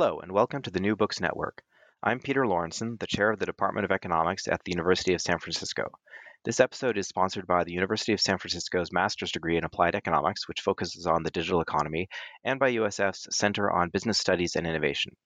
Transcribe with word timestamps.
Hello, 0.00 0.20
and 0.20 0.30
welcome 0.30 0.62
to 0.62 0.70
the 0.70 0.78
New 0.78 0.94
Books 0.94 1.20
Network. 1.20 1.60
I'm 2.04 2.20
Peter 2.20 2.46
Lorentzen, 2.46 3.00
the 3.00 3.08
chair 3.08 3.32
of 3.32 3.40
the 3.40 3.46
Department 3.46 3.84
of 3.84 3.90
Economics 3.90 4.46
at 4.46 4.62
the 4.62 4.70
University 4.70 5.12
of 5.12 5.20
San 5.20 5.40
Francisco. 5.40 5.90
This 6.44 6.60
episode 6.60 6.96
is 6.96 7.08
sponsored 7.08 7.48
by 7.48 7.64
the 7.64 7.72
University 7.72 8.12
of 8.12 8.20
San 8.20 8.38
Francisco's 8.38 8.92
Master's 8.92 9.32
degree 9.32 9.56
in 9.56 9.64
Applied 9.64 9.96
Economics, 9.96 10.46
which 10.46 10.60
focuses 10.60 11.04
on 11.04 11.24
the 11.24 11.32
digital 11.32 11.60
economy, 11.60 12.06
and 12.44 12.60
by 12.60 12.74
USF's 12.74 13.26
Center 13.36 13.72
on 13.72 13.88
Business 13.88 14.18
Studies 14.20 14.54
and 14.54 14.68
Innovation. 14.68 15.16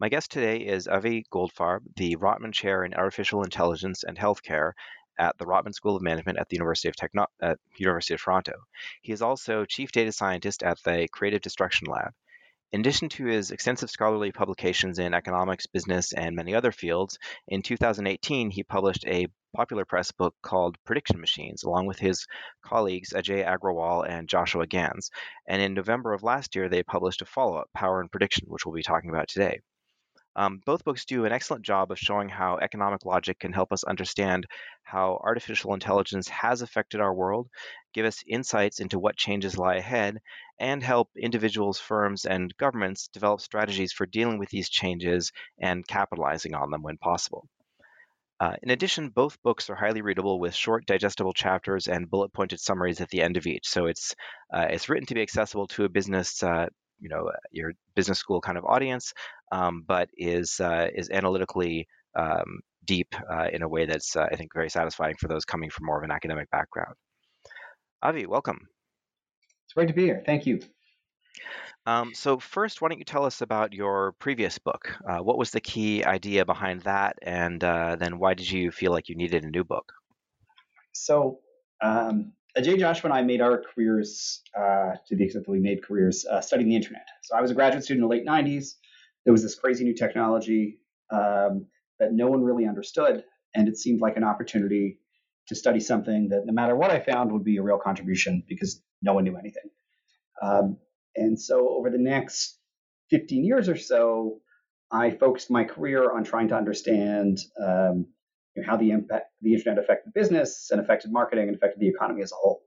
My 0.00 0.08
guest 0.08 0.32
today 0.32 0.66
is 0.66 0.88
Avi 0.88 1.24
Goldfarb, 1.32 1.82
the 1.94 2.16
Rotman 2.16 2.54
Chair 2.54 2.82
in 2.82 2.92
Artificial 2.92 3.44
Intelligence 3.44 4.02
and 4.02 4.18
Healthcare 4.18 4.72
at 5.16 5.38
the 5.38 5.46
Rotman 5.46 5.74
School 5.74 5.94
of 5.94 6.02
Management 6.02 6.40
at 6.40 6.48
the 6.48 6.56
University 6.56 6.88
of, 6.88 6.96
Techno- 6.96 7.28
University 7.78 8.14
of 8.14 8.20
Toronto. 8.20 8.54
He 9.02 9.12
is 9.12 9.22
also 9.22 9.64
Chief 9.64 9.92
Data 9.92 10.10
Scientist 10.10 10.64
at 10.64 10.82
the 10.82 11.06
Creative 11.12 11.40
Destruction 11.40 11.86
Lab. 11.86 12.12
In 12.72 12.80
addition 12.80 13.08
to 13.10 13.26
his 13.26 13.52
extensive 13.52 13.90
scholarly 13.90 14.32
publications 14.32 14.98
in 14.98 15.14
economics, 15.14 15.66
business, 15.66 16.12
and 16.12 16.34
many 16.34 16.52
other 16.52 16.72
fields, 16.72 17.16
in 17.46 17.62
2018 17.62 18.50
he 18.50 18.64
published 18.64 19.06
a 19.06 19.28
popular 19.54 19.84
press 19.84 20.10
book 20.10 20.34
called 20.42 20.76
Prediction 20.84 21.20
Machines, 21.20 21.62
along 21.62 21.86
with 21.86 22.00
his 22.00 22.26
colleagues 22.62 23.12
Ajay 23.12 23.46
Agrawal 23.46 24.06
and 24.08 24.28
Joshua 24.28 24.66
Gans. 24.66 25.10
And 25.46 25.62
in 25.62 25.74
November 25.74 26.12
of 26.12 26.24
last 26.24 26.56
year, 26.56 26.68
they 26.68 26.82
published 26.82 27.22
a 27.22 27.26
follow 27.26 27.56
up, 27.56 27.70
Power 27.72 28.00
and 28.00 28.10
Prediction, 28.10 28.48
which 28.48 28.66
we'll 28.66 28.74
be 28.74 28.82
talking 28.82 29.10
about 29.10 29.28
today. 29.28 29.60
Um, 30.36 30.60
both 30.66 30.84
books 30.84 31.06
do 31.06 31.24
an 31.24 31.32
excellent 31.32 31.64
job 31.64 31.90
of 31.90 31.98
showing 31.98 32.28
how 32.28 32.58
economic 32.58 33.06
logic 33.06 33.38
can 33.38 33.54
help 33.54 33.72
us 33.72 33.84
understand 33.84 34.46
how 34.82 35.18
artificial 35.24 35.72
intelligence 35.72 36.28
has 36.28 36.60
affected 36.60 37.00
our 37.00 37.14
world, 37.14 37.48
give 37.94 38.04
us 38.04 38.22
insights 38.28 38.78
into 38.78 38.98
what 38.98 39.16
changes 39.16 39.56
lie 39.56 39.76
ahead, 39.76 40.18
and 40.60 40.82
help 40.82 41.08
individuals, 41.16 41.80
firms, 41.80 42.26
and 42.26 42.54
governments 42.58 43.08
develop 43.08 43.40
strategies 43.40 43.92
for 43.94 44.04
dealing 44.04 44.38
with 44.38 44.50
these 44.50 44.68
changes 44.68 45.32
and 45.58 45.86
capitalizing 45.88 46.54
on 46.54 46.70
them 46.70 46.82
when 46.82 46.98
possible. 46.98 47.48
Uh, 48.38 48.54
in 48.62 48.70
addition, 48.70 49.08
both 49.08 49.42
books 49.42 49.70
are 49.70 49.74
highly 49.74 50.02
readable 50.02 50.38
with 50.38 50.54
short, 50.54 50.84
digestible 50.84 51.32
chapters 51.32 51.88
and 51.88 52.10
bullet-pointed 52.10 52.60
summaries 52.60 53.00
at 53.00 53.08
the 53.08 53.22
end 53.22 53.38
of 53.38 53.46
each. 53.46 53.66
So 53.66 53.86
it's 53.86 54.14
uh, 54.52 54.66
it's 54.68 54.90
written 54.90 55.06
to 55.06 55.14
be 55.14 55.22
accessible 55.22 55.66
to 55.68 55.84
a 55.84 55.88
business 55.88 56.42
uh, 56.42 56.66
you 57.00 57.08
know 57.08 57.30
your 57.50 57.72
business 57.94 58.18
school 58.18 58.40
kind 58.40 58.58
of 58.58 58.64
audience, 58.64 59.12
um, 59.52 59.84
but 59.86 60.08
is 60.16 60.60
uh, 60.60 60.88
is 60.94 61.10
analytically 61.10 61.86
um, 62.14 62.60
deep 62.84 63.14
uh, 63.30 63.48
in 63.52 63.62
a 63.62 63.68
way 63.68 63.86
that's 63.86 64.16
uh, 64.16 64.26
I 64.30 64.36
think 64.36 64.52
very 64.54 64.70
satisfying 64.70 65.16
for 65.18 65.28
those 65.28 65.44
coming 65.44 65.70
from 65.70 65.86
more 65.86 65.98
of 65.98 66.04
an 66.04 66.10
academic 66.10 66.50
background. 66.50 66.94
Avi, 68.02 68.26
welcome. 68.26 68.68
It's 69.66 69.74
great 69.74 69.88
to 69.88 69.94
be 69.94 70.04
here. 70.04 70.22
Thank 70.24 70.46
you. 70.46 70.60
Um, 71.86 72.14
so 72.14 72.38
first, 72.38 72.80
why 72.80 72.88
don't 72.88 72.98
you 72.98 73.04
tell 73.04 73.24
us 73.24 73.42
about 73.42 73.72
your 73.72 74.12
previous 74.18 74.58
book? 74.58 74.96
Uh, 75.08 75.18
what 75.18 75.38
was 75.38 75.50
the 75.50 75.60
key 75.60 76.04
idea 76.04 76.44
behind 76.44 76.82
that, 76.82 77.16
and 77.22 77.62
uh, 77.62 77.96
then 77.96 78.18
why 78.18 78.34
did 78.34 78.50
you 78.50 78.70
feel 78.70 78.90
like 78.90 79.08
you 79.08 79.14
needed 79.14 79.44
a 79.44 79.50
new 79.50 79.64
book? 79.64 79.92
So 80.92 81.40
um, 81.82 82.32
Ajay 82.56 82.78
Joshua 82.78 83.10
and 83.10 83.18
I 83.18 83.22
made 83.22 83.40
our 83.40 83.62
careers, 83.62 84.42
uh, 84.58 84.94
to 85.06 85.16
the 85.16 85.24
extent 85.24 85.44
that 85.44 85.52
we 85.52 85.60
made 85.60 85.84
careers, 85.84 86.24
uh, 86.24 86.40
studying 86.40 86.70
the 86.70 86.76
internet. 86.76 87.06
So 87.22 87.36
I 87.36 87.42
was 87.42 87.50
a 87.50 87.54
graduate 87.54 87.84
student 87.84 88.02
in 88.02 88.08
the 88.08 88.14
late 88.16 88.26
90s. 88.26 88.74
There 89.26 89.32
was 89.32 89.42
this 89.42 89.56
crazy 89.56 89.84
new 89.84 89.94
technology 89.94 90.78
um, 91.10 91.66
that 91.98 92.12
no 92.12 92.28
one 92.28 92.42
really 92.42 92.64
understood, 92.64 93.24
and 93.54 93.68
it 93.68 93.76
seemed 93.76 94.00
like 94.00 94.16
an 94.16 94.24
opportunity 94.24 95.00
to 95.48 95.54
study 95.54 95.80
something 95.80 96.28
that 96.28 96.46
no 96.46 96.52
matter 96.52 96.76
what 96.76 96.90
I 96.90 97.00
found 97.00 97.32
would 97.32 97.44
be 97.44 97.56
a 97.56 97.62
real 97.62 97.78
contribution 97.78 98.44
because 98.48 98.80
no 99.02 99.14
one 99.14 99.24
knew 99.24 99.36
anything. 99.36 99.70
Um, 100.40 100.78
and 101.16 101.40
so 101.40 101.68
over 101.68 101.90
the 101.90 101.98
next 101.98 102.58
15 103.10 103.44
years 103.44 103.68
or 103.68 103.76
so, 103.76 104.40
I 104.92 105.10
focused 105.10 105.50
my 105.50 105.64
career 105.64 106.12
on 106.12 106.22
trying 106.22 106.48
to 106.48 106.56
understand 106.56 107.38
um, 107.60 108.06
you 108.54 108.62
know, 108.62 108.68
how 108.68 108.76
the 108.76 108.90
impact 108.90 109.26
the 109.42 109.54
internet 109.54 109.82
affected 109.82 110.14
business 110.14 110.68
and 110.70 110.80
affected 110.80 111.12
marketing 111.12 111.48
and 111.48 111.56
affected 111.56 111.80
the 111.80 111.88
economy 111.88 112.22
as 112.22 112.30
a 112.32 112.36
whole. 112.36 112.62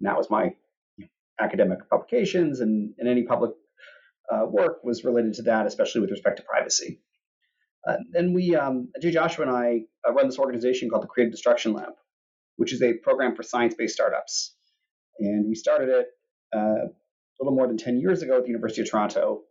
And 0.00 0.08
that 0.08 0.16
was 0.16 0.30
my 0.30 0.54
you 0.96 1.04
know, 1.04 1.08
academic 1.40 1.88
publications 1.90 2.60
and, 2.60 2.94
and 2.98 3.08
any 3.08 3.24
public 3.24 3.52
uh, 4.30 4.44
work 4.46 4.82
was 4.84 5.04
related 5.04 5.34
to 5.34 5.42
that, 5.42 5.66
especially 5.66 6.00
with 6.00 6.10
respect 6.10 6.38
to 6.38 6.42
privacy. 6.42 7.00
Uh, 7.86 7.96
then 8.10 8.32
we, 8.32 8.56
um, 8.56 8.88
Jay 9.00 9.12
Joshua 9.12 9.46
and 9.46 9.56
I, 9.56 9.82
uh, 10.06 10.12
run 10.12 10.26
this 10.26 10.38
organization 10.38 10.90
called 10.90 11.04
the 11.04 11.08
Creative 11.08 11.32
Destruction 11.32 11.72
Lab, 11.72 11.92
which 12.56 12.72
is 12.72 12.82
a 12.82 12.94
program 12.94 13.36
for 13.36 13.42
science-based 13.42 13.94
startups. 13.94 14.54
And 15.20 15.46
we 15.48 15.54
started 15.54 15.88
it 15.88 16.06
uh, 16.54 16.86
a 16.86 17.38
little 17.40 17.54
more 17.54 17.68
than 17.68 17.76
10 17.76 18.00
years 18.00 18.22
ago 18.22 18.38
at 18.38 18.42
the 18.42 18.48
University 18.48 18.82
of 18.82 18.90
Toronto. 18.90 19.42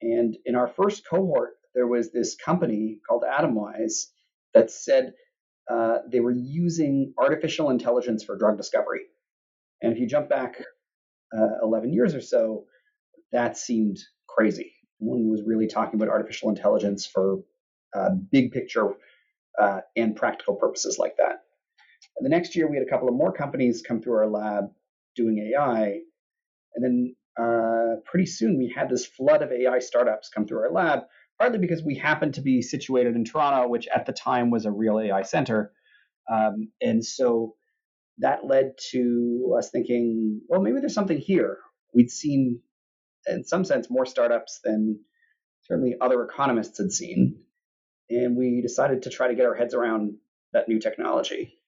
And 0.00 0.36
in 0.44 0.54
our 0.54 0.68
first 0.68 1.06
cohort, 1.08 1.54
there 1.74 1.86
was 1.86 2.12
this 2.12 2.36
company 2.36 3.00
called 3.08 3.24
Atomwise 3.24 4.06
that 4.52 4.70
said 4.70 5.14
uh, 5.68 5.98
they 6.10 6.20
were 6.20 6.30
using 6.30 7.14
artificial 7.18 7.70
intelligence 7.70 8.22
for 8.22 8.36
drug 8.36 8.56
discovery. 8.56 9.06
And 9.82 9.92
if 9.92 9.98
you 9.98 10.06
jump 10.06 10.28
back 10.28 10.62
uh, 11.36 11.58
11 11.62 11.92
years 11.92 12.14
or 12.14 12.20
so, 12.20 12.66
that 13.34 13.58
seemed 13.58 13.98
crazy. 14.28 14.74
One 14.98 15.30
was 15.30 15.42
really 15.44 15.66
talking 15.66 16.00
about 16.00 16.10
artificial 16.12 16.48
intelligence 16.50 17.06
for 17.06 17.40
uh, 17.94 18.10
big 18.32 18.52
picture 18.52 18.94
uh, 19.60 19.80
and 19.96 20.16
practical 20.16 20.56
purposes 20.56 20.98
like 20.98 21.16
that. 21.18 21.40
And 22.16 22.24
the 22.24 22.30
next 22.30 22.56
year, 22.56 22.68
we 22.70 22.76
had 22.76 22.86
a 22.86 22.90
couple 22.90 23.08
of 23.08 23.14
more 23.14 23.32
companies 23.32 23.82
come 23.86 24.00
through 24.00 24.14
our 24.14 24.28
lab 24.28 24.66
doing 25.16 25.52
AI. 25.54 26.00
And 26.74 26.84
then 26.84 27.16
uh, 27.40 27.96
pretty 28.04 28.26
soon, 28.26 28.58
we 28.58 28.72
had 28.74 28.88
this 28.88 29.06
flood 29.06 29.42
of 29.42 29.52
AI 29.52 29.80
startups 29.80 30.30
come 30.30 30.46
through 30.46 30.60
our 30.60 30.72
lab 30.72 31.00
partly 31.38 31.58
because 31.58 31.82
we 31.82 31.96
happened 31.96 32.34
to 32.34 32.40
be 32.40 32.62
situated 32.62 33.16
in 33.16 33.24
Toronto, 33.24 33.68
which 33.68 33.88
at 33.94 34.06
the 34.06 34.12
time 34.12 34.50
was 34.50 34.66
a 34.66 34.70
real 34.70 35.00
AI 35.00 35.22
center. 35.22 35.72
Um, 36.32 36.70
and 36.80 37.04
so 37.04 37.56
that 38.18 38.46
led 38.46 38.74
to 38.90 39.54
us 39.58 39.70
thinking, 39.70 40.40
well, 40.48 40.60
maybe 40.60 40.80
there's 40.80 40.94
something 40.94 41.18
here. 41.18 41.58
We'd 41.92 42.10
seen, 42.10 42.60
in 43.26 43.44
some 43.44 43.64
sense, 43.64 43.90
more 43.90 44.06
startups 44.06 44.60
than 44.62 45.00
certainly 45.62 45.96
other 46.00 46.22
economists 46.24 46.78
had 46.78 46.92
seen. 46.92 47.40
And 48.10 48.36
we 48.36 48.60
decided 48.60 49.02
to 49.02 49.10
try 49.10 49.28
to 49.28 49.34
get 49.34 49.46
our 49.46 49.54
heads 49.54 49.74
around 49.74 50.14
that 50.52 50.68
new 50.68 50.78
technology. 50.78 51.58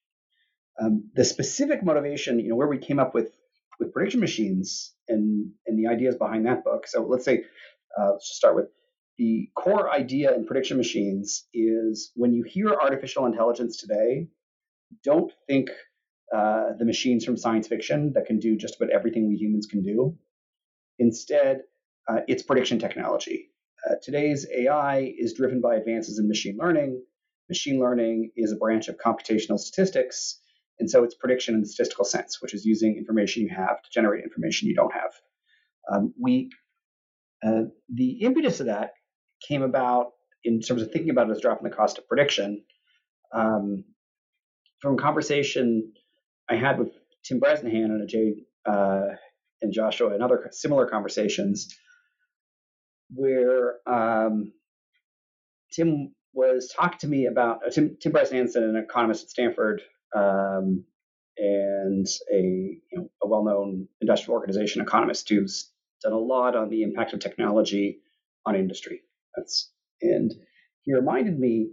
Um, 0.81 1.11
the 1.15 1.25
specific 1.25 1.83
motivation, 1.83 2.39
you 2.39 2.51
know, 2.51 2.57
where 2.57 2.69
we 2.69 2.79
came 2.79 2.99
up 2.99 3.15
with 3.15 3.33
with 3.79 3.93
prediction 3.93 4.21
machines 4.21 4.95
and 5.09 5.53
and 5.67 5.79
the 5.79 5.89
ideas 5.89 6.17
behind 6.17 6.47
that 6.47 6.65
book. 6.65 6.87
So 6.87 7.03
let's 7.03 7.25
say, 7.25 7.45
uh, 7.99 8.13
let's 8.13 8.29
just 8.29 8.37
start 8.39 8.57
with 8.57 8.67
the 9.19 9.49
core 9.55 9.91
idea 9.91 10.35
in 10.35 10.45
prediction 10.45 10.77
machines 10.77 11.45
is 11.55 12.13
when 12.15 12.35
you 12.35 12.43
hear 12.43 12.69
artificial 12.69 13.25
intelligence 13.25 13.79
today, 13.79 14.29
don't 15.03 15.33
think 15.47 15.71
uh, 16.35 16.73
the 16.79 16.85
machines 16.85 17.25
from 17.25 17.37
science 17.37 17.67
fiction 17.67 18.13
that 18.15 18.27
can 18.27 18.39
do 18.39 18.57
just 18.57 18.77
about 18.77 18.91
everything 18.91 19.29
we 19.29 19.37
humans 19.37 19.67
can 19.67 19.83
do. 19.83 20.19
Instead, 20.99 21.63
uh, 22.09 22.21
it's 22.29 22.43
prediction 22.43 22.79
technology. 22.79 23.51
Uh, 23.89 23.95
today's 24.03 24.47
AI 24.55 25.15
is 25.19 25.35
driven 25.35 25.61
by 25.61 25.77
advances 25.77 26.19
in 26.19 26.29
machine 26.29 26.57
learning. 26.59 27.03
Machine 27.49 27.79
learning 27.81 28.33
is 28.37 28.53
a 28.53 28.57
branch 28.57 28.89
of 28.89 28.97
computational 28.97 29.59
statistics, 29.59 30.41
and 30.81 30.91
so 30.91 31.05
it's 31.05 31.15
prediction 31.15 31.55
in 31.55 31.61
the 31.61 31.67
statistical 31.67 32.05
sense, 32.05 32.43
which 32.43 32.55
is 32.55 32.65
using 32.65 32.97
information 32.97 33.43
you 33.43 33.51
have 33.51 33.83
to 33.83 33.91
generate 33.93 34.25
information 34.25 34.69
you 34.69 34.75
don't 34.75 34.93
have. 34.93 35.13
Um, 35.93 36.15
we 36.21 36.51
uh, 37.47 37.65
the 37.93 38.23
impetus 38.23 38.61
of 38.61 38.67
that 38.67 38.93
came 39.47 39.63
about 39.63 40.13
in 40.43 40.61
terms 40.61 40.83
of 40.83 40.91
thinking 40.91 41.11
about 41.11 41.29
it 41.29 41.33
as 41.33 41.41
dropping 41.41 41.69
the 41.69 41.77
cost 41.77 41.99
of 41.99 42.09
prediction 42.09 42.63
um, 43.33 43.85
from 44.81 44.95
a 44.95 44.97
conversation 44.97 45.93
I 46.49 46.57
had 46.57 46.79
with 46.79 46.89
Tim 47.25 47.41
Bresnahan 47.41 47.91
and 47.91 48.09
Ajay 48.09 48.33
uh, 48.67 49.17
and 49.63 49.73
Joshua 49.73 50.13
and 50.13 50.23
other 50.23 50.49
similar 50.53 50.87
conversations 50.87 51.75
where 53.11 53.77
um, 53.87 54.53
Tim 55.73 56.15
was 56.33 56.73
talking 56.77 56.99
to 57.01 57.09
me 57.09 57.27
about 57.27 57.61
uh, 57.67 57.71
Tim, 57.71 57.97
Tim 58.01 58.13
Bresnahan's 58.13 58.57
an 58.57 58.77
economist 58.77 59.25
at 59.25 59.31
Stanford 59.31 59.83
um, 60.15 60.85
and 61.39 62.07
a, 62.33 62.41
you 62.41 62.81
know, 62.93 63.11
a 63.23 63.29
well-known 63.29 63.89
industrial 64.01 64.39
organization 64.39 64.83
economist 64.83 65.29
who's 65.29 65.71
done 66.03 66.13
a 66.13 66.19
lot 66.19 66.57
on 66.57 66.69
the 66.69 66.83
impact 66.83 67.13
of 67.13 67.21
technology 67.21 68.01
on 68.45 68.55
industry. 68.55 69.03
That's 69.35 69.71
and 70.03 70.33
he 70.83 70.95
reminded 70.95 71.39
me 71.39 71.71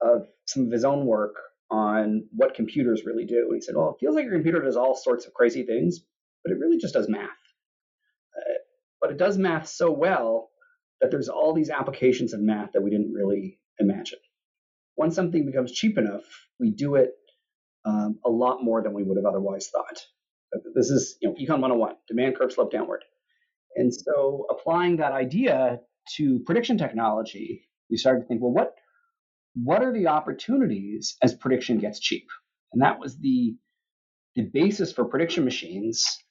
of 0.00 0.26
some 0.46 0.66
of 0.66 0.72
his 0.72 0.84
own 0.84 1.06
work 1.06 1.34
on 1.70 2.26
what 2.32 2.54
computers 2.54 3.04
really 3.04 3.26
do. 3.26 3.46
And 3.46 3.54
he 3.54 3.60
said, 3.60 3.74
"Well, 3.76 3.90
it 3.90 4.00
feels 4.00 4.14
like 4.14 4.24
your 4.24 4.34
computer 4.34 4.62
does 4.62 4.76
all 4.76 4.94
sorts 4.94 5.26
of 5.26 5.34
crazy 5.34 5.64
things, 5.64 6.00
but 6.46 6.52
it 6.52 6.60
really 6.60 6.78
just 6.78 6.94
does 6.94 7.08
math. 7.08 7.28
Uh, 8.36 8.58
but 9.00 9.10
it 9.10 9.18
does 9.18 9.36
math 9.36 9.66
so 9.66 9.90
well 9.90 10.50
that 11.00 11.10
there's 11.10 11.28
all 11.28 11.52
these 11.52 11.70
applications 11.70 12.32
of 12.32 12.40
math 12.40 12.72
that 12.72 12.82
we 12.82 12.90
didn't 12.90 13.12
really 13.12 13.58
imagine. 13.80 14.20
Once 14.96 15.14
something 15.14 15.44
becomes 15.44 15.72
cheap 15.72 15.98
enough, 15.98 16.22
we 16.60 16.70
do 16.70 16.94
it 16.94 17.10
um, 17.84 18.18
a 18.24 18.30
lot 18.30 18.62
more 18.62 18.80
than 18.80 18.92
we 18.92 19.02
would 19.02 19.16
have 19.16 19.26
otherwise 19.26 19.68
thought. 19.72 20.00
This 20.74 20.90
is, 20.90 21.16
you 21.20 21.28
know, 21.28 21.34
Econ 21.34 21.60
101, 21.60 21.96
demand 22.06 22.36
curve 22.36 22.52
slope 22.52 22.70
downward. 22.70 23.02
And 23.74 23.92
so 23.92 24.46
applying 24.48 24.98
that 24.98 25.12
idea 25.12 25.80
to 26.16 26.40
prediction 26.46 26.78
technology, 26.78 27.68
we 27.90 27.96
started 27.96 28.20
to 28.20 28.26
think, 28.26 28.40
well, 28.40 28.52
what 28.52 28.74
what 29.54 29.82
are 29.82 29.92
the 29.92 30.08
opportunities 30.08 31.16
as 31.22 31.34
prediction 31.34 31.78
gets 31.78 31.98
cheap? 31.98 32.26
And 32.72 32.82
that 32.82 33.00
was 33.00 33.18
the 33.18 33.56
the 34.36 34.42
basis 34.42 34.92
for 34.92 35.04
prediction 35.06 35.44
machines. 35.44 36.22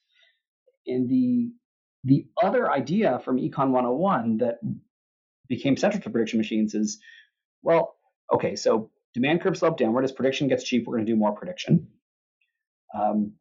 And 0.86 1.08
the 1.08 1.50
the 2.04 2.26
other 2.40 2.70
idea 2.70 3.20
from 3.24 3.38
Econ 3.38 3.70
101 3.70 4.38
that 4.38 4.58
became 5.48 5.76
central 5.76 6.02
to 6.02 6.10
prediction 6.10 6.38
machines 6.38 6.74
is, 6.74 6.98
well, 7.62 7.96
okay, 8.32 8.54
so 8.54 8.90
demand 9.12 9.40
curve 9.40 9.56
slope 9.56 9.76
downward 9.76 10.04
as 10.04 10.12
prediction 10.12 10.46
gets 10.46 10.62
cheap, 10.62 10.86
we're 10.86 10.96
going 10.96 11.06
to 11.06 11.12
do 11.12 11.16
more 11.16 11.32
prediction. 11.32 11.88
Um, 12.96 13.32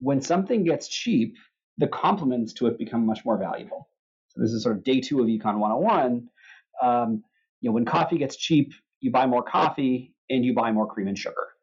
when 0.00 0.20
something 0.20 0.64
gets 0.64 0.88
cheap, 0.88 1.36
the 1.78 1.86
complements 1.86 2.52
to 2.54 2.66
it 2.66 2.78
become 2.78 3.06
much 3.06 3.24
more 3.24 3.38
valuable. 3.38 3.88
So 4.28 4.42
this 4.42 4.52
is 4.52 4.62
sort 4.62 4.76
of 4.76 4.84
day 4.84 5.00
two 5.00 5.20
of 5.20 5.26
Econ 5.26 5.58
101. 5.58 6.28
Um, 6.82 7.24
you 7.60 7.70
know, 7.70 7.74
when 7.74 7.84
coffee 7.84 8.18
gets 8.18 8.36
cheap, 8.36 8.74
you 9.00 9.10
buy 9.10 9.26
more 9.26 9.42
coffee 9.42 10.14
and 10.28 10.44
you 10.44 10.54
buy 10.54 10.72
more 10.72 10.86
cream 10.86 11.08
and 11.08 11.18
sugar. 11.18 11.53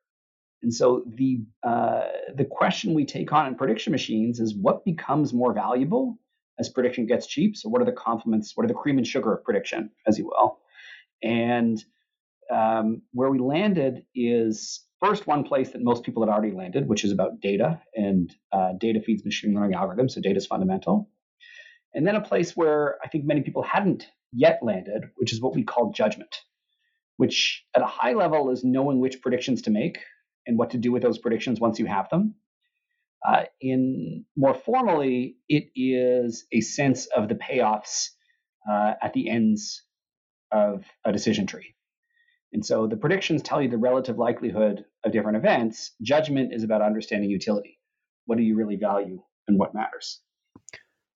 And 0.63 0.73
so 0.73 1.03
the 1.07 1.41
uh, 1.63 2.07
the 2.35 2.45
question 2.45 2.93
we 2.93 3.05
take 3.05 3.31
on 3.33 3.47
in 3.47 3.55
prediction 3.55 3.91
machines 3.91 4.39
is 4.39 4.55
what 4.55 4.85
becomes 4.85 5.33
more 5.33 5.53
valuable 5.53 6.19
as 6.59 6.69
prediction 6.69 7.07
gets 7.07 7.25
cheap. 7.25 7.57
So 7.57 7.69
what 7.69 7.81
are 7.81 7.85
the 7.85 7.91
complements? 7.91 8.55
What 8.55 8.65
are 8.65 8.67
the 8.67 8.73
cream 8.73 8.97
and 8.97 9.07
sugar 9.07 9.33
of 9.33 9.43
prediction, 9.43 9.89
as 10.05 10.17
you 10.17 10.25
will? 10.27 10.59
And 11.23 11.83
um, 12.51 13.01
where 13.13 13.29
we 13.29 13.39
landed 13.39 14.05
is 14.13 14.85
first 14.99 15.25
one 15.25 15.43
place 15.43 15.71
that 15.71 15.81
most 15.83 16.03
people 16.03 16.23
had 16.23 16.31
already 16.31 16.55
landed, 16.55 16.87
which 16.87 17.03
is 17.03 17.11
about 17.11 17.39
data 17.41 17.81
and 17.95 18.33
uh, 18.51 18.73
data 18.79 19.01
feeds 19.01 19.25
machine 19.25 19.55
learning 19.55 19.77
algorithms. 19.77 20.11
So 20.11 20.21
data 20.21 20.37
is 20.37 20.45
fundamental. 20.45 21.09
And 21.93 22.05
then 22.05 22.15
a 22.15 22.21
place 22.21 22.55
where 22.55 22.97
I 23.03 23.07
think 23.07 23.25
many 23.25 23.41
people 23.41 23.63
hadn't 23.63 24.07
yet 24.31 24.59
landed, 24.61 25.09
which 25.15 25.33
is 25.33 25.41
what 25.41 25.55
we 25.55 25.63
call 25.63 25.91
judgment, 25.91 26.35
which 27.17 27.65
at 27.75 27.81
a 27.81 27.87
high 27.87 28.13
level 28.13 28.51
is 28.51 28.63
knowing 28.63 28.99
which 28.99 29.21
predictions 29.21 29.63
to 29.63 29.71
make 29.71 29.97
and 30.45 30.57
what 30.57 30.71
to 30.71 30.77
do 30.77 30.91
with 30.91 31.03
those 31.03 31.17
predictions 31.17 31.59
once 31.59 31.79
you 31.79 31.85
have 31.85 32.09
them. 32.09 32.35
Uh, 33.25 33.43
in 33.59 34.25
more 34.35 34.55
formally, 34.55 35.37
it 35.47 35.65
is 35.75 36.45
a 36.51 36.61
sense 36.61 37.05
of 37.05 37.29
the 37.29 37.35
payoffs 37.35 38.09
uh, 38.69 38.93
at 39.01 39.13
the 39.13 39.29
ends 39.29 39.83
of 40.51 40.85
a 41.05 41.11
decision 41.11 41.45
tree. 41.45 41.75
And 42.53 42.65
so 42.65 42.87
the 42.87 42.97
predictions 42.97 43.41
tell 43.41 43.61
you 43.61 43.69
the 43.69 43.77
relative 43.77 44.17
likelihood 44.17 44.85
of 45.05 45.11
different 45.11 45.37
events. 45.37 45.91
Judgment 46.01 46.53
is 46.53 46.63
about 46.63 46.81
understanding 46.81 47.29
utility. 47.29 47.79
What 48.25 48.37
do 48.37 48.43
you 48.43 48.55
really 48.55 48.75
value 48.75 49.21
and 49.47 49.57
what 49.57 49.73
matters? 49.73 50.19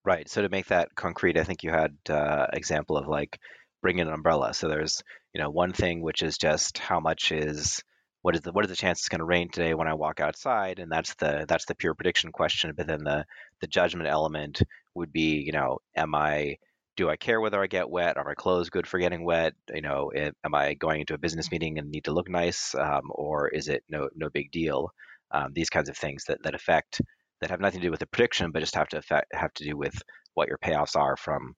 Right. 0.05 0.29
So 0.29 0.43
to 0.43 0.49
make 0.49 0.67
that 0.67 0.95
concrete, 0.95 1.37
I 1.37 1.43
think 1.43 1.63
you 1.63 1.71
had 1.71 1.95
uh, 2.09 2.47
example 2.53 2.95
of 2.95 3.07
like 3.07 3.39
bring 3.81 3.99
an 3.99 4.07
umbrella. 4.07 4.53
So 4.53 4.67
there's 4.67 5.01
you 5.33 5.41
know 5.41 5.49
one 5.49 5.73
thing 5.73 6.01
which 6.01 6.21
is 6.21 6.37
just 6.37 6.77
how 6.77 6.99
much 6.99 7.31
is 7.31 7.83
what 8.25 8.33
is 8.33 8.41
the 8.41 8.51
what 8.51 8.65
are 8.65 8.67
the 8.67 8.75
chances 8.75 9.03
it's 9.03 9.09
going 9.09 9.19
to 9.19 9.25
rain 9.25 9.49
today 9.51 9.75
when 9.75 9.87
I 9.87 9.93
walk 9.93 10.19
outside, 10.19 10.79
and 10.79 10.91
that's 10.91 11.13
the 11.13 11.45
that's 11.47 11.65
the 11.65 11.75
pure 11.75 11.93
prediction 11.93 12.31
question. 12.31 12.73
But 12.75 12.87
then 12.87 13.03
the 13.03 13.23
the 13.61 13.67
judgment 13.67 14.09
element 14.09 14.63
would 14.95 15.13
be 15.13 15.43
you 15.45 15.51
know 15.51 15.77
am 15.95 16.15
I 16.15 16.57
do 16.97 17.07
I 17.07 17.17
care 17.17 17.39
whether 17.39 17.61
I 17.61 17.67
get 17.67 17.87
wet? 17.87 18.17
Are 18.17 18.23
my 18.23 18.33
clothes 18.33 18.71
good 18.71 18.87
for 18.87 18.97
getting 18.97 19.25
wet? 19.25 19.53
You 19.71 19.83
know, 19.83 20.09
it, 20.09 20.35
am 20.43 20.55
I 20.55 20.73
going 20.73 21.01
into 21.01 21.13
a 21.13 21.19
business 21.19 21.51
meeting 21.51 21.77
and 21.77 21.91
need 21.91 22.05
to 22.05 22.13
look 22.13 22.27
nice, 22.27 22.73
um, 22.73 23.03
or 23.09 23.49
is 23.49 23.67
it 23.67 23.83
no 23.89 24.09
no 24.15 24.27
big 24.31 24.49
deal? 24.49 24.89
Um, 25.29 25.49
these 25.53 25.69
kinds 25.69 25.87
of 25.87 25.95
things 25.95 26.23
that 26.27 26.41
that 26.41 26.55
affect 26.55 27.01
that 27.41 27.51
have 27.51 27.61
nothing 27.61 27.81
to 27.81 27.87
do 27.87 27.91
with 27.91 27.99
the 27.99 28.07
prediction, 28.07 28.49
but 28.49 28.61
just 28.61 28.73
have 28.73 28.89
to 28.89 28.97
affect, 28.97 29.27
have 29.35 29.53
to 29.53 29.63
do 29.63 29.77
with 29.77 30.01
what 30.33 30.47
your 30.47 30.57
payoffs 30.57 30.95
are 30.95 31.15
from 31.15 31.53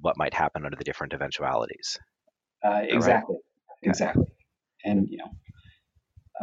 what 0.00 0.16
might 0.16 0.32
happen 0.32 0.64
under 0.64 0.76
the 0.78 0.84
different 0.84 1.12
eventualities. 1.12 1.98
Uh, 2.64 2.80
exactly, 2.84 3.34
right? 3.36 3.90
exactly, 3.90 4.24
and 4.86 5.06
you 5.10 5.18
know. 5.18 5.30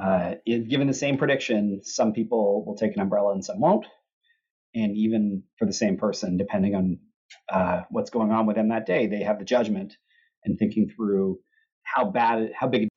Uh, 0.02 0.36
given 0.46 0.88
the 0.88 0.94
same 0.94 1.18
prediction, 1.18 1.82
some 1.84 2.14
people 2.14 2.66
will 2.66 2.76
take 2.76 2.96
an 2.96 3.02
umbrella 3.02 3.34
and 3.34 3.44
some 3.44 3.60
won't. 3.60 3.86
And 4.76 4.96
even 4.96 5.44
for 5.58 5.66
the 5.66 5.74
same 5.74 5.98
person, 5.98 6.38
depending 6.38 6.76
on 6.76 7.00
uh, 7.52 7.82
what's 7.90 8.10
going 8.10 8.32
on 8.32 8.46
with 8.46 8.56
them 8.56 8.70
that 8.70 8.86
day. 8.86 9.08
They 9.08 9.24
have 9.24 9.40
the 9.40 9.46
judgment 9.46 9.98
and 10.44 10.58
thinking 10.58 10.90
through 10.96 11.40
how 11.84 12.06
bad, 12.06 12.52
how 12.58 12.68
big. 12.68 12.88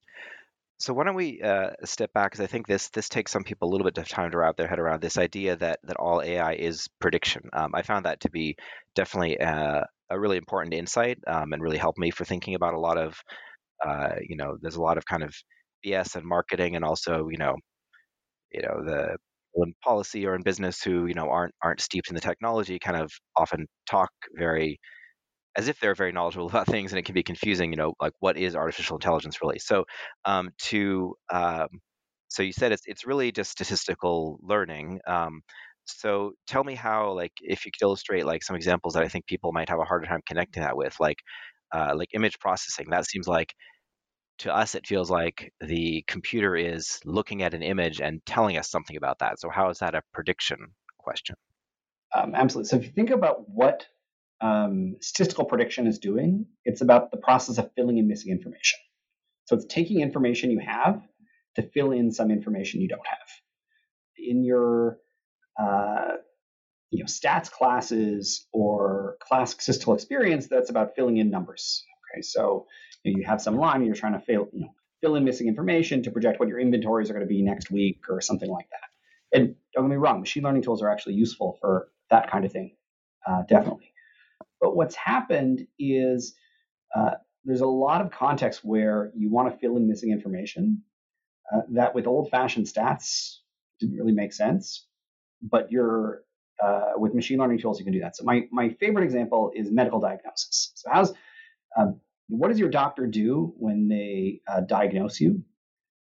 So 0.78 0.92
why 0.92 1.04
don't 1.04 1.14
we 1.14 1.40
uh, 1.40 1.70
step 1.84 2.12
back? 2.12 2.32
Because 2.32 2.42
I 2.42 2.48
think 2.48 2.66
this 2.66 2.88
this 2.88 3.08
takes 3.08 3.30
some 3.30 3.44
people 3.44 3.68
a 3.68 3.70
little 3.70 3.84
bit 3.84 3.98
of 3.98 4.08
time 4.08 4.32
to 4.32 4.38
wrap 4.38 4.56
their 4.56 4.66
head 4.66 4.80
around 4.80 5.00
this 5.00 5.16
idea 5.16 5.56
that 5.56 5.78
that 5.84 5.96
all 5.96 6.20
AI 6.20 6.54
is 6.54 6.88
prediction. 7.00 7.48
Um, 7.52 7.70
I 7.74 7.82
found 7.82 8.04
that 8.04 8.20
to 8.20 8.30
be 8.30 8.56
definitely 8.96 9.36
a, 9.36 9.46
uh, 9.46 9.84
a 10.10 10.18
really 10.18 10.38
important 10.38 10.74
insight 10.74 11.18
um, 11.26 11.52
and 11.52 11.62
really 11.62 11.78
helped 11.78 11.98
me 11.98 12.10
for 12.10 12.24
thinking 12.24 12.54
about 12.54 12.74
a 12.74 12.80
lot 12.80 12.98
of, 12.98 13.16
uh, 13.86 14.16
you 14.28 14.36
know, 14.36 14.58
there's 14.60 14.76
a 14.76 14.82
lot 14.82 14.98
of 14.98 15.06
kind 15.06 15.22
of 15.22 15.34
BS 15.82 16.14
and 16.16 16.24
marketing 16.26 16.76
and 16.76 16.84
also 16.84 17.28
you 17.28 17.38
know, 17.38 17.56
you 18.52 18.62
know 18.62 18.84
the 18.84 19.16
in 19.56 19.74
policy 19.84 20.26
or 20.26 20.34
in 20.34 20.42
business 20.42 20.82
who 20.82 21.06
you 21.06 21.14
know 21.14 21.28
aren't 21.28 21.54
aren't 21.62 21.80
steeped 21.80 22.08
in 22.08 22.14
the 22.14 22.20
technology 22.20 22.78
kind 22.78 22.96
of 22.96 23.12
often 23.36 23.66
talk 23.88 24.10
very 24.36 24.78
as 25.56 25.68
if 25.68 25.78
they're 25.80 25.94
very 25.94 26.12
knowledgeable 26.12 26.46
about 26.50 26.66
things 26.66 26.92
and 26.92 26.98
it 26.98 27.04
can 27.04 27.14
be 27.14 27.22
confusing 27.22 27.70
you 27.72 27.76
know 27.76 27.94
like 28.00 28.12
what 28.20 28.36
is 28.36 28.56
artificial 28.56 28.96
intelligence 28.96 29.38
really? 29.42 29.58
So 29.58 29.84
um, 30.24 30.50
to 30.64 31.14
um, 31.32 31.68
so 32.28 32.42
you 32.42 32.52
said 32.52 32.72
it's 32.72 32.84
it's 32.86 33.06
really 33.06 33.32
just 33.32 33.50
statistical 33.52 34.38
learning 34.42 35.00
um, 35.06 35.42
so 35.86 36.32
tell 36.46 36.64
me 36.64 36.74
how 36.74 37.12
like 37.12 37.32
if 37.42 37.64
you 37.66 37.72
could 37.72 37.84
illustrate 37.84 38.26
like 38.26 38.42
some 38.44 38.56
examples 38.56 38.94
that 38.94 39.02
i 39.02 39.08
think 39.08 39.26
people 39.26 39.52
might 39.52 39.68
have 39.68 39.80
a 39.80 39.84
harder 39.84 40.06
time 40.06 40.20
connecting 40.26 40.62
that 40.62 40.76
with 40.76 40.94
like 41.00 41.18
uh, 41.74 41.92
like 41.96 42.08
image 42.14 42.38
processing 42.40 42.86
that 42.90 43.06
seems 43.06 43.26
like 43.28 43.52
to 44.38 44.54
us 44.54 44.74
it 44.74 44.86
feels 44.86 45.10
like 45.10 45.52
the 45.60 46.04
computer 46.06 46.56
is 46.56 47.00
looking 47.04 47.42
at 47.42 47.54
an 47.54 47.62
image 47.62 48.00
and 48.00 48.24
telling 48.26 48.56
us 48.56 48.70
something 48.70 48.96
about 48.96 49.18
that. 49.20 49.38
So 49.40 49.50
how 49.50 49.70
is 49.70 49.78
that 49.78 49.94
a 49.94 50.02
prediction 50.12 50.58
question? 50.98 51.36
Um, 52.14 52.34
absolutely. 52.34 52.68
So 52.68 52.76
if 52.76 52.84
you 52.84 52.90
think 52.90 53.10
about 53.10 53.48
what 53.48 53.86
um, 54.40 54.96
statistical 55.00 55.44
prediction 55.44 55.86
is 55.86 55.98
doing 55.98 56.46
it's 56.64 56.80
about 56.80 57.10
the 57.10 57.16
process 57.16 57.58
of 57.58 57.70
filling 57.76 57.98
in 57.98 58.08
missing 58.08 58.32
information. 58.32 58.78
So 59.44 59.56
it's 59.56 59.66
taking 59.66 60.00
information 60.00 60.50
you 60.50 60.60
have 60.60 61.02
to 61.56 61.62
fill 61.62 61.92
in 61.92 62.10
some 62.10 62.30
information 62.30 62.80
you 62.80 62.88
don't 62.88 63.06
have. 63.06 63.28
In 64.16 64.44
your 64.44 64.98
uh, 65.60 66.16
you 66.90 67.00
know 67.00 67.06
stats 67.06 67.50
classes 67.50 68.46
or 68.52 69.16
classic 69.20 69.60
statistical 69.60 69.94
experience 69.94 70.46
that's 70.46 70.70
about 70.70 70.94
filling 70.94 71.18
in 71.18 71.30
numbers 71.30 71.84
Okay, 72.12 72.22
so 72.22 72.66
you, 73.04 73.12
know, 73.12 73.18
you 73.18 73.26
have 73.26 73.40
some 73.40 73.56
line, 73.56 73.76
and 73.76 73.86
you're 73.86 73.94
trying 73.94 74.12
to 74.14 74.20
fill, 74.20 74.48
you 74.52 74.60
know, 74.62 74.74
fill 75.00 75.16
in 75.16 75.24
missing 75.24 75.48
information 75.48 76.02
to 76.02 76.10
project 76.10 76.38
what 76.38 76.48
your 76.48 76.60
inventories 76.60 77.10
are 77.10 77.14
going 77.14 77.26
to 77.26 77.34
be 77.34 77.42
next 77.42 77.70
week 77.70 78.02
or 78.08 78.20
something 78.20 78.50
like 78.50 78.68
that. 78.70 79.38
And 79.38 79.56
don't 79.74 79.84
get 79.84 79.90
me 79.90 79.96
wrong, 79.96 80.20
machine 80.20 80.42
learning 80.42 80.62
tools 80.62 80.82
are 80.82 80.90
actually 80.90 81.14
useful 81.14 81.58
for 81.60 81.88
that 82.10 82.30
kind 82.30 82.44
of 82.44 82.52
thing, 82.52 82.76
uh, 83.26 83.42
definitely. 83.48 83.92
But 84.60 84.76
what's 84.76 84.94
happened 84.94 85.66
is 85.78 86.34
uh, 86.94 87.12
there's 87.44 87.62
a 87.62 87.66
lot 87.66 88.00
of 88.00 88.10
context 88.10 88.60
where 88.62 89.10
you 89.16 89.30
want 89.30 89.52
to 89.52 89.58
fill 89.58 89.76
in 89.76 89.88
missing 89.88 90.12
information 90.12 90.82
uh, 91.52 91.62
that 91.70 91.94
with 91.94 92.06
old-fashioned 92.06 92.66
stats 92.66 93.38
didn't 93.80 93.96
really 93.96 94.12
make 94.12 94.32
sense, 94.32 94.86
but 95.42 95.72
you're 95.72 96.22
uh, 96.62 96.92
with 96.96 97.14
machine 97.14 97.38
learning 97.38 97.58
tools 97.58 97.78
you 97.80 97.84
can 97.84 97.92
do 97.92 98.00
that. 98.00 98.16
So 98.16 98.22
my 98.24 98.46
my 98.52 98.68
favorite 98.68 99.02
example 99.02 99.50
is 99.54 99.70
medical 99.70 99.98
diagnosis. 99.98 100.70
So 100.76 100.90
how's 100.92 101.12
um, 101.76 102.00
what 102.32 102.48
does 102.48 102.58
your 102.58 102.70
doctor 102.70 103.06
do 103.06 103.52
when 103.58 103.88
they 103.88 104.40
uh, 104.50 104.60
diagnose 104.60 105.20
you? 105.20 105.44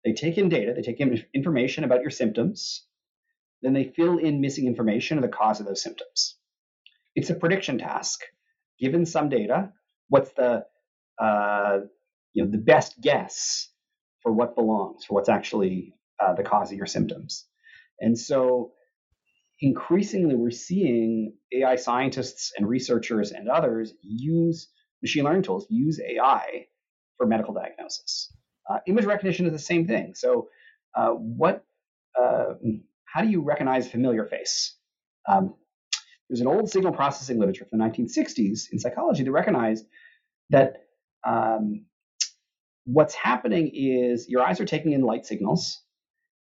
They 0.05 0.13
take 0.13 0.39
in 0.39 0.49
data, 0.49 0.73
they 0.75 0.83
take 0.83 1.01
in 1.01 1.25
information 1.35 1.85
about 1.85 2.01
your 2.03 2.11
symptoms, 2.11 2.85
then 3.63 3.73
they 3.73 3.93
fill 3.97 4.19
in 4.19 4.41
missing 4.41 4.67
information 4.67 5.19
or 5.19 5.21
the 5.23 5.29
cause 5.29 5.61
of 5.61 5.67
those 5.67 5.83
symptoms. 5.83 6.37
It's 7.15 7.31
a 7.31 7.35
prediction 7.35 7.79
task. 7.79 8.21
Given 8.79 9.07
some 9.07 9.29
data, 9.29 9.73
what's 10.09 10.33
the 10.33 10.65
uh, 11.21 11.81
you 12.33 12.45
know 12.45 12.51
the 12.51 12.59
best 12.59 13.01
guess 13.01 13.69
for 14.23 14.33
what 14.33 14.55
belongs, 14.55 15.05
for 15.05 15.15
what's 15.15 15.29
actually 15.29 15.95
uh, 16.21 16.35
the 16.35 16.43
cause 16.43 16.71
of 16.73 16.79
your 16.79 16.87
symptoms? 16.87 17.47
And 18.01 18.19
so 18.19 18.73
increasingly 19.61 20.35
we're 20.35 20.51
seeing 20.51 21.35
AI 21.53 21.77
scientists 21.77 22.53
and 22.57 22.69
researchers 22.69 23.33
and 23.33 23.49
others 23.49 23.93
use 24.03 24.69
machine 25.03 25.25
learning 25.25 25.43
tools, 25.43 25.67
use 25.69 26.01
AI 26.01 26.67
for 27.17 27.27
medical 27.27 27.55
diagnosis. 27.55 28.33
Uh, 28.69 28.79
image 28.87 29.05
recognition 29.05 29.47
is 29.47 29.53
the 29.53 29.59
same 29.59 29.87
thing. 29.87 30.15
So, 30.15 30.49
uh, 30.95 31.11
what, 31.11 31.65
uh, 32.19 32.55
how 33.05 33.23
do 33.23 33.29
you 33.29 33.43
recognize 33.43 33.87
a 33.87 33.91
familiar 33.91 34.27
face? 34.27 34.77
Um, 35.29 35.55
there's 36.29 36.41
an 36.41 36.47
old 36.47 36.71
signal 36.71 36.93
processing 36.93 37.39
literature 37.39 37.67
from 37.69 37.79
the 37.79 37.85
1960s 37.85 38.73
in 38.73 38.79
psychology 38.79 39.25
that 39.25 39.33
recognized 39.33 39.87
that 40.51 40.85
um, 41.25 41.87
what's 42.85 43.15
happening 43.15 43.71
is 43.75 44.29
your 44.29 44.43
eyes 44.43 44.61
are 44.61 44.65
taking 44.65 44.93
in 44.93 45.03
light 45.03 45.27
signals, 45.27 45.83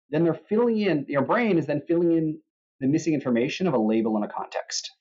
then 0.09 0.23
they're 0.23 0.39
filling 0.49 0.79
in, 0.79 1.05
your 1.07 1.23
brain 1.23 1.57
is 1.57 1.65
then 1.65 1.81
filling 1.87 2.11
in 2.11 2.39
the 2.79 2.87
missing 2.87 3.13
information 3.13 3.67
of 3.67 3.73
a 3.73 3.79
label 3.79 4.17
in 4.17 4.23
a 4.23 4.27
context. 4.27 4.91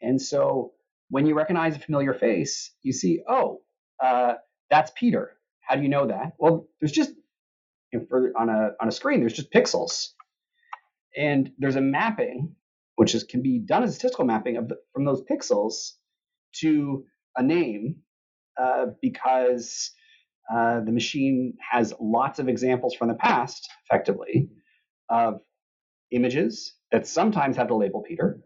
And 0.00 0.20
so 0.20 0.72
when 1.10 1.26
you 1.26 1.34
recognize 1.34 1.76
a 1.76 1.80
familiar 1.80 2.14
face, 2.14 2.72
you 2.82 2.92
see, 2.92 3.20
oh, 3.28 3.60
uh, 4.02 4.34
that's 4.70 4.92
Peter. 4.96 5.32
How 5.60 5.76
do 5.76 5.82
you 5.82 5.88
know 5.88 6.06
that? 6.06 6.32
Well, 6.38 6.68
there's 6.80 6.92
just 6.92 7.12
on 7.94 8.48
a 8.48 8.70
on 8.80 8.88
a 8.88 8.92
screen, 8.92 9.20
there's 9.20 9.32
just 9.32 9.52
pixels, 9.52 10.08
and 11.16 11.50
there's 11.58 11.76
a 11.76 11.80
mapping, 11.80 12.54
which 12.96 13.14
is 13.14 13.24
can 13.24 13.42
be 13.42 13.58
done 13.58 13.82
as 13.82 13.94
statistical 13.94 14.24
mapping 14.24 14.56
of 14.56 14.68
the, 14.68 14.76
from 14.92 15.04
those 15.04 15.22
pixels 15.30 15.92
to 16.60 17.04
a 17.36 17.42
name, 17.42 17.96
uh, 18.60 18.86
because 19.00 19.92
uh, 20.52 20.80
the 20.80 20.92
machine 20.92 21.54
has 21.70 21.94
lots 22.00 22.38
of 22.38 22.48
examples 22.48 22.94
from 22.94 23.08
the 23.08 23.14
past, 23.14 23.68
effectively, 23.84 24.50
of 25.10 25.40
images 26.10 26.74
that 26.92 27.06
sometimes 27.06 27.56
have 27.56 27.68
the 27.68 27.74
label 27.74 28.02
Peter 28.02 28.40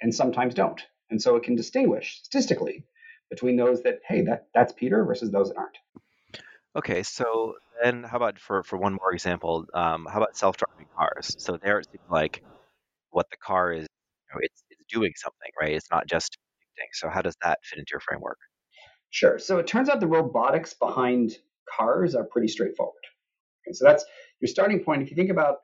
and 0.00 0.14
sometimes 0.14 0.54
don't. 0.54 0.82
And 1.10 1.20
so 1.20 1.36
it 1.36 1.44
can 1.44 1.54
distinguish 1.54 2.20
statistically 2.22 2.84
between 3.30 3.56
those 3.56 3.82
that, 3.82 4.00
hey, 4.06 4.22
that, 4.22 4.48
that's 4.54 4.72
Peter 4.72 5.04
versus 5.04 5.30
those 5.30 5.48
that 5.48 5.56
aren't. 5.56 5.78
Okay, 6.76 7.02
so 7.02 7.54
then 7.82 8.02
how 8.02 8.16
about 8.16 8.38
for, 8.38 8.62
for 8.62 8.76
one 8.76 8.94
more 8.94 9.12
example, 9.12 9.66
um, 9.72 10.06
how 10.10 10.18
about 10.18 10.36
self-driving 10.36 10.86
cars? 10.96 11.34
So 11.38 11.56
there 11.56 11.78
it 11.78 11.86
seems 11.90 12.10
like 12.10 12.42
what 13.10 13.30
the 13.30 13.36
car 13.36 13.72
is, 13.72 13.86
you 13.86 14.34
know, 14.34 14.40
it's, 14.42 14.62
it's 14.70 14.82
doing 14.92 15.12
something, 15.16 15.50
right? 15.60 15.72
It's 15.72 15.90
not 15.90 16.06
just 16.06 16.36
predicting. 16.76 16.90
So 16.92 17.08
how 17.08 17.22
does 17.22 17.36
that 17.42 17.60
fit 17.64 17.78
into 17.78 17.90
your 17.92 18.00
framework? 18.00 18.38
Sure. 19.10 19.38
So 19.38 19.58
it 19.58 19.66
turns 19.66 19.88
out 19.88 20.00
the 20.00 20.06
robotics 20.06 20.74
behind 20.74 21.36
cars 21.78 22.14
are 22.14 22.24
pretty 22.24 22.48
straightforward. 22.48 22.94
Okay, 23.66 23.72
so 23.72 23.84
that's 23.84 24.04
your 24.40 24.48
starting 24.48 24.80
point. 24.84 25.02
If 25.02 25.10
you 25.10 25.16
think 25.16 25.30
about 25.30 25.58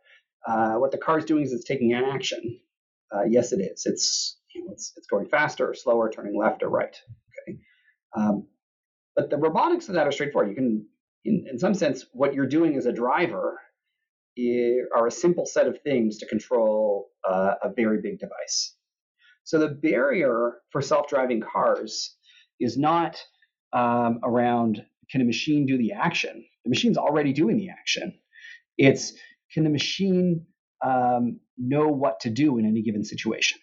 uh, 0.47 0.75
what 0.75 0.93
the 0.93 0.99
car 0.99 1.19
is 1.19 1.25
doing 1.25 1.43
is 1.43 1.53
it's 1.53 1.65
taking 1.65 1.93
an 1.93 2.05
action. 2.05 2.61
Uh, 3.15 3.25
yes, 3.25 3.53
it 3.53 3.61
is. 3.61 3.85
It's, 3.85 4.39
it's, 4.55 4.93
it's 4.97 5.07
going 5.07 5.27
faster 5.27 5.69
or 5.71 5.75
slower, 5.75 6.11
turning 6.11 6.39
left 6.39 6.63
or 6.63 6.69
right. 6.69 6.97
Okay. 7.49 7.59
Um, 8.17 8.47
but 9.17 9.31
the 9.31 9.37
robotics 9.37 9.89
of 9.89 9.95
that 9.95 10.07
are 10.07 10.13
straightforward. 10.13 10.51
You 10.51 10.57
can, 10.57 10.87
in, 11.25 11.47
in 11.51 11.59
some 11.59 11.75
sense, 11.75 12.07
what 12.13 12.35
you're 12.35 12.47
doing 12.47 12.77
as 12.77 12.87
a 12.87 12.93
driver 12.93 13.59
are 14.97 15.07
a 15.07 15.11
simple 15.11 15.45
set 15.45 15.67
of 15.67 15.81
things 15.83 16.19
to 16.19 16.27
control 16.27 17.11
uh, 17.29 17.55
a 17.63 17.71
very 17.75 18.01
big 18.01 18.19
device. 18.19 18.75
So 19.45 19.59
the 19.59 19.69
barrier 19.69 20.59
for 20.71 20.81
self-driving 20.81 21.43
cars 21.43 22.17
is 22.61 22.79
not 22.79 23.23
um, 23.73 24.21
around 24.23 24.85
can 25.11 25.21
a 25.21 25.25
machine 25.25 25.67
do 25.67 25.77
the 25.77 25.93
action? 25.93 26.45
The 26.65 26.71
machine's 26.71 26.97
already 26.97 27.33
doing 27.33 27.59
the 27.59 27.69
action. 27.69 28.15
It's 28.79 29.13
can 29.53 29.65
the 29.65 29.71
machine 29.71 30.47
um, 30.85 31.41
know 31.59 31.89
what 31.89 32.21
to 32.21 32.31
do 32.31 32.59
in 32.59 32.65
any 32.65 32.83
given 32.83 33.05
situation? 33.05 33.59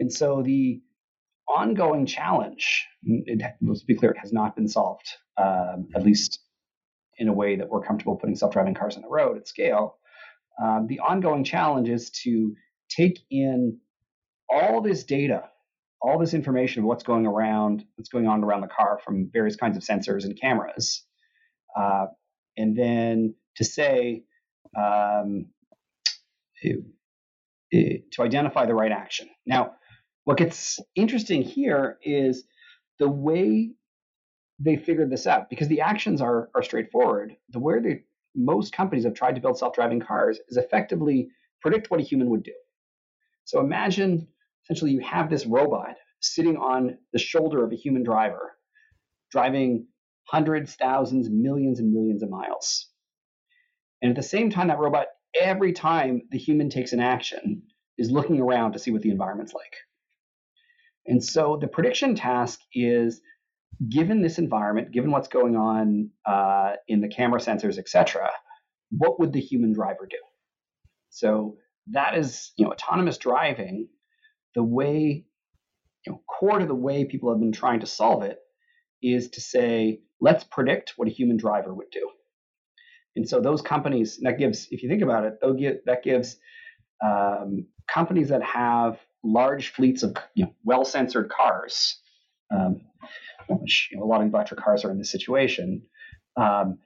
And 0.00 0.12
so 0.12 0.42
the 0.42 0.80
ongoing 1.46 2.06
challenge, 2.06 2.86
it, 3.04 3.42
let's 3.60 3.84
be 3.84 3.94
clear, 3.94 4.12
it 4.12 4.18
has 4.18 4.32
not 4.32 4.56
been 4.56 4.66
solved, 4.66 5.08
um, 5.36 5.88
at 5.94 6.02
least 6.02 6.40
in 7.18 7.28
a 7.28 7.32
way 7.32 7.56
that 7.56 7.68
we're 7.68 7.82
comfortable 7.82 8.16
putting 8.16 8.34
self-driving 8.34 8.74
cars 8.74 8.96
on 8.96 9.02
the 9.02 9.08
road 9.08 9.36
at 9.36 9.46
scale. 9.46 9.98
Um, 10.62 10.86
the 10.88 11.00
ongoing 11.00 11.44
challenge 11.44 11.88
is 11.88 12.10
to 12.22 12.54
take 12.88 13.20
in 13.30 13.78
all 14.48 14.80
this 14.80 15.04
data, 15.04 15.44
all 16.00 16.18
this 16.18 16.34
information 16.34 16.80
of 16.80 16.86
what's 16.86 17.04
going 17.04 17.26
around, 17.26 17.84
what's 17.96 18.08
going 18.08 18.26
on 18.26 18.42
around 18.42 18.62
the 18.62 18.68
car 18.68 18.98
from 19.04 19.30
various 19.32 19.56
kinds 19.56 19.76
of 19.76 19.82
sensors 19.82 20.24
and 20.24 20.40
cameras, 20.40 21.04
uh, 21.78 22.06
and 22.56 22.76
then 22.76 23.34
to 23.56 23.64
say, 23.64 24.24
um, 24.76 25.46
to, 26.62 26.84
to 27.72 28.22
identify 28.22 28.66
the 28.66 28.74
right 28.74 28.92
action. 28.92 29.28
Now, 29.46 29.74
what 30.24 30.38
gets 30.38 30.78
interesting 30.94 31.42
here 31.42 31.98
is 32.02 32.44
the 32.98 33.08
way 33.08 33.70
they 34.58 34.76
figured 34.76 35.10
this 35.10 35.26
out, 35.26 35.48
because 35.48 35.68
the 35.68 35.80
actions 35.80 36.20
are, 36.20 36.50
are 36.54 36.62
straightforward. 36.62 37.34
The 37.48 37.58
way 37.58 37.80
they, 37.80 38.02
most 38.34 38.72
companies 38.74 39.04
have 39.04 39.14
tried 39.14 39.34
to 39.36 39.40
build 39.40 39.58
self-driving 39.58 40.00
cars 40.00 40.38
is 40.48 40.58
effectively 40.58 41.28
predict 41.62 41.90
what 41.90 42.00
a 42.00 42.04
human 42.04 42.28
would 42.30 42.42
do. 42.42 42.52
So 43.44 43.60
imagine 43.60 44.28
essentially 44.64 44.92
you 44.92 45.00
have 45.00 45.30
this 45.30 45.46
robot 45.46 45.96
sitting 46.20 46.56
on 46.58 46.98
the 47.12 47.18
shoulder 47.18 47.64
of 47.64 47.72
a 47.72 47.76
human 47.76 48.02
driver, 48.02 48.52
driving 49.30 49.86
hundreds, 50.24 50.74
thousands, 50.74 51.28
millions, 51.30 51.80
and 51.80 51.92
millions 51.92 52.22
of 52.22 52.30
miles. 52.30 52.88
And 54.02 54.10
at 54.10 54.16
the 54.16 54.22
same 54.22 54.50
time, 54.50 54.68
that 54.68 54.78
robot, 54.78 55.06
every 55.38 55.72
time 55.72 56.22
the 56.30 56.38
human 56.38 56.68
takes 56.68 56.92
an 56.92 57.00
action, 57.00 57.62
is 57.98 58.10
looking 58.10 58.40
around 58.40 58.72
to 58.72 58.78
see 58.78 58.90
what 58.90 59.02
the 59.02 59.10
environment's 59.10 59.54
like. 59.54 59.74
And 61.10 61.22
so 61.22 61.58
the 61.60 61.66
prediction 61.66 62.14
task 62.14 62.60
is 62.72 63.20
given 63.88 64.22
this 64.22 64.38
environment, 64.38 64.92
given 64.92 65.10
what's 65.10 65.28
going 65.28 65.56
on 65.56 66.10
uh, 66.24 66.74
in 66.86 67.00
the 67.00 67.08
camera 67.08 67.40
sensors, 67.40 67.78
et 67.78 67.88
cetera, 67.88 68.30
what 68.90 69.18
would 69.18 69.32
the 69.32 69.40
human 69.40 69.72
driver 69.72 70.06
do? 70.08 70.22
So 71.10 71.56
that 71.88 72.16
is, 72.16 72.52
you 72.56 72.64
know, 72.64 72.72
autonomous 72.72 73.18
driving. 73.18 73.88
The 74.54 74.62
way, 74.62 75.24
you 76.06 76.12
know, 76.12 76.22
core 76.28 76.60
to 76.60 76.66
the 76.66 76.74
way 76.74 77.04
people 77.04 77.30
have 77.30 77.40
been 77.40 77.52
trying 77.52 77.80
to 77.80 77.86
solve 77.86 78.22
it 78.22 78.38
is 79.02 79.30
to 79.30 79.40
say, 79.40 80.00
let's 80.20 80.44
predict 80.44 80.94
what 80.96 81.08
a 81.08 81.12
human 81.18 81.36
driver 81.36 81.74
would 81.74 81.90
do. 81.90 82.08
And 83.16 83.28
so 83.28 83.40
those 83.40 83.62
companies, 83.62 84.18
that 84.22 84.38
gives, 84.38 84.68
if 84.70 84.82
you 84.82 84.88
think 84.88 85.02
about 85.02 85.24
it, 85.24 85.34
that 85.86 86.04
gives 86.04 86.36
um, 87.04 87.66
companies 87.88 88.28
that 88.28 88.42
have 88.44 88.98
large 89.22 89.68
fleets 89.72 90.02
of 90.02 90.16
you 90.34 90.44
know, 90.44 90.54
well 90.64 90.84
censored 90.84 91.30
cars, 91.30 92.00
um, 92.52 92.82
which 93.48 93.88
you 93.90 93.98
know, 93.98 94.04
a 94.04 94.06
lot 94.06 94.22
of 94.22 94.28
electric 94.28 94.60
cars 94.60 94.84
are 94.84 94.90
in 94.90 94.98
this 94.98 95.10
situation, 95.10 95.82
um, 96.36 96.78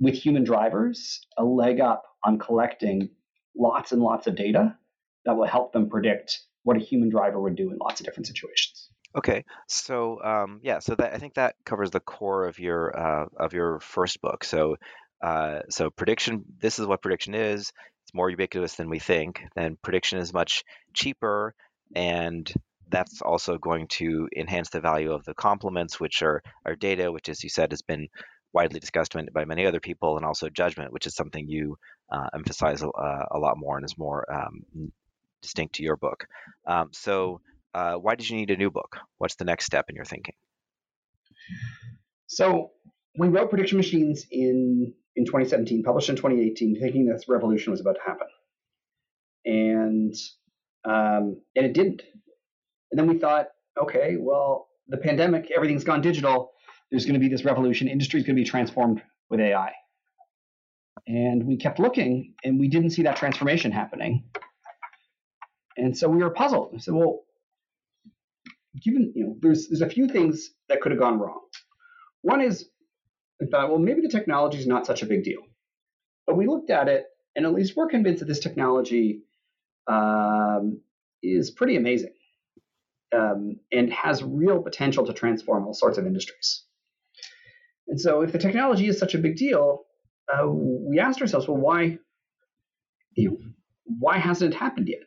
with 0.00 0.14
human 0.14 0.44
drivers, 0.44 1.20
a 1.36 1.44
leg 1.44 1.80
up 1.80 2.04
on 2.24 2.38
collecting 2.38 3.10
lots 3.56 3.92
and 3.92 4.02
lots 4.02 4.26
of 4.26 4.36
data 4.36 4.76
that 5.24 5.36
will 5.36 5.46
help 5.46 5.72
them 5.72 5.88
predict 5.88 6.40
what 6.62 6.76
a 6.76 6.80
human 6.80 7.08
driver 7.08 7.40
would 7.40 7.56
do 7.56 7.70
in 7.70 7.78
lots 7.78 8.00
of 8.00 8.06
different 8.06 8.26
situations. 8.26 8.90
Okay, 9.16 9.44
so 9.66 10.22
um, 10.22 10.60
yeah, 10.62 10.78
so 10.80 10.94
that 10.94 11.14
I 11.14 11.18
think 11.18 11.34
that 11.34 11.54
covers 11.64 11.90
the 11.90 12.00
core 12.00 12.46
of 12.46 12.58
your 12.58 12.98
uh, 12.98 13.26
of 13.38 13.54
your 13.54 13.80
first 13.80 14.20
book. 14.20 14.44
So 14.44 14.76
uh, 15.22 15.60
so 15.70 15.90
prediction, 15.90 16.44
this 16.60 16.78
is 16.78 16.86
what 16.86 17.02
prediction 17.02 17.34
is. 17.34 17.72
More 18.16 18.30
ubiquitous 18.30 18.76
than 18.76 18.88
we 18.88 18.98
think. 18.98 19.42
Then 19.54 19.76
prediction 19.82 20.18
is 20.18 20.32
much 20.32 20.64
cheaper 20.94 21.54
and 21.94 22.50
that's 22.88 23.20
also 23.20 23.58
going 23.58 23.88
to 23.88 24.28
enhance 24.36 24.70
the 24.70 24.80
value 24.80 25.12
of 25.12 25.24
the 25.24 25.34
complements, 25.34 25.98
which 25.98 26.22
are 26.22 26.42
our 26.64 26.76
data, 26.76 27.10
which, 27.10 27.28
as 27.28 27.42
you 27.42 27.50
said, 27.50 27.72
has 27.72 27.82
been 27.82 28.08
widely 28.52 28.80
discussed 28.80 29.14
by 29.34 29.44
many 29.44 29.66
other 29.66 29.80
people, 29.80 30.16
and 30.16 30.24
also 30.24 30.48
judgment, 30.48 30.92
which 30.92 31.06
is 31.06 31.14
something 31.14 31.46
you 31.48 31.76
uh, 32.10 32.28
emphasize 32.34 32.82
a, 32.82 32.86
a, 32.86 33.38
lot 33.38 33.58
more 33.58 33.76
and 33.76 33.84
is 33.84 33.98
more 33.98 34.24
um, 34.32 34.92
distinct 35.42 35.74
to 35.74 35.82
your 35.82 35.96
book. 35.96 36.26
Um, 36.66 36.90
so, 36.92 37.40
uh, 37.74 37.94
why 37.94 38.14
did 38.14 38.30
you 38.30 38.36
need 38.36 38.50
a 38.50 38.56
new 38.56 38.70
book? 38.70 38.96
What's 39.18 39.34
the 39.34 39.44
next 39.44 39.66
step 39.66 39.86
in 39.88 39.96
your 39.96 40.04
thinking? 40.04 40.34
So, 42.28 42.70
we 43.18 43.28
wrote 43.28 43.50
prediction 43.50 43.76
machines 43.76 44.26
in 44.30 44.94
in 45.16 45.24
2017, 45.24 45.82
published 45.82 46.08
in 46.08 46.16
2018, 46.16 46.78
thinking 46.80 47.06
this 47.06 47.28
revolution 47.28 47.70
was 47.70 47.80
about 47.80 47.96
to 47.96 48.00
happen, 48.06 48.26
and 49.44 50.14
um, 50.84 51.40
and 51.56 51.66
it 51.66 51.72
didn't. 51.72 52.02
And 52.90 52.98
then 52.98 53.08
we 53.08 53.18
thought, 53.18 53.48
okay, 53.80 54.16
well, 54.18 54.68
the 54.88 54.96
pandemic, 54.96 55.50
everything's 55.54 55.84
gone 55.84 56.00
digital. 56.00 56.52
There's 56.90 57.04
going 57.04 57.14
to 57.14 57.20
be 57.20 57.28
this 57.28 57.44
revolution. 57.44 57.88
Industry's 57.88 58.22
going 58.22 58.36
to 58.36 58.42
be 58.42 58.48
transformed 58.48 59.02
with 59.28 59.40
AI. 59.40 59.72
And 61.08 61.46
we 61.46 61.56
kept 61.56 61.78
looking, 61.78 62.34
and 62.44 62.60
we 62.60 62.68
didn't 62.68 62.90
see 62.90 63.02
that 63.02 63.16
transformation 63.16 63.72
happening. 63.72 64.24
And 65.76 65.96
so 65.96 66.08
we 66.08 66.22
were 66.22 66.30
puzzled. 66.30 66.70
We 66.72 66.78
said, 66.78 66.94
well, 66.94 67.24
given 68.82 69.12
you 69.14 69.24
know, 69.24 69.36
there's 69.40 69.68
there's 69.68 69.82
a 69.82 69.88
few 69.88 70.08
things 70.08 70.50
that 70.68 70.80
could 70.80 70.92
have 70.92 71.00
gone 71.00 71.18
wrong. 71.18 71.40
One 72.22 72.40
is 72.40 72.68
we 73.40 73.46
thought, 73.46 73.68
well, 73.68 73.78
maybe 73.78 74.00
the 74.00 74.08
technology 74.08 74.58
is 74.58 74.66
not 74.66 74.86
such 74.86 75.02
a 75.02 75.06
big 75.06 75.24
deal. 75.24 75.42
But 76.26 76.36
we 76.36 76.46
looked 76.46 76.70
at 76.70 76.88
it, 76.88 77.04
and 77.34 77.46
at 77.46 77.52
least 77.52 77.76
we're 77.76 77.88
convinced 77.88 78.20
that 78.20 78.26
this 78.26 78.40
technology 78.40 79.22
um, 79.86 80.80
is 81.22 81.50
pretty 81.50 81.76
amazing 81.76 82.14
um, 83.14 83.60
and 83.72 83.92
has 83.92 84.22
real 84.22 84.62
potential 84.62 85.06
to 85.06 85.12
transform 85.12 85.66
all 85.66 85.74
sorts 85.74 85.98
of 85.98 86.06
industries. 86.06 86.64
And 87.88 88.00
so, 88.00 88.22
if 88.22 88.32
the 88.32 88.38
technology 88.38 88.88
is 88.88 88.98
such 88.98 89.14
a 89.14 89.18
big 89.18 89.36
deal, 89.36 89.84
uh, 90.32 90.46
we 90.48 90.98
asked 90.98 91.20
ourselves, 91.20 91.46
well, 91.46 91.56
why, 91.56 91.98
you 93.14 93.30
know, 93.30 93.38
why 93.84 94.18
hasn't 94.18 94.54
it 94.54 94.56
happened 94.56 94.88
yet? 94.88 95.02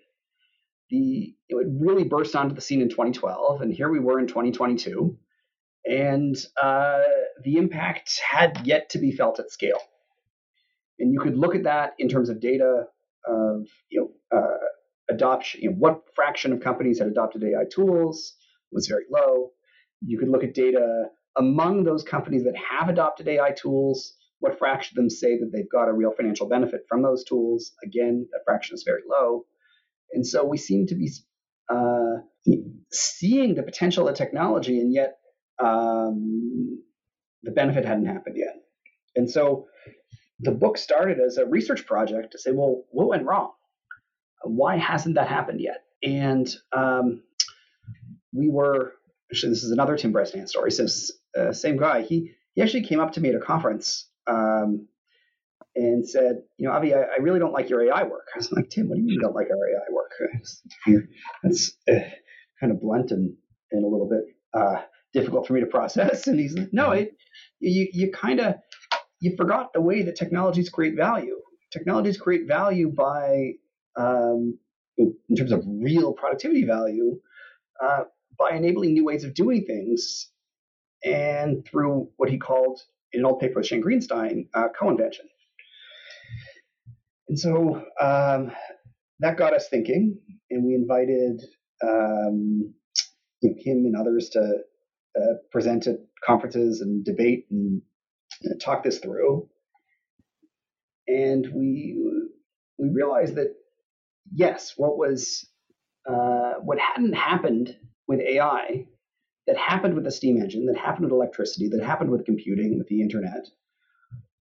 The 0.90 1.36
it 1.50 1.68
really 1.70 2.06
burst 2.06 2.36
onto 2.36 2.56
the 2.56 2.62
scene 2.62 2.82
in 2.82 2.90
2012, 2.90 3.62
and 3.62 3.74
here 3.74 3.90
we 3.90 4.00
were 4.00 4.20
in 4.20 4.28
2022, 4.28 5.18
and 5.86 6.36
uh, 6.62 7.02
the 7.44 7.58
impact 7.58 8.20
had 8.28 8.66
yet 8.66 8.90
to 8.92 9.00
be 9.00 9.12
felt 9.12 9.40
at 9.40 9.52
scale. 9.52 9.80
And 11.00 11.14
you 11.14 11.20
could 11.20 11.38
look 11.38 11.56
at 11.56 11.64
that 11.64 11.94
in 11.98 12.10
terms 12.10 12.30
of 12.30 12.42
data 12.42 12.86
of 13.26 13.68
you 13.90 14.12
know 14.32 14.38
uh, 14.38 15.14
adoption, 15.14 15.62
you 15.62 15.70
know, 15.70 15.76
what 15.78 16.02
fraction 16.16 16.54
of 16.54 16.62
companies 16.62 17.00
had 17.00 17.08
adopted 17.08 17.44
AI 17.44 17.64
tools 17.72 18.36
was 18.72 18.88
very 18.88 19.06
low. 19.10 19.52
You 20.02 20.18
could 20.18 20.30
look 20.30 20.44
at 20.44 20.54
data 20.54 21.06
among 21.38 21.84
those 21.84 22.04
companies 22.04 22.44
that 22.44 22.56
have 22.56 22.90
adopted 22.90 23.28
AI 23.28 23.52
tools, 23.52 24.14
what 24.40 24.58
fraction 24.60 24.94
of 24.98 25.04
them 25.04 25.10
say 25.10 25.38
that 25.38 25.52
they've 25.54 25.70
got 25.70 25.90
a 25.90 25.94
real 25.94 26.12
financial 26.12 26.48
benefit 26.48 26.82
from 26.88 27.02
those 27.02 27.24
tools? 27.24 27.72
Again, 27.84 28.28
that 28.32 28.42
fraction 28.46 28.76
is 28.76 28.84
very 28.86 29.02
low. 29.10 29.46
And 30.14 30.26
so 30.26 30.46
we 30.46 30.58
seem 30.58 30.88
to 30.88 30.96
be 30.96 31.10
uh, 31.70 32.22
seeing 32.92 33.56
the 33.56 33.64
potential 33.64 34.08
of 34.08 34.16
technology, 34.16 34.80
and 34.80 34.94
yet 34.94 35.18
um, 35.64 36.82
the 37.44 37.52
benefit 37.52 37.86
hadn't 37.86 38.06
happened 38.06 38.38
yet. 38.38 38.56
And 39.16 39.30
so 39.30 39.68
the 40.40 40.52
book 40.52 40.78
started 40.78 41.20
as 41.20 41.38
a 41.38 41.46
research 41.46 41.86
project 41.86 42.32
to 42.32 42.40
say, 42.40 42.52
well, 42.52 42.84
what 42.92 43.08
went 43.08 43.26
wrong? 43.26 43.52
Why 44.44 44.78
hasn't 44.78 45.16
that 45.16 45.28
happened 45.28 45.60
yet? 45.60 45.84
And 46.02 46.54
um, 46.72 47.24
we 48.34 48.50
were 48.50 48.94
actually 49.32 49.50
this 49.50 49.64
is 49.64 49.72
another 49.72 49.98
Tim 49.98 50.12
Bresnahan 50.12 50.48
story. 50.48 50.72
So 50.72 50.88
uh, 51.38 51.52
same 51.52 51.78
guy. 51.78 52.02
He 52.02 52.32
he 52.54 52.62
actually 52.62 52.84
came 52.84 53.00
up 53.00 53.14
to 53.14 53.22
me 53.22 53.30
at 53.30 53.36
a 53.36 53.40
conference 53.40 54.10
um, 54.28 54.88
and 55.76 56.08
said, 56.08 56.44
you 56.58 56.68
know, 56.68 56.74
Avi, 56.74 56.94
I, 56.94 57.02
I, 57.02 57.18
really 57.22 57.40
don't 57.40 57.54
like 57.54 57.70
your 57.70 57.82
AI 57.84 58.04
work. 58.04 58.28
I 58.34 58.38
was 58.38 58.52
like, 58.52 58.70
Tim, 58.70 58.90
what 58.90 58.96
do 58.96 59.02
you 59.02 59.08
mean 59.08 59.16
you 59.16 59.22
don't 59.22 59.36
like 59.36 59.48
our 59.50 59.70
AI 59.70 59.92
work? 59.92 60.12
That's 61.44 61.74
uh, 61.90 62.10
kind 62.60 62.72
of 62.72 62.82
blunt 62.82 63.12
and 63.12 63.36
and 63.72 63.84
a 63.84 63.88
little 63.88 64.10
bit 64.10 64.24
uh, 64.54 64.82
difficult 65.14 65.48
for 65.48 65.54
me 65.54 65.62
to 65.62 65.66
process. 65.66 66.28
And 66.28 66.40
he's 66.40 66.56
like, 66.56 66.70
no, 66.72 66.92
it 66.92 67.16
you 67.60 67.88
you 67.92 68.12
kind 68.12 68.40
of 68.40 68.56
you 69.22 69.36
forgot 69.36 69.74
the 69.74 69.82
way 69.82 70.04
that 70.04 70.16
technologies 70.16 70.70
create 70.70 70.96
value. 70.96 71.38
Technologies 71.72 72.18
create 72.18 72.48
value 72.48 72.92
by 72.92 73.54
um, 73.98 74.58
in 74.98 75.36
terms 75.36 75.52
of 75.52 75.64
real 75.68 76.14
productivity 76.14 76.66
value 76.66 77.20
uh, 77.82 78.04
by 78.38 78.56
enabling 78.56 78.94
new 78.94 79.06
ways 79.06 79.24
of 79.24 79.34
doing 79.34 79.66
things 79.66 80.30
and 81.04 81.66
through 81.66 82.10
what 82.18 82.30
he 82.30 82.38
called 82.38 82.82
in 83.14 83.22
an 83.22 83.26
old 83.26 83.40
paper 83.40 83.60
with 83.60 83.68
Shane 83.68 83.84
Greenstein, 83.84 84.48
uh, 84.54 84.68
co-invention. 84.78 85.26
And 87.28 87.40
so 87.40 87.84
um, 88.02 88.52
that 89.20 89.38
got 89.38 89.54
us 89.54 89.70
thinking, 89.70 90.20
and 90.50 90.66
we 90.66 90.74
invited 90.76 91.42
um, 91.84 92.74
you 93.42 93.50
know, 93.50 93.56
him 93.58 93.86
and 93.86 93.96
others 93.96 94.30
to 94.30 94.58
uh, 95.18 95.36
present 95.52 95.88
at 95.88 95.98
conferences 96.26 96.82
and 96.82 97.04
debate 97.06 97.46
and 97.52 97.82
uh, 98.46 98.56
talk 98.60 98.84
this 98.84 99.00
through. 99.00 99.48
And 101.08 101.48
we 101.54 101.98
we 102.78 102.90
realized 102.90 103.36
that 103.36 103.56
yes, 104.32 104.74
what 104.78 104.98
was 104.98 105.48
uh, 106.08 106.54
what 106.62 106.80
hadn't 106.80 107.14
happened 107.14 107.76
with 108.08 108.20
AI, 108.20 108.86
that 109.48 109.58
happened 109.58 109.96
with 109.96 110.04
the 110.04 110.12
steam 110.12 110.38
engine, 110.42 110.66
that 110.66 110.78
happened 110.78 111.06
with 111.06 111.14
electricity, 111.14 111.70
that 111.70 111.84
happened 111.84 112.12
with 112.12 112.26
computing, 112.26 112.78
with 112.78 112.88
the 112.88 113.02
internet, 113.02 113.48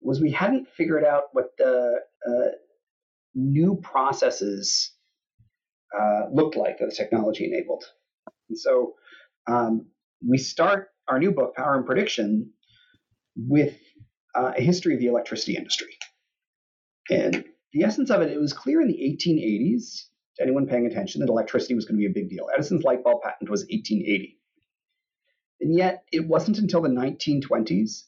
was 0.01 0.21
we 0.21 0.31
hadn't 0.31 0.67
figured 0.69 1.03
out 1.05 1.25
what 1.33 1.57
the 1.57 1.99
uh, 2.27 2.49
new 3.35 3.79
processes 3.81 4.93
uh, 5.97 6.25
looked 6.31 6.55
like 6.55 6.79
that 6.79 6.89
the 6.89 6.95
technology 6.95 7.45
enabled. 7.45 7.83
And 8.49 8.57
so 8.57 8.93
um, 9.47 9.87
we 10.27 10.37
start 10.37 10.89
our 11.07 11.19
new 11.19 11.31
book, 11.31 11.55
Power 11.55 11.75
and 11.75 11.85
Prediction, 11.85 12.51
with 13.35 13.77
uh, 14.35 14.53
a 14.57 14.61
history 14.61 14.93
of 14.93 14.99
the 14.99 15.07
electricity 15.07 15.55
industry. 15.55 15.97
And 17.09 17.45
the 17.73 17.83
essence 17.83 18.09
of 18.09 18.21
it, 18.21 18.31
it 18.31 18.39
was 18.39 18.53
clear 18.53 18.81
in 18.81 18.87
the 18.87 18.93
1880s 18.93 20.05
to 20.37 20.43
anyone 20.43 20.67
paying 20.67 20.85
attention 20.85 21.21
that 21.21 21.29
electricity 21.29 21.73
was 21.73 21.85
going 21.85 21.95
to 21.95 21.99
be 21.99 22.05
a 22.05 22.13
big 22.13 22.29
deal. 22.29 22.47
Edison's 22.53 22.83
light 22.83 23.03
bulb 23.03 23.21
patent 23.21 23.49
was 23.49 23.61
1880. 23.61 24.37
And 25.61 25.75
yet, 25.75 26.03
it 26.11 26.27
wasn't 26.27 26.57
until 26.57 26.81
the 26.81 26.89
1920s 26.89 28.03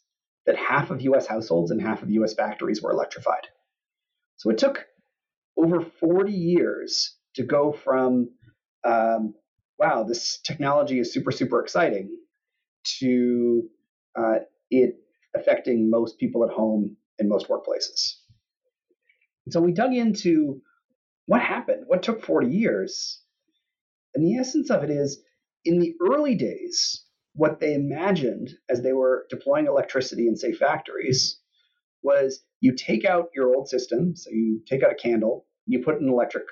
that 0.46 0.58
half 0.58 0.90
of 0.90 1.02
US 1.02 1.26
households 1.26 1.72
and 1.72 1.82
half 1.82 2.02
of 2.02 2.10
US 2.10 2.34
factories 2.34 2.82
were 2.82 2.92
electrified. 2.92 3.48
So 4.38 4.50
it 4.50 4.58
took 4.58 4.86
over 5.58 5.82
40 5.82 6.32
years 6.32 7.16
to 7.36 7.44
go 7.44 7.72
from, 7.72 8.30
um, 8.84 9.36
wow, 9.84 10.04
this 10.04 10.40
technology 10.46 11.00
is 11.00 11.14
super, 11.14 11.32
super 11.32 11.62
exciting, 11.62 12.18
to 13.00 13.64
uh, 14.18 14.40
it 14.72 14.96
affecting 15.36 15.90
most 15.90 16.18
people 16.20 16.46
at 16.46 16.52
home 16.52 16.96
in 17.20 17.28
most 17.28 17.50
workplaces. 17.50 18.16
And 19.46 19.52
so 19.52 19.60
we 19.60 19.74
dug 19.74 19.94
into 19.94 20.62
what 21.26 21.42
happened, 21.42 21.84
what 21.88 22.02
took 22.02 22.24
40 22.24 22.48
years. 22.48 23.22
And 24.16 24.26
the 24.26 24.38
essence 24.38 24.70
of 24.70 24.84
it 24.84 24.90
is 24.90 25.22
in 25.66 25.80
the 25.80 25.96
early 26.02 26.36
days, 26.36 27.04
what 27.36 27.60
they 27.60 27.74
imagined 27.74 28.52
as 28.70 28.82
they 28.82 28.94
were 28.94 29.26
deploying 29.30 29.68
electricity 29.68 30.28
in, 30.28 30.38
say, 30.38 30.54
factories 30.54 31.40
was 32.04 32.42
you 32.62 32.74
take 32.76 33.04
out 33.04 33.30
your 33.36 33.54
old 33.54 33.68
system, 33.68 34.16
so 34.16 34.30
you 34.30 34.62
take 34.66 34.82
out 34.82 34.92
a 34.92 34.96
candle, 34.96 35.46
you 35.66 35.84
put 35.84 36.00
an 36.00 36.08
electric 36.08 36.46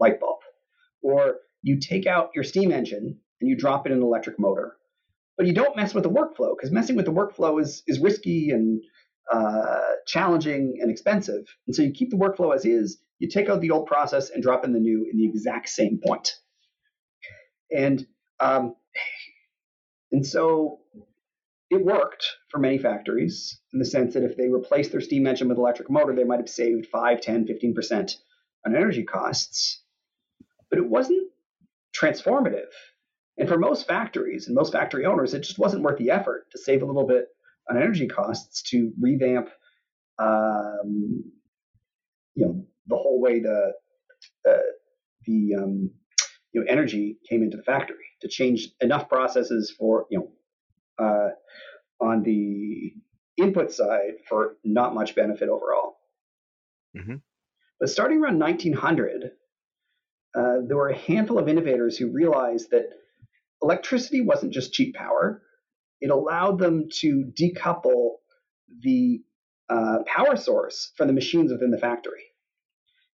light 0.00 0.18
bulb, 0.18 0.38
or 1.02 1.36
you 1.64 1.80
take 1.80 2.06
out 2.06 2.30
your 2.34 2.44
steam 2.44 2.70
engine 2.70 3.18
and 3.40 3.50
you 3.50 3.56
drop 3.56 3.86
it 3.86 3.92
in 3.92 3.98
an 3.98 4.04
electric 4.04 4.38
motor. 4.38 4.76
But 5.36 5.46
you 5.46 5.54
don't 5.54 5.74
mess 5.74 5.94
with 5.94 6.04
the 6.04 6.10
workflow 6.10 6.54
because 6.54 6.70
messing 6.70 6.94
with 6.94 7.06
the 7.06 7.12
workflow 7.12 7.60
is, 7.60 7.82
is 7.86 7.98
risky 7.98 8.50
and 8.50 8.82
uh, 9.32 9.80
challenging 10.06 10.78
and 10.80 10.90
expensive. 10.90 11.46
And 11.66 11.74
so 11.74 11.82
you 11.82 11.90
keep 11.90 12.10
the 12.10 12.16
workflow 12.16 12.54
as 12.54 12.66
is, 12.66 12.98
you 13.18 13.28
take 13.28 13.48
out 13.48 13.62
the 13.62 13.70
old 13.70 13.86
process 13.86 14.28
and 14.28 14.42
drop 14.42 14.64
in 14.64 14.72
the 14.74 14.78
new 14.78 15.08
in 15.10 15.16
the 15.16 15.24
exact 15.24 15.70
same 15.70 15.98
point. 16.06 16.32
And 17.74 18.06
um, 18.40 18.76
and 20.12 20.26
so 20.26 20.80
it 21.70 21.82
worked 21.82 22.26
for 22.50 22.58
many 22.58 22.76
factories 22.76 23.58
in 23.72 23.78
the 23.78 23.86
sense 23.86 24.12
that 24.14 24.22
if 24.22 24.36
they 24.36 24.48
replaced 24.48 24.92
their 24.92 25.00
steam 25.00 25.26
engine 25.26 25.48
with 25.48 25.56
electric 25.56 25.90
motor, 25.90 26.14
they 26.14 26.24
might 26.24 26.40
have 26.40 26.48
saved 26.48 26.86
5, 26.86 27.20
10, 27.22 27.46
15% 27.46 28.16
on 28.66 28.76
energy 28.76 29.02
costs. 29.02 29.82
But 30.68 30.78
it 30.78 30.88
wasn't 30.88 31.23
transformative. 32.04 32.66
And 33.36 33.48
for 33.48 33.58
most 33.58 33.86
factories 33.86 34.46
and 34.46 34.54
most 34.54 34.72
factory 34.72 35.06
owners, 35.06 35.34
it 35.34 35.40
just 35.40 35.58
wasn't 35.58 35.82
worth 35.82 35.98
the 35.98 36.10
effort 36.10 36.46
to 36.52 36.58
save 36.58 36.82
a 36.82 36.86
little 36.86 37.06
bit 37.06 37.26
on 37.68 37.76
energy 37.76 38.06
costs 38.06 38.62
to 38.70 38.92
revamp, 39.00 39.48
um, 40.18 41.24
you 42.34 42.46
know, 42.46 42.64
the 42.86 42.96
whole 42.96 43.20
way 43.20 43.40
the 43.40 43.72
uh, 44.48 44.56
the 45.26 45.54
um, 45.56 45.90
you 46.52 46.60
know, 46.60 46.66
energy 46.68 47.18
came 47.28 47.42
into 47.42 47.56
the 47.56 47.62
factory 47.62 47.96
to 48.20 48.28
change 48.28 48.68
enough 48.80 49.08
processes 49.08 49.74
for 49.76 50.06
you 50.10 50.18
know 50.98 51.04
uh, 51.04 52.04
on 52.04 52.22
the 52.22 52.92
input 53.36 53.72
side 53.72 54.14
for 54.28 54.56
not 54.64 54.94
much 54.94 55.14
benefit 55.14 55.48
overall. 55.48 55.96
Mm-hmm. 56.96 57.16
But 57.80 57.90
starting 57.90 58.22
around 58.22 58.38
1900, 58.38 59.32
uh, 60.34 60.56
there 60.66 60.76
were 60.76 60.88
a 60.88 60.96
handful 60.96 61.38
of 61.38 61.48
innovators 61.48 61.96
who 61.96 62.10
realized 62.10 62.70
that 62.70 62.90
electricity 63.62 64.20
wasn't 64.20 64.52
just 64.52 64.72
cheap 64.72 64.94
power. 64.94 65.42
It 66.00 66.10
allowed 66.10 66.58
them 66.58 66.88
to 67.00 67.32
decouple 67.38 68.16
the 68.80 69.22
uh, 69.68 69.98
power 70.06 70.36
source 70.36 70.92
from 70.96 71.06
the 71.06 71.12
machines 71.12 71.52
within 71.52 71.70
the 71.70 71.78
factory. 71.78 72.24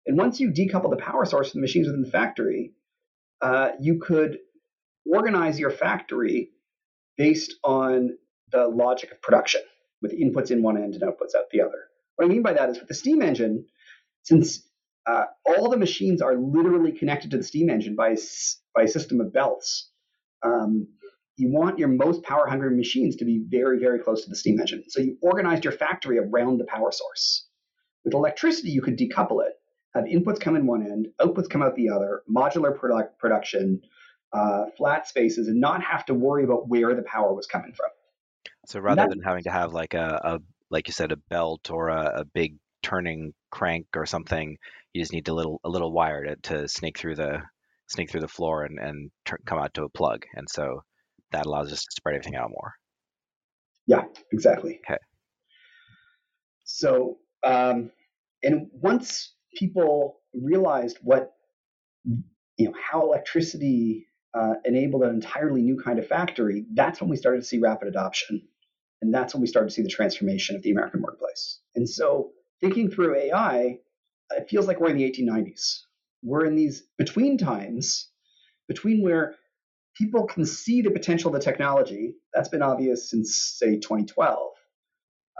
And 0.06 0.16
once 0.16 0.40
you 0.40 0.50
decouple 0.50 0.90
the 0.90 0.96
power 0.96 1.24
source 1.24 1.52
from 1.52 1.60
the 1.60 1.64
machines 1.64 1.86
within 1.86 2.02
the 2.02 2.10
factory, 2.10 2.72
uh, 3.40 3.72
you 3.80 3.98
could 3.98 4.38
organize 5.06 5.58
your 5.58 5.70
factory 5.70 6.50
based 7.16 7.54
on 7.62 8.16
the 8.50 8.66
logic 8.66 9.12
of 9.12 9.22
production 9.22 9.60
with 10.02 10.18
inputs 10.18 10.50
in 10.50 10.62
one 10.62 10.76
end 10.76 10.94
and 10.94 11.02
outputs 11.02 11.34
out 11.36 11.50
the 11.52 11.60
other. 11.60 11.84
What 12.16 12.24
I 12.24 12.28
mean 12.28 12.42
by 12.42 12.54
that 12.54 12.70
is 12.70 12.78
with 12.78 12.88
the 12.88 12.94
steam 12.94 13.22
engine, 13.22 13.66
since 14.22 14.66
uh, 15.06 15.24
all 15.46 15.70
the 15.70 15.76
machines 15.76 16.22
are 16.22 16.36
literally 16.36 16.92
connected 16.92 17.30
to 17.30 17.36
the 17.36 17.42
steam 17.42 17.70
engine 17.70 17.94
by, 17.94 18.16
by 18.74 18.82
a 18.82 18.88
system 18.88 19.20
of 19.20 19.32
belts, 19.32 19.90
um, 20.42 20.86
you 21.36 21.50
want 21.50 21.78
your 21.78 21.88
most 21.88 22.22
power 22.22 22.46
hungry 22.46 22.76
machines 22.76 23.16
to 23.16 23.24
be 23.24 23.42
very, 23.48 23.78
very 23.78 23.98
close 23.98 24.24
to 24.24 24.30
the 24.30 24.36
steam 24.36 24.60
engine. 24.60 24.84
So 24.88 25.00
you 25.00 25.16
organized 25.22 25.64
your 25.64 25.72
factory 25.72 26.18
around 26.18 26.58
the 26.58 26.64
power 26.64 26.92
source. 26.92 27.46
With 28.04 28.14
electricity, 28.14 28.70
you 28.70 28.82
could 28.82 28.98
decouple 28.98 29.44
it, 29.44 29.54
have 29.94 30.04
inputs 30.04 30.40
come 30.40 30.56
in 30.56 30.66
one 30.66 30.82
end, 30.82 31.08
outputs 31.20 31.48
come 31.48 31.62
out 31.62 31.76
the 31.76 31.90
other, 31.90 32.22
modular 32.30 32.78
product 32.78 33.18
production, 33.18 33.82
uh, 34.32 34.66
flat 34.76 35.08
spaces, 35.08 35.48
and 35.48 35.60
not 35.60 35.82
have 35.82 36.04
to 36.06 36.14
worry 36.14 36.44
about 36.44 36.68
where 36.68 36.94
the 36.94 37.02
power 37.02 37.34
was 37.34 37.46
coming 37.46 37.72
from. 37.72 37.88
So 38.66 38.80
rather 38.80 39.06
than 39.08 39.20
having 39.20 39.44
to 39.44 39.50
have 39.50 39.72
like 39.72 39.94
a, 39.94 40.20
a 40.22 40.38
like 40.70 40.86
you 40.86 40.92
said, 40.92 41.12
a 41.12 41.16
belt 41.16 41.70
or 41.70 41.88
a, 41.88 42.20
a, 42.20 42.24
big 42.24 42.56
turning 42.82 43.34
crank 43.50 43.86
or 43.96 44.06
something, 44.06 44.56
you 44.92 45.02
just 45.02 45.12
need 45.12 45.28
a 45.28 45.34
little 45.34 45.60
a 45.64 45.68
little 45.68 45.92
wire 45.92 46.24
to, 46.24 46.36
to 46.36 46.68
snake 46.68 46.98
through 46.98 47.16
the 47.16 47.40
snake 47.88 48.10
through 48.10 48.20
the 48.20 48.28
floor 48.28 48.64
and 48.64 48.78
and 48.78 49.10
come 49.46 49.58
out 49.58 49.74
to 49.74 49.84
a 49.84 49.88
plug. 49.88 50.24
And 50.34 50.48
so 50.48 50.82
that 51.32 51.46
allows 51.46 51.72
us 51.72 51.80
to 51.80 51.90
spread 51.92 52.14
everything 52.14 52.36
out 52.36 52.50
more. 52.50 52.72
Yeah, 53.86 54.04
exactly. 54.32 54.80
Okay. 54.84 54.98
So, 56.64 57.18
um, 57.42 57.90
and 58.42 58.68
once 58.72 59.34
people 59.54 60.20
realized 60.32 60.98
what, 61.02 61.32
you 62.04 62.66
know, 62.66 62.74
how 62.80 63.02
electricity 63.02 64.06
uh, 64.34 64.54
enabled 64.64 65.02
an 65.02 65.10
entirely 65.10 65.62
new 65.62 65.80
kind 65.80 65.98
of 65.98 66.06
factory, 66.06 66.66
that's 66.74 67.00
when 67.00 67.10
we 67.10 67.16
started 67.16 67.40
to 67.40 67.46
see 67.46 67.58
rapid 67.58 67.88
adoption. 67.88 68.42
And 69.02 69.12
that's 69.12 69.34
when 69.34 69.40
we 69.40 69.46
started 69.46 69.70
to 69.70 69.74
see 69.74 69.82
the 69.82 69.88
transformation 69.88 70.56
of 70.56 70.62
the 70.62 70.70
American 70.70 71.02
workplace. 71.02 71.60
And 71.74 71.88
so, 71.88 72.30
thinking 72.60 72.90
through 72.90 73.16
AI, 73.16 73.78
it 74.36 74.48
feels 74.48 74.66
like 74.66 74.80
we're 74.80 74.90
in 74.90 74.96
the 74.96 75.10
1890s. 75.10 75.80
We're 76.22 76.44
in 76.44 76.56
these 76.56 76.82
between 76.98 77.38
times 77.38 78.10
between 78.68 79.02
where 79.02 79.34
people 79.96 80.26
can 80.26 80.44
see 80.46 80.82
the 80.82 80.90
potential 80.90 81.34
of 81.34 81.34
the 81.34 81.44
technology. 81.44 82.14
That's 82.32 82.48
been 82.48 82.62
obvious 82.62 83.10
since, 83.10 83.56
say, 83.58 83.76
2012 83.76 84.50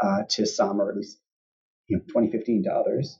uh, 0.02 0.22
to 0.30 0.46
some, 0.46 0.80
or 0.80 0.90
at 0.90 0.96
least 0.96 1.18
you 1.86 1.96
know, 1.96 2.02
2015 2.08 2.64
to 2.64 2.72
others. 2.72 3.18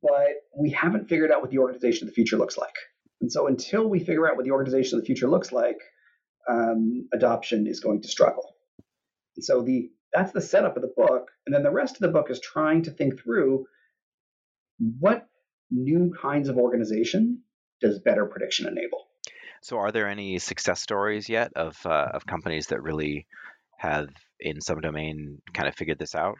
But 0.00 0.44
we 0.56 0.70
haven't 0.70 1.08
figured 1.08 1.30
out 1.30 1.42
what 1.42 1.50
the 1.50 1.58
organization 1.58 2.06
of 2.06 2.10
the 2.10 2.14
future 2.14 2.38
looks 2.38 2.56
like. 2.56 2.74
And 3.20 3.30
so 3.30 3.46
until 3.46 3.88
we 3.88 3.98
figure 3.98 4.28
out 4.28 4.36
what 4.36 4.44
the 4.44 4.52
organization 4.52 4.98
of 4.98 5.02
the 5.02 5.06
future 5.06 5.28
looks 5.28 5.52
like, 5.52 5.78
um, 6.48 7.08
adoption 7.12 7.66
is 7.66 7.80
going 7.80 8.02
to 8.02 8.08
struggle. 8.08 8.54
And 9.36 9.44
so 9.44 9.62
the 9.62 9.90
that's 10.12 10.32
the 10.32 10.40
setup 10.40 10.76
of 10.76 10.82
the 10.82 10.92
book. 10.96 11.30
And 11.46 11.54
then 11.54 11.62
the 11.62 11.70
rest 11.70 11.94
of 11.94 12.00
the 12.00 12.08
book 12.08 12.30
is 12.30 12.40
trying 12.40 12.82
to 12.82 12.90
think 12.90 13.20
through 13.20 13.66
what 14.98 15.26
new 15.70 16.12
kinds 16.20 16.48
of 16.48 16.58
organization 16.58 17.42
does 17.80 17.98
better 17.98 18.26
prediction 18.26 18.66
enable? 18.66 19.06
So, 19.62 19.78
are 19.78 19.92
there 19.92 20.08
any 20.08 20.38
success 20.38 20.80
stories 20.80 21.28
yet 21.28 21.52
of 21.54 21.76
uh, 21.86 22.08
of 22.14 22.26
companies 22.26 22.68
that 22.68 22.82
really 22.82 23.26
have, 23.78 24.08
in 24.40 24.60
some 24.60 24.80
domain, 24.80 25.40
kind 25.54 25.68
of 25.68 25.74
figured 25.74 25.98
this 25.98 26.14
out? 26.14 26.36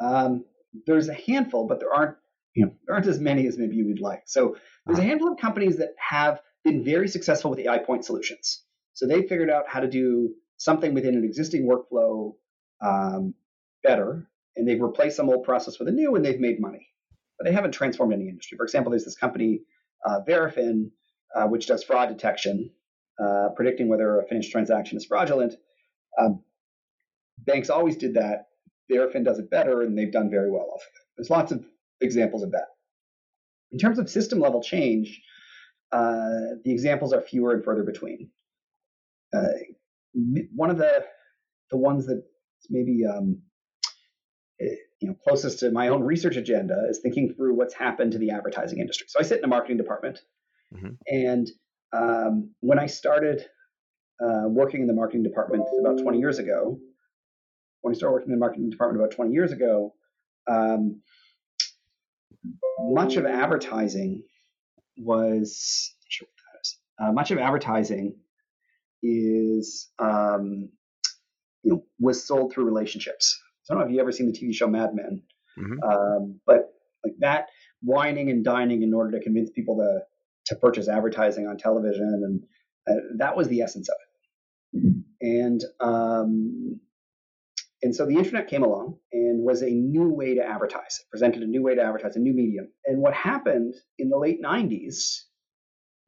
Um, 0.00 0.44
there's 0.86 1.08
a 1.08 1.14
handful, 1.14 1.66
but 1.66 1.80
there 1.80 1.92
aren't 1.92 2.16
you 2.54 2.66
know 2.66 2.72
there 2.86 2.94
aren't 2.94 3.06
as 3.06 3.20
many 3.20 3.46
as 3.46 3.56
maybe 3.56 3.76
you 3.76 3.86
would 3.88 4.00
like. 4.00 4.22
So, 4.26 4.56
there's 4.86 4.98
a 4.98 5.02
uh-huh. 5.02 5.08
handful 5.08 5.32
of 5.32 5.38
companies 5.38 5.78
that 5.78 5.94
have 5.98 6.40
been 6.64 6.84
very 6.84 7.08
successful 7.08 7.50
with 7.50 7.60
AI 7.60 7.78
point 7.78 8.04
solutions. 8.04 8.62
So 8.94 9.06
they 9.06 9.22
figured 9.22 9.50
out 9.50 9.64
how 9.68 9.80
to 9.80 9.88
do 9.88 10.34
something 10.56 10.94
within 10.94 11.14
an 11.14 11.24
existing 11.24 11.68
workflow 11.68 12.34
um, 12.80 13.34
better, 13.82 14.26
and 14.56 14.66
they've 14.66 14.80
replaced 14.80 15.16
some 15.16 15.28
old 15.28 15.44
process 15.44 15.78
with 15.78 15.88
a 15.88 15.92
new, 15.92 16.14
and 16.14 16.24
they've 16.24 16.40
made 16.40 16.60
money. 16.60 16.88
But 17.38 17.46
they 17.46 17.52
haven't 17.52 17.72
transformed 17.72 18.12
any 18.12 18.28
industry. 18.28 18.56
For 18.56 18.64
example, 18.64 18.90
there's 18.90 19.04
this 19.04 19.16
company, 19.16 19.62
uh, 20.06 20.20
Verafin, 20.26 20.90
uh, 21.34 21.46
which 21.46 21.66
does 21.66 21.82
fraud 21.82 22.08
detection, 22.08 22.70
uh, 23.18 23.48
predicting 23.56 23.88
whether 23.88 24.20
a 24.20 24.26
finished 24.26 24.52
transaction 24.52 24.96
is 24.96 25.04
fraudulent. 25.04 25.56
Um, 26.18 26.42
banks 27.38 27.70
always 27.70 27.96
did 27.96 28.14
that. 28.14 28.46
Verafin 28.90 29.24
does 29.24 29.38
it 29.38 29.50
better, 29.50 29.82
and 29.82 29.96
they've 29.96 30.12
done 30.12 30.30
very 30.30 30.50
well 30.50 30.68
off 30.72 30.82
of 30.82 30.86
it. 30.86 31.06
There's 31.16 31.30
lots 31.30 31.52
of 31.52 31.64
examples 32.00 32.42
of 32.42 32.52
that. 32.52 32.66
In 33.72 33.78
terms 33.78 33.98
of 33.98 34.08
system 34.08 34.38
level 34.38 34.62
change, 34.62 35.20
uh, 35.90 36.58
the 36.64 36.72
examples 36.72 37.12
are 37.12 37.20
fewer 37.20 37.52
and 37.52 37.64
further 37.64 37.82
between. 37.82 38.30
Uh, 39.34 39.48
one 40.54 40.70
of 40.70 40.78
the 40.78 41.04
the 41.70 41.76
ones 41.76 42.06
that 42.06 42.22
maybe 42.70 43.04
um, 43.04 43.40
eh, 44.60 44.74
you 45.00 45.08
know 45.08 45.16
closest 45.26 45.58
to 45.60 45.70
my 45.70 45.88
own 45.88 46.02
research 46.02 46.36
agenda 46.36 46.86
is 46.88 47.00
thinking 47.00 47.34
through 47.34 47.54
what's 47.54 47.74
happened 47.74 48.12
to 48.12 48.18
the 48.18 48.30
advertising 48.30 48.78
industry. 48.78 49.06
So 49.08 49.18
I 49.20 49.22
sit 49.22 49.38
in 49.38 49.44
a 49.44 49.48
marketing 49.48 49.76
department, 49.76 50.20
Mm-hmm. 50.74 50.94
And 51.06 51.50
um, 51.92 52.50
when 52.60 52.78
I 52.78 52.86
started 52.86 53.44
uh, 54.22 54.48
working 54.48 54.82
in 54.82 54.86
the 54.86 54.92
marketing 54.92 55.22
department 55.22 55.64
about 55.80 55.98
20 56.02 56.18
years 56.18 56.38
ago, 56.38 56.78
when 57.82 57.94
I 57.94 57.96
started 57.96 58.12
working 58.12 58.28
in 58.28 58.34
the 58.34 58.40
marketing 58.40 58.70
department 58.70 59.02
about 59.02 59.14
20 59.14 59.32
years 59.32 59.52
ago, 59.52 59.94
um, 60.48 61.02
much 62.78 63.16
of 63.16 63.24
advertising 63.24 64.22
was 64.96 65.94
sure 66.08 66.28
uh, 67.02 67.10
much 67.10 67.32
of 67.32 67.38
advertising 67.38 68.14
is 69.02 69.90
um, 69.98 70.68
you 71.62 71.72
know 71.72 71.84
was 71.98 72.26
sold 72.26 72.52
through 72.52 72.64
relationships. 72.64 73.40
I 73.68 73.74
don't 73.74 73.82
know 73.82 73.86
if 73.88 73.94
you 73.94 74.00
ever 74.00 74.12
seen 74.12 74.30
the 74.30 74.38
TV 74.38 74.54
show 74.54 74.66
Mad 74.66 74.90
Men, 74.94 75.22
mm-hmm. 75.58 75.82
um, 75.82 76.40
but 76.46 76.70
like 77.04 77.14
that 77.20 77.48
wining 77.82 78.30
and 78.30 78.44
dining 78.44 78.82
in 78.82 78.92
order 78.94 79.18
to 79.18 79.24
convince 79.24 79.50
people 79.50 79.76
to 79.76 80.00
to 80.46 80.56
purchase 80.60 80.88
advertising 80.88 81.46
on 81.46 81.56
television, 81.56 82.02
and 82.24 82.42
uh, 82.88 83.00
that 83.18 83.36
was 83.36 83.48
the 83.48 83.62
essence 83.62 83.88
of 83.88 83.96
it. 84.02 84.10
And 85.20 85.62
um, 85.80 86.80
and 87.84 87.94
so 87.94 88.06
the 88.06 88.16
internet 88.16 88.48
came 88.48 88.62
along 88.62 88.96
and 89.12 89.44
was 89.44 89.60
a 89.60 89.68
new 89.68 90.08
way 90.08 90.34
to 90.36 90.42
advertise. 90.42 91.00
It 91.00 91.10
presented 91.10 91.42
a 91.42 91.46
new 91.46 91.62
way 91.62 91.74
to 91.74 91.82
advertise, 91.82 92.16
a 92.16 92.18
new 92.18 92.32
medium. 92.32 92.68
And 92.86 92.98
what 92.98 93.12
happened 93.12 93.74
in 93.98 94.08
the 94.08 94.16
late 94.16 94.42
90s, 94.42 95.20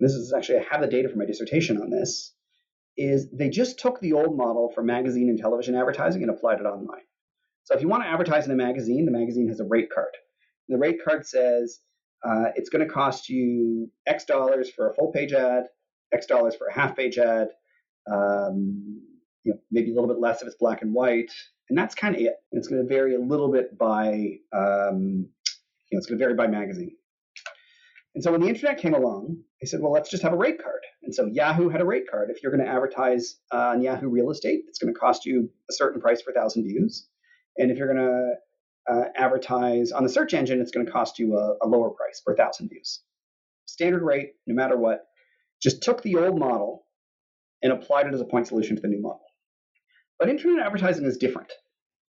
this 0.01 0.13
is 0.13 0.33
actually, 0.35 0.61
I 0.61 0.65
have 0.71 0.81
the 0.81 0.87
data 0.87 1.11
for 1.11 1.19
my 1.19 1.27
dissertation 1.27 1.77
on 1.77 1.91
this, 1.91 2.35
is 2.97 3.31
they 3.31 3.51
just 3.51 3.79
took 3.79 4.01
the 4.01 4.15
old 4.15 4.39
model 4.39 4.73
for 4.75 4.83
magazine 4.83 5.29
and 5.29 5.39
television 5.39 5.75
advertising 5.75 6.23
and 6.23 6.31
applied 6.31 6.61
it 6.61 6.65
online. 6.65 7.03
So 7.67 7.75
if 7.75 7.83
you 7.83 7.89
want 7.89 8.05
to 8.05 8.09
advertise 8.09 8.47
in 8.47 8.53
a 8.53 8.57
magazine, 8.57 9.05
the 9.05 9.11
magazine 9.11 9.49
has 9.49 9.59
a 9.59 9.65
rate 9.65 9.91
card. 9.93 10.15
The 10.69 10.79
rate 10.79 10.99
card 11.05 11.27
says 11.27 11.81
uh, 12.25 12.47
it's 12.55 12.71
going 12.71 12.87
to 12.87 12.93
cost 12.93 13.29
you 13.29 13.91
X 14.07 14.25
dollars 14.25 14.71
for 14.71 14.89
a 14.89 14.95
full 14.95 15.11
page 15.11 15.33
ad, 15.33 15.65
X 16.13 16.27
dollars 16.27 16.55
for 16.55 16.69
a 16.69 16.73
half 16.73 16.97
page 16.97 17.19
ad, 17.19 17.49
um, 18.09 19.03
you 19.43 19.53
know, 19.53 19.59
maybe 19.73 19.91
a 19.91 19.95
little 19.95 20.09
bit 20.09 20.21
less 20.21 20.43
if 20.43 20.47
it's 20.47 20.57
black 20.57 20.83
and 20.83 20.95
white, 20.95 21.33
and 21.69 21.77
that's 21.77 21.97
kind 21.97 22.15
of 22.15 22.21
it. 22.21 22.35
And 22.53 22.59
it's 22.59 22.69
going 22.69 22.83
to 22.83 22.89
vary 22.89 23.17
a 23.17 23.21
little 23.21 23.51
bit 23.51 23.77
by, 23.77 24.39
um, 24.53 25.29
you 25.91 25.93
know, 25.93 25.99
it's 25.99 26.07
going 26.07 26.19
to 26.19 26.25
vary 26.25 26.35
by 26.35 26.47
magazine. 26.47 26.97
And 28.15 28.23
so 28.23 28.31
when 28.31 28.41
the 28.41 28.49
internet 28.49 28.79
came 28.79 28.95
along, 28.95 29.39
they 29.61 29.67
said, 29.67 29.81
well, 29.83 29.93
let's 29.93 30.09
just 30.09 30.23
have 30.23 30.33
a 30.33 30.37
rate 30.37 30.63
card. 30.63 30.83
And 31.03 31.13
so 31.13 31.27
Yahoo 31.27 31.69
had 31.69 31.81
a 31.81 31.85
rate 31.85 32.09
card. 32.09 32.31
If 32.31 32.43
you're 32.43 32.53
going 32.53 32.65
to 32.65 32.71
advertise 32.71 33.39
uh, 33.53 33.71
on 33.71 33.83
Yahoo 33.83 34.09
Real 34.09 34.31
Estate, 34.31 34.63
it's 34.69 34.79
going 34.79 34.95
to 34.95 34.99
cost 34.99 35.27
you 35.27 35.51
a 35.69 35.73
certain 35.73 36.01
price 36.01 36.23
for 36.23 36.33
thousand 36.33 36.63
views. 36.63 37.09
And 37.59 37.71
if 37.71 37.79
you're 37.79 37.93
going 37.93 38.07
to 38.07 38.35
uh, 38.93 39.05
advertise 39.17 39.93
on 39.93 40.03
the 40.03 40.09
search 40.09 40.35
engine, 40.35 40.61
it's 40.61 40.71
going 40.71 40.87
to 40.87 40.93
cost 40.93 41.19
you 41.19 41.37
a, 41.37 41.57
a 41.63 41.67
lower 41.67 41.91
price 41.91 42.21
per 42.25 42.37
thousand 42.37 42.69
views. 42.69 43.01
Standard 43.67 44.03
rate, 44.03 44.33
no 44.47 44.55
matter 44.55 44.77
what, 44.77 45.07
just 45.63 45.83
took 45.83 46.03
the 46.03 46.17
old 46.17 46.39
model 46.39 46.85
and 47.63 47.73
applied 47.73 48.07
it 48.07 48.15
as 48.15 48.21
a 48.21 48.25
point 48.25 48.47
solution 48.47 48.77
to 48.77 48.83
the 48.83 48.89
new 48.89 49.01
model. 49.01 49.23
But 50.19 50.29
internet 50.29 50.65
advertising 50.65 51.05
is 51.05 51.17
different. 51.17 51.53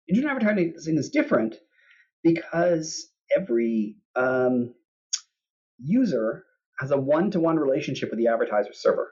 Internet 0.08 0.32
advertising 0.32 0.98
is 0.98 1.10
different 1.10 1.56
because 2.24 3.10
every 3.36 3.96
um, 4.16 4.74
user 5.78 6.44
has 6.80 6.92
a 6.92 6.98
one 6.98 7.32
to 7.32 7.40
one 7.40 7.58
relationship 7.58 8.10
with 8.10 8.20
the 8.20 8.28
advertiser 8.28 8.74
server. 8.74 9.10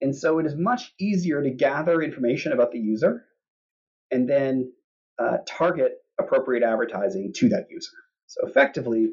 And 0.00 0.14
so 0.14 0.38
it 0.38 0.46
is 0.46 0.54
much 0.54 0.92
easier 1.00 1.42
to 1.42 1.50
gather 1.50 2.02
information 2.02 2.52
about 2.52 2.72
the 2.72 2.78
user 2.78 3.24
and 4.10 4.28
then 4.28 4.72
uh, 5.18 5.38
target 5.46 5.92
appropriate 6.18 6.62
advertising 6.62 7.32
to 7.36 7.48
that 7.50 7.66
user. 7.70 7.96
So 8.26 8.46
effectively, 8.46 9.10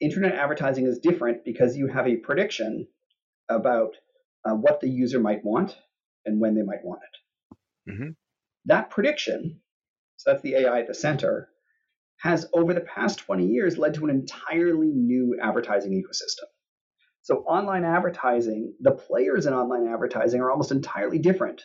internet 0.00 0.34
advertising 0.34 0.86
is 0.86 0.98
different 0.98 1.44
because 1.44 1.76
you 1.76 1.88
have 1.88 2.06
a 2.06 2.16
prediction 2.16 2.86
about 3.48 3.94
uh, 4.44 4.54
what 4.54 4.80
the 4.80 4.88
user 4.88 5.18
might 5.18 5.44
want 5.44 5.76
and 6.24 6.40
when 6.40 6.54
they 6.54 6.62
might 6.62 6.84
want 6.84 7.00
it. 7.02 7.92
Mm-hmm. 7.92 8.08
That 8.66 8.90
prediction, 8.90 9.60
so 10.16 10.30
that's 10.30 10.42
the 10.42 10.54
AI 10.56 10.80
at 10.80 10.86
the 10.86 10.94
center, 10.94 11.48
has 12.18 12.46
over 12.52 12.74
the 12.74 12.80
past 12.80 13.20
20 13.20 13.46
years 13.46 13.78
led 13.78 13.94
to 13.94 14.04
an 14.04 14.10
entirely 14.10 14.88
new 14.88 15.38
advertising 15.40 15.92
ecosystem. 15.92 16.46
So, 17.22 17.38
online 17.40 17.84
advertising, 17.84 18.74
the 18.80 18.92
players 18.92 19.46
in 19.46 19.52
online 19.52 19.86
advertising 19.86 20.40
are 20.40 20.50
almost 20.50 20.72
entirely 20.72 21.18
different 21.18 21.62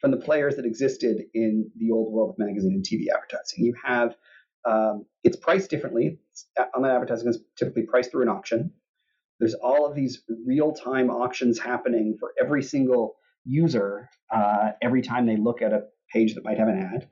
from 0.00 0.10
the 0.10 0.16
players 0.16 0.56
that 0.56 0.64
existed 0.64 1.24
in 1.34 1.70
the 1.76 1.90
old 1.90 2.12
world 2.12 2.30
of 2.30 2.38
magazine 2.38 2.72
and 2.72 2.84
TV 2.84 3.06
advertising. 3.12 3.64
You 3.64 3.74
have 3.84 4.16
um, 4.64 5.06
it's 5.24 5.36
priced 5.36 5.70
differently. 5.70 6.18
Online 6.76 6.92
advertising 6.92 7.28
is 7.28 7.40
typically 7.56 7.84
priced 7.84 8.10
through 8.10 8.22
an 8.22 8.28
auction. 8.28 8.72
There's 9.40 9.54
all 9.54 9.86
of 9.86 9.94
these 9.94 10.22
real 10.46 10.72
time 10.72 11.10
auctions 11.10 11.58
happening 11.58 12.16
for 12.18 12.32
every 12.40 12.62
single 12.62 13.16
user 13.44 14.08
uh, 14.30 14.72
every 14.82 15.00
time 15.00 15.26
they 15.26 15.36
look 15.36 15.62
at 15.62 15.72
a 15.72 15.84
page 16.12 16.34
that 16.34 16.44
might 16.44 16.58
have 16.58 16.68
an 16.68 16.78
ad. 16.78 17.08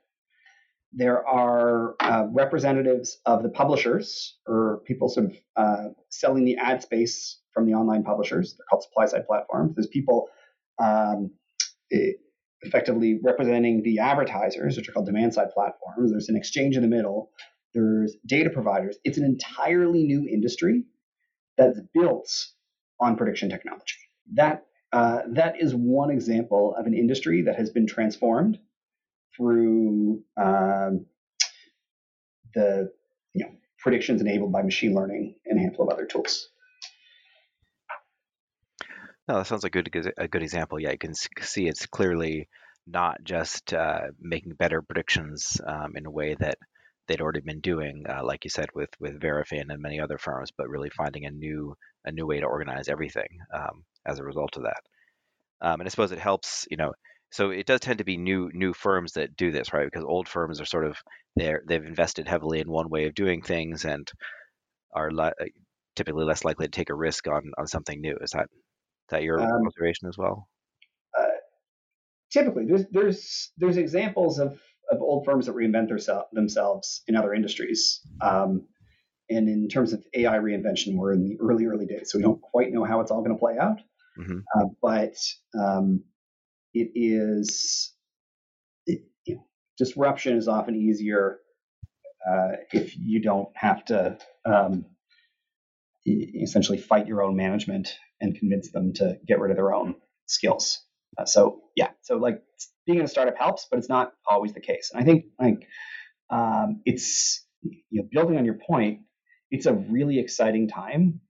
There 0.93 1.25
are 1.27 1.95
uh, 1.99 2.27
representatives 2.31 3.19
of 3.25 3.43
the 3.43 3.49
publishers 3.49 4.37
or 4.45 4.81
people 4.85 5.09
sort 5.09 5.27
of 5.27 5.37
uh, 5.55 5.89
selling 6.09 6.45
the 6.45 6.57
ad 6.57 6.81
space 6.81 7.39
from 7.53 7.65
the 7.65 7.73
online 7.73 8.03
publishers. 8.03 8.55
They're 8.57 8.65
called 8.69 8.83
supply 8.83 9.05
side 9.05 9.27
platforms. 9.27 9.75
There's 9.75 9.87
people 9.87 10.29
um, 10.79 11.31
effectively 12.61 13.19
representing 13.23 13.83
the 13.83 13.99
advertisers, 13.99 14.77
which 14.77 14.89
are 14.89 14.91
called 14.91 15.05
demand 15.05 15.33
side 15.33 15.51
platforms. 15.53 16.11
There's 16.11 16.29
an 16.29 16.35
exchange 16.35 16.75
in 16.75 16.81
the 16.81 16.87
middle. 16.87 17.31
There's 17.73 18.15
data 18.25 18.49
providers. 18.49 18.97
It's 19.03 19.17
an 19.17 19.25
entirely 19.25 20.03
new 20.03 20.27
industry 20.27 20.83
that's 21.57 21.79
built 21.93 22.47
on 22.99 23.15
prediction 23.15 23.49
technology. 23.49 23.97
That 24.33 24.65
uh, 24.93 25.21
that 25.33 25.61
is 25.61 25.75
one 25.75 26.09
example 26.09 26.73
of 26.75 26.85
an 26.85 26.93
industry 26.93 27.41
that 27.43 27.55
has 27.57 27.69
been 27.69 27.85
transformed 27.85 28.57
through 29.35 30.23
um, 30.37 31.05
the 32.53 32.91
you 33.33 33.45
know 33.45 33.51
predictions 33.79 34.21
enabled 34.21 34.51
by 34.51 34.61
machine 34.61 34.93
learning 34.95 35.35
and 35.45 35.59
a 35.59 35.61
handful 35.61 35.87
of 35.87 35.93
other 35.93 36.05
tools. 36.05 36.49
No, 39.27 39.37
that 39.37 39.47
sounds 39.47 39.63
like 39.63 39.75
a 39.75 39.81
good 39.83 40.13
a 40.17 40.27
good 40.27 40.43
example. 40.43 40.79
Yeah, 40.79 40.91
you 40.91 40.97
can 40.97 41.13
see 41.15 41.67
it's 41.67 41.85
clearly 41.85 42.47
not 42.85 43.23
just 43.23 43.73
uh, 43.73 44.07
making 44.19 44.53
better 44.53 44.81
predictions 44.81 45.59
um, 45.65 45.95
in 45.97 46.05
a 46.05 46.11
way 46.11 46.35
that 46.35 46.57
they'd 47.07 47.21
already 47.21 47.41
been 47.41 47.59
doing, 47.61 48.05
uh, 48.09 48.23
like 48.23 48.43
you 48.45 48.49
said, 48.49 48.69
with 48.73 48.89
with 48.99 49.19
Verafin 49.19 49.69
and 49.69 49.81
many 49.81 49.99
other 49.99 50.17
firms, 50.17 50.51
but 50.57 50.69
really 50.69 50.89
finding 50.89 51.25
a 51.25 51.31
new 51.31 51.75
a 52.05 52.11
new 52.11 52.25
way 52.25 52.39
to 52.39 52.45
organize 52.45 52.87
everything 52.87 53.27
um, 53.53 53.83
as 54.05 54.19
a 54.19 54.23
result 54.23 54.55
of 54.57 54.63
that. 54.63 54.81
Um, 55.61 55.81
and 55.81 55.87
I 55.87 55.91
suppose 55.91 56.11
it 56.11 56.19
helps, 56.19 56.67
you 56.71 56.77
know. 56.77 56.93
So 57.31 57.51
it 57.51 57.65
does 57.67 57.81
tend 57.81 57.99
to 57.99 58.05
be 58.05 58.17
new 58.17 58.49
new 58.53 58.73
firms 58.73 59.13
that 59.13 59.35
do 59.37 59.51
this, 59.51 59.73
right? 59.73 59.85
Because 59.85 60.05
old 60.05 60.27
firms 60.29 60.61
are 60.61 60.65
sort 60.65 60.85
of 60.85 60.97
they're 61.35 61.63
they've 61.67 61.85
invested 61.85 62.27
heavily 62.27 62.59
in 62.61 62.69
one 62.71 62.89
way 62.89 63.05
of 63.07 63.15
doing 63.15 63.41
things 63.41 63.85
and 63.85 64.11
are 64.93 65.11
le- 65.11 65.33
typically 65.95 66.25
less 66.25 66.43
likely 66.45 66.67
to 66.67 66.71
take 66.71 66.89
a 66.89 66.95
risk 66.95 67.27
on 67.27 67.51
on 67.57 67.67
something 67.67 68.01
new. 68.01 68.17
Is 68.21 68.31
that 68.31 68.47
that 69.09 69.23
your 69.23 69.39
um, 69.39 69.65
observation 69.65 70.07
as 70.07 70.17
well? 70.17 70.49
Uh, 71.17 71.25
typically, 72.31 72.65
there's 72.65 72.85
there's 72.91 73.51
there's 73.57 73.77
examples 73.77 74.39
of 74.39 74.59
of 74.89 75.01
old 75.01 75.25
firms 75.25 75.45
that 75.45 75.55
reinvent 75.55 75.89
their, 75.89 76.23
themselves 76.31 77.01
in 77.07 77.15
other 77.15 77.33
industries. 77.33 78.01
Um, 78.21 78.67
and 79.29 79.49
in 79.49 79.67
terms 79.67 79.91
of 79.91 80.05
AI 80.13 80.37
reinvention, 80.37 80.95
we're 80.95 81.11
in 81.11 81.21
the 81.21 81.37
early 81.41 81.65
early 81.65 81.85
days, 81.85 82.11
so 82.11 82.17
we 82.17 82.23
don't 82.23 82.41
quite 82.41 82.71
know 82.71 82.85
how 82.85 83.01
it's 83.01 83.11
all 83.11 83.21
going 83.21 83.35
to 83.35 83.39
play 83.39 83.57
out. 83.57 83.79
Mm-hmm. 84.17 84.39
Uh, 84.55 84.65
but 84.81 85.15
um, 85.59 86.03
it 86.73 86.91
is 86.95 87.93
it, 88.85 89.01
you 89.25 89.35
know, 89.35 89.47
disruption 89.77 90.37
is 90.37 90.47
often 90.47 90.75
easier 90.75 91.39
uh, 92.27 92.53
if 92.71 92.97
you 92.97 93.21
don't 93.21 93.49
have 93.55 93.83
to 93.85 94.17
um, 94.45 94.85
essentially 96.07 96.77
fight 96.77 97.07
your 97.07 97.23
own 97.23 97.35
management 97.35 97.95
and 98.21 98.37
convince 98.37 98.71
them 98.71 98.93
to 98.93 99.17
get 99.27 99.39
rid 99.39 99.51
of 99.51 99.57
their 99.57 99.73
own 99.73 99.95
skills. 100.27 100.79
Uh, 101.17 101.25
so 101.25 101.61
yeah, 101.75 101.89
so 102.01 102.17
like 102.17 102.41
being 102.85 102.99
in 102.99 103.05
a 103.05 103.07
startup 103.07 103.37
helps, 103.37 103.67
but 103.69 103.79
it's 103.79 103.89
not 103.89 104.13
always 104.29 104.53
the 104.53 104.61
case. 104.61 104.91
And 104.93 105.01
I 105.01 105.05
think 105.05 105.25
like 105.39 105.67
um, 106.29 106.81
it's 106.85 107.45
you 107.63 108.01
know 108.01 108.07
building 108.11 108.37
on 108.37 108.45
your 108.45 108.59
point, 108.67 109.01
it's 109.51 109.65
a 109.65 109.73
really 109.73 110.19
exciting 110.19 110.67
time 110.69 111.21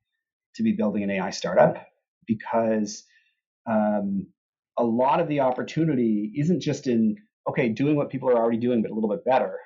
to 0.56 0.64
be 0.64 0.74
building 0.74 1.04
an 1.04 1.12
AI 1.12 1.32
startup 1.32 1.86
because 2.28 3.04
um, 3.70 4.28
a 4.78 4.84
lot 4.84 5.20
of 5.20 5.28
the 5.28 5.42
opportunity 5.42 6.34
isn't 6.38 6.62
just 6.62 6.88
in 6.88 7.18
okay 7.50 7.70
doing 7.70 7.96
what 7.96 8.10
people 8.10 8.30
are 8.30 8.38
already 8.38 8.60
doing 8.60 8.82
but 8.82 8.92
a 8.92 8.94
little 8.96 9.10
bit 9.10 9.26
better, 9.26 9.58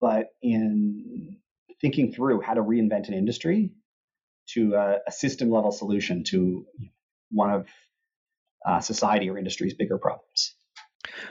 but 0.00 0.28
in 0.42 1.38
thinking 1.80 2.12
through 2.12 2.40
how 2.40 2.54
to 2.54 2.62
reinvent 2.62 3.08
an 3.08 3.14
industry 3.14 3.72
to 4.54 4.74
a, 4.74 4.96
a 5.06 5.12
system 5.12 5.50
level 5.50 5.72
solution 5.72 6.24
to 6.24 6.66
one 7.30 7.50
of 7.50 7.66
uh, 8.66 8.80
society 8.80 9.30
or 9.30 9.38
industry's 9.38 9.74
bigger 9.74 9.98
problems. 9.98 10.54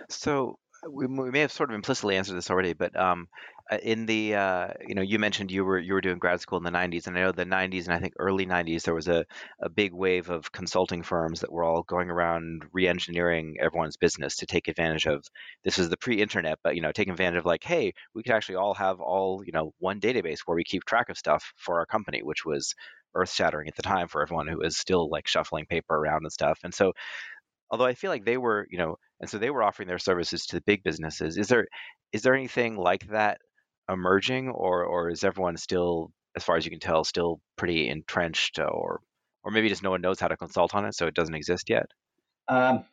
So 0.10 0.58
we, 0.88 1.08
we, 1.08 1.32
may 1.32 1.39
have 1.42 1.52
sort 1.52 1.70
of 1.70 1.76
implicitly 1.76 2.15
answered 2.15 2.36
this 2.36 2.50
already, 2.50 2.74
but 2.74 2.96
um, 3.00 3.28
uh, 3.72 3.78
in 3.84 4.06
the 4.06 4.36
uh, 4.36 4.68
you 4.88 4.96
know 4.96 5.02
you 5.02 5.20
mentioned 5.20 5.52
you 5.52 5.63
were 5.63 5.78
you 5.78 5.94
were 5.94 6.02
doing 6.02 6.18
grad 6.18 6.42
school 6.42 6.58
in 6.58 6.63
the 6.63 6.72
90s 6.72 7.06
and 7.06 7.15
i 7.18 7.22
know 7.22 7.32
the 7.32 7.46
90s 7.46 7.86
and 7.86 7.94
i 7.94 8.00
think 8.00 8.13
early 8.18 8.46
90s 8.46 8.82
there 8.82 8.96
was 8.96 9.08
a, 9.08 9.24
a 9.62 9.70
big 9.70 9.94
wave 9.94 10.30
of 10.30 10.52
consulting 10.52 11.04
firms 11.04 11.42
that 11.42 11.52
were 11.52 11.63
all 11.63 11.84
going 11.84 12.10
around 12.10 12.63
re-engineering 12.74 13.58
everyone's 13.62 13.98
business 13.98 14.38
to 14.38 14.48
take 14.48 14.68
advantage 14.68 15.06
of 15.06 15.24
this 15.63 15.78
is 15.78 15.89
the 15.89 15.98
pre-internet 15.98 16.58
but 16.63 16.76
you 16.76 16.82
know 16.82 16.92
taking 16.92 17.12
advantage 17.12 17.38
of 17.38 17.46
like 17.46 17.63
hey 17.63 17.94
we 18.15 18.24
could 18.24 18.34
actually 18.34 18.56
all 18.56 18.74
have 18.74 19.00
all 19.00 19.44
you 19.46 19.52
know 19.52 19.72
one 19.78 20.00
database 20.00 20.39
where 20.46 20.56
we 20.56 20.63
keep 20.63 20.84
track 20.86 21.10
of 21.10 21.18
stuff 21.18 21.54
for 21.58 21.78
our 21.78 21.86
company 21.86 22.24
which 22.24 22.44
was 22.46 22.74
earth 23.15 23.32
shattering 23.32 23.68
at 23.68 23.76
the 23.76 23.82
time 23.82 24.08
for 24.08 24.22
everyone 24.22 24.48
who 24.48 24.58
was 24.58 24.78
still 24.78 25.10
like 25.10 25.28
shuffling 25.28 25.65
paper 25.65 25.96
around 25.96 26.24
and 26.24 26.32
stuff. 26.32 26.60
And 26.63 26.74
so 26.74 26.94
although 27.72 27.86
i 27.86 27.94
feel 27.94 28.10
like 28.10 28.26
they 28.26 28.38
were 28.38 28.68
you 28.70 28.78
know 28.78 28.98
and 29.19 29.29
so 29.29 29.38
they 29.38 29.49
were 29.49 29.63
offering 29.63 29.88
their 29.88 29.99
services 29.99 30.45
to 30.45 30.55
the 30.55 30.62
big 30.62 30.84
businesses 30.84 31.38
is 31.38 31.47
there 31.47 31.67
is 32.12 32.21
there 32.21 32.34
anything 32.34 32.77
like 32.77 33.08
that 33.10 33.39
emerging, 33.89 34.49
or 34.49 34.84
or 34.84 35.10
is 35.10 35.23
everyone 35.23 35.58
still, 35.58 36.12
as 36.36 36.43
far 36.43 36.55
as 36.55 36.65
you 36.65 36.71
can 36.71 36.79
tell, 36.79 37.03
still 37.03 37.39
pretty 37.58 37.89
entrenched, 37.89 38.60
or 38.60 39.01
or 39.43 39.51
maybe 39.51 39.69
just 39.69 39.84
no 39.84 39.91
one 39.91 40.01
knows 40.01 40.19
how 40.19 40.27
to 40.27 40.38
consult 40.38 40.75
on 40.75 40.86
it, 40.86 40.95
so 40.95 41.08
it 41.08 41.15
doesn't 41.15 41.36
exist 41.36 41.69
yet? 41.69 41.88
Um, 42.47 42.86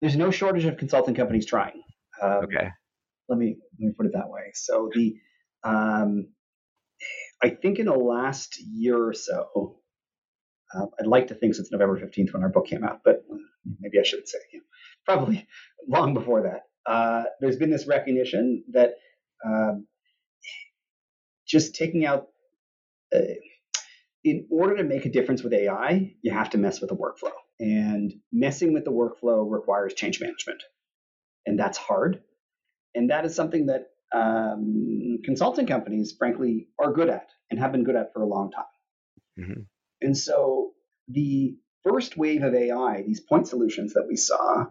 there's 0.00 0.16
no 0.16 0.30
shortage 0.30 0.64
of 0.64 0.76
consulting 0.76 1.14
companies 1.14 1.46
trying. 1.46 1.82
Um, 2.20 2.44
okay. 2.44 2.68
Let 3.28 3.38
me 3.38 3.56
let 3.80 3.86
me 3.86 3.92
put 3.96 4.06
it 4.06 4.12
that 4.14 4.28
way. 4.28 4.50
So 4.54 4.90
the 4.92 5.16
um, 5.64 6.28
I 7.42 7.50
think 7.50 7.78
in 7.78 7.86
the 7.86 7.94
last 7.94 8.60
year 8.60 9.08
or 9.08 9.14
so, 9.14 9.78
uh, 10.74 10.86
I'd 10.98 11.06
like 11.06 11.28
to 11.28 11.34
think 11.34 11.54
since 11.54 11.70
November 11.72 11.98
15th 11.98 12.32
when 12.32 12.42
our 12.42 12.48
book 12.48 12.66
came 12.66 12.84
out, 12.84 13.00
but 13.04 13.24
maybe 13.80 13.98
I 13.98 14.02
shouldn't 14.02 14.28
say 14.28 14.38
you 14.52 14.58
know, 14.58 14.64
probably 15.04 15.46
long 15.88 16.14
before 16.14 16.42
that. 16.42 16.62
Uh, 16.90 17.24
there's 17.40 17.56
been 17.56 17.70
this 17.70 17.86
recognition 17.86 18.64
that 18.72 18.94
um, 19.44 19.86
just 21.46 21.74
taking 21.74 22.04
out 22.04 22.28
uh, 23.14 23.20
in 24.24 24.46
order 24.50 24.76
to 24.76 24.84
make 24.84 25.04
a 25.04 25.10
difference 25.10 25.42
with 25.42 25.52
AI, 25.52 26.14
you 26.22 26.32
have 26.32 26.50
to 26.50 26.58
mess 26.58 26.80
with 26.80 26.90
the 26.90 26.96
workflow. 26.96 27.32
And 27.58 28.12
messing 28.32 28.72
with 28.72 28.84
the 28.84 28.92
workflow 28.92 29.48
requires 29.48 29.94
change 29.94 30.20
management. 30.20 30.62
And 31.46 31.58
that's 31.58 31.78
hard. 31.78 32.22
And 32.94 33.10
that 33.10 33.24
is 33.24 33.34
something 33.34 33.66
that 33.66 33.88
um, 34.14 35.18
consulting 35.24 35.66
companies, 35.66 36.14
frankly, 36.16 36.68
are 36.78 36.92
good 36.92 37.08
at 37.08 37.28
and 37.50 37.58
have 37.58 37.72
been 37.72 37.84
good 37.84 37.96
at 37.96 38.12
for 38.12 38.22
a 38.22 38.26
long 38.26 38.50
time. 38.50 38.64
Mm-hmm. 39.40 39.60
And 40.02 40.16
so 40.16 40.72
the 41.08 41.56
first 41.82 42.16
wave 42.16 42.42
of 42.42 42.54
AI, 42.54 43.02
these 43.02 43.20
point 43.20 43.48
solutions 43.48 43.94
that 43.94 44.06
we 44.08 44.16
saw, 44.16 44.66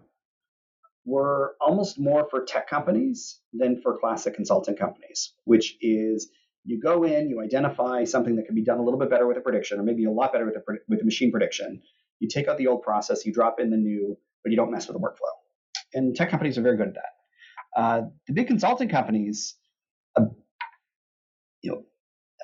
were 1.04 1.56
almost 1.60 1.98
more 1.98 2.28
for 2.30 2.44
tech 2.44 2.68
companies 2.68 3.40
than 3.52 3.80
for 3.80 3.98
classic 3.98 4.34
consulting 4.34 4.76
companies, 4.76 5.32
which 5.44 5.76
is 5.80 6.30
you 6.64 6.80
go 6.80 7.02
in, 7.04 7.28
you 7.28 7.40
identify 7.40 8.04
something 8.04 8.36
that 8.36 8.46
can 8.46 8.54
be 8.54 8.62
done 8.62 8.78
a 8.78 8.82
little 8.82 8.98
bit 8.98 9.10
better 9.10 9.26
with 9.26 9.36
a 9.36 9.40
prediction, 9.40 9.80
or 9.80 9.82
maybe 9.82 10.04
a 10.04 10.10
lot 10.10 10.32
better 10.32 10.46
with 10.46 10.56
a, 10.56 10.62
with 10.88 11.00
a 11.00 11.04
machine 11.04 11.32
prediction. 11.32 11.82
You 12.20 12.28
take 12.28 12.46
out 12.46 12.56
the 12.56 12.68
old 12.68 12.82
process, 12.82 13.26
you 13.26 13.32
drop 13.32 13.58
in 13.58 13.70
the 13.70 13.76
new, 13.76 14.16
but 14.44 14.50
you 14.50 14.56
don't 14.56 14.70
mess 14.70 14.86
with 14.86 14.96
the 14.96 15.02
workflow. 15.02 15.32
And 15.92 16.14
tech 16.14 16.30
companies 16.30 16.56
are 16.56 16.62
very 16.62 16.76
good 16.76 16.88
at 16.88 16.94
that. 16.94 17.80
Uh, 17.80 18.02
the 18.26 18.32
big 18.32 18.46
consulting 18.46 18.88
companies, 18.88 19.56
uh, 20.16 20.26
you 21.62 21.72
know, 21.72 21.82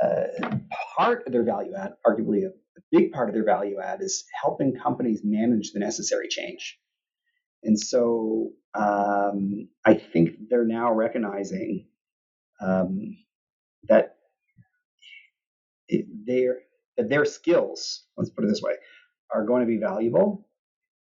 uh, 0.02 0.56
part 0.96 1.26
of 1.26 1.32
their 1.32 1.44
value 1.44 1.74
add, 1.74 1.92
arguably 2.06 2.44
a, 2.44 2.48
a, 2.48 2.80
big 2.90 3.12
part 3.12 3.28
of 3.28 3.34
their 3.34 3.44
value 3.44 3.78
add, 3.78 4.00
is 4.00 4.24
helping 4.42 4.74
companies 4.74 5.20
manage 5.24 5.72
the 5.72 5.80
necessary 5.80 6.28
change. 6.28 6.78
And 7.62 7.78
so 7.78 8.50
um, 8.74 9.68
I 9.84 9.94
think 9.94 10.48
they're 10.48 10.64
now 10.66 10.92
recognizing 10.92 11.86
um, 12.60 13.16
that 13.88 14.16
their 16.26 16.58
that 16.96 17.08
their 17.08 17.24
skills, 17.24 18.04
let's 18.16 18.30
put 18.30 18.44
it 18.44 18.48
this 18.48 18.62
way, 18.62 18.72
are 19.32 19.44
going 19.44 19.60
to 19.62 19.66
be 19.66 19.78
valuable 19.78 20.46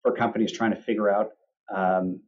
for 0.03 0.13
companies 0.13 0.53
trying 0.53 0.73
to 0.73 0.81
figure 0.81 1.11
out 1.11 1.31
um, 1.75 2.21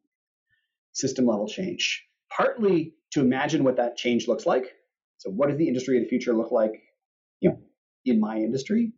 system 0.92 1.26
level 1.26 1.48
change. 1.48 2.04
Partly 2.30 2.94
to 3.12 3.20
imagine 3.20 3.64
what 3.64 3.76
that 3.76 3.96
change 3.96 4.28
looks 4.28 4.46
like. 4.46 4.66
So, 5.18 5.30
what 5.30 5.48
does 5.48 5.58
the 5.58 5.66
industry 5.68 5.98
of 5.98 6.04
the 6.04 6.08
future 6.08 6.34
look 6.34 6.52
like, 6.52 6.72
you 7.40 7.50
know, 7.50 7.58
in 8.04 8.20
my 8.20 8.36
industry? 8.36 8.92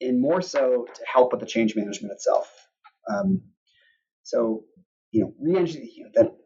And 0.00 0.20
more 0.20 0.40
so 0.40 0.86
to 0.94 1.02
help 1.12 1.32
with 1.32 1.40
the 1.40 1.46
change 1.46 1.76
management 1.76 2.12
itself. 2.12 2.50
Um, 3.08 3.42
so, 4.30 4.62
you 5.10 5.22
know, 5.22 5.34
re-engineering 5.40 5.90
you 5.96 6.04
know, 6.04 6.10
that 6.14 6.36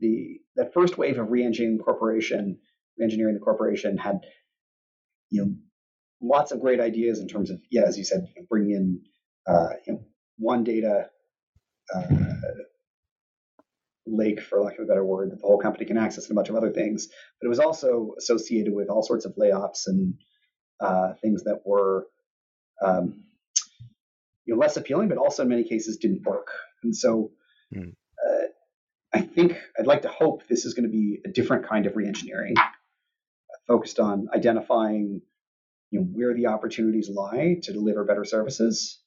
the 0.00 0.40
that 0.56 0.72
first 0.72 0.96
wave 0.96 1.18
of 1.18 1.30
re-engineering 1.30 1.76
the 1.76 1.84
corporation, 1.84 2.58
re-engineering 2.98 3.34
the 3.34 3.40
corporation 3.40 3.98
had, 3.98 4.20
you 5.28 5.44
know, 5.44 5.54
lots 6.22 6.52
of 6.52 6.60
great 6.60 6.80
ideas 6.80 7.20
in 7.20 7.28
terms 7.28 7.50
of 7.50 7.60
yeah, 7.70 7.82
as 7.82 7.98
you 7.98 8.04
said, 8.04 8.28
bringing 8.48 8.70
in 8.70 9.00
uh, 9.46 9.68
you 9.86 9.92
know 9.92 10.04
one 10.38 10.64
data 10.64 11.10
uh, 11.94 12.06
lake, 14.06 14.40
for 14.40 14.62
lack 14.62 14.78
of 14.78 14.84
a 14.84 14.88
better 14.88 15.04
word, 15.04 15.30
that 15.32 15.40
the 15.40 15.46
whole 15.46 15.58
company 15.58 15.84
can 15.84 15.98
access 15.98 16.24
and 16.24 16.32
a 16.32 16.34
bunch 16.34 16.48
of 16.48 16.56
other 16.56 16.70
things. 16.70 17.08
But 17.40 17.46
it 17.46 17.50
was 17.50 17.60
also 17.60 18.14
associated 18.18 18.72
with 18.72 18.88
all 18.88 19.02
sorts 19.02 19.26
of 19.26 19.36
layoffs 19.36 19.86
and 19.86 20.14
uh, 20.80 21.12
things 21.20 21.44
that 21.44 21.60
were 21.66 22.06
um, 22.82 23.24
you 24.46 24.54
know, 24.54 24.60
less 24.60 24.78
appealing, 24.78 25.08
but 25.08 25.18
also 25.18 25.42
in 25.42 25.50
many 25.50 25.64
cases 25.64 25.98
didn't 25.98 26.22
work. 26.24 26.48
And 26.82 26.96
so 26.96 27.32
mm. 27.74 27.92
uh, 27.92 28.46
I 29.12 29.20
think 29.20 29.56
I'd 29.78 29.86
like 29.86 30.02
to 30.02 30.08
hope 30.08 30.46
this 30.48 30.64
is 30.64 30.74
going 30.74 30.84
to 30.84 30.92
be 30.92 31.20
a 31.24 31.28
different 31.28 31.68
kind 31.68 31.86
of 31.86 31.94
reengineering, 31.94 32.58
uh, 32.58 32.64
focused 33.66 33.98
on 33.98 34.28
identifying 34.34 35.22
you 35.90 36.00
know, 36.00 36.06
where 36.06 36.34
the 36.34 36.46
opportunities 36.46 37.10
lie 37.10 37.56
to 37.62 37.72
deliver 37.72 38.04
better 38.04 38.24
services, 38.24 39.00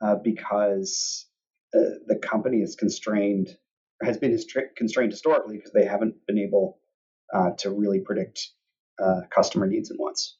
uh, 0.00 0.16
because 0.16 1.26
uh, 1.74 1.98
the 2.06 2.16
company 2.16 2.58
is 2.58 2.76
constrained 2.76 3.56
has 4.02 4.18
been 4.18 4.36
constrained 4.76 5.12
historically 5.12 5.56
because 5.56 5.72
they 5.72 5.84
haven't 5.84 6.14
been 6.26 6.38
able 6.38 6.78
uh, 7.32 7.50
to 7.58 7.70
really 7.70 8.00
predict 8.00 8.48
uh, 9.02 9.20
customer 9.30 9.66
needs 9.66 9.90
and 9.90 9.98
wants. 9.98 10.36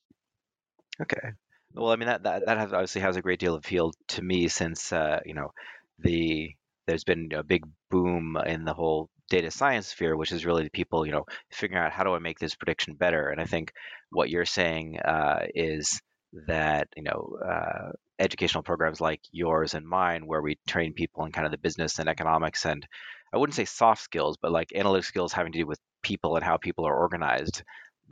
Okay. 1.00 1.30
Well, 1.74 1.90
I 1.90 1.96
mean 1.96 2.08
that 2.08 2.24
that, 2.24 2.46
that 2.46 2.58
has, 2.58 2.72
obviously 2.72 3.00
has 3.00 3.16
a 3.16 3.22
great 3.22 3.38
deal 3.38 3.54
of 3.54 3.64
appeal 3.64 3.92
to 4.08 4.22
me 4.22 4.48
since 4.48 4.92
uh, 4.92 5.20
you 5.24 5.34
know 5.34 5.52
the 5.98 6.54
there's 6.86 7.04
been 7.04 7.30
a 7.34 7.42
big 7.42 7.64
boom 7.90 8.36
in 8.46 8.64
the 8.64 8.74
whole 8.74 9.08
data 9.30 9.50
science 9.50 9.88
sphere, 9.88 10.16
which 10.16 10.32
is 10.32 10.44
really 10.44 10.64
the 10.64 10.70
people 10.70 11.06
you 11.06 11.12
know 11.12 11.24
figuring 11.50 11.82
out 11.82 11.92
how 11.92 12.04
do 12.04 12.14
I 12.14 12.18
make 12.18 12.38
this 12.38 12.54
prediction 12.54 12.94
better. 12.94 13.28
And 13.28 13.40
I 13.40 13.44
think 13.44 13.72
what 14.10 14.30
you're 14.30 14.44
saying 14.44 14.98
uh, 15.00 15.46
is 15.54 16.00
that 16.46 16.88
you 16.96 17.02
know 17.04 17.36
uh, 17.44 17.92
educational 18.18 18.62
programs 18.62 19.00
like 19.00 19.20
yours 19.32 19.74
and 19.74 19.86
mine, 19.86 20.26
where 20.26 20.42
we 20.42 20.58
train 20.66 20.92
people 20.94 21.24
in 21.24 21.32
kind 21.32 21.46
of 21.46 21.52
the 21.52 21.58
business 21.58 21.98
and 21.98 22.08
economics 22.08 22.64
and 22.66 22.86
I 23.32 23.38
wouldn't 23.38 23.56
say 23.56 23.64
soft 23.64 24.02
skills, 24.02 24.36
but 24.40 24.52
like 24.52 24.72
analytic 24.74 25.04
skills 25.04 25.32
having 25.32 25.52
to 25.52 25.58
do 25.58 25.66
with 25.66 25.80
people 26.02 26.36
and 26.36 26.44
how 26.44 26.58
people 26.58 26.86
are 26.86 26.96
organized. 26.96 27.62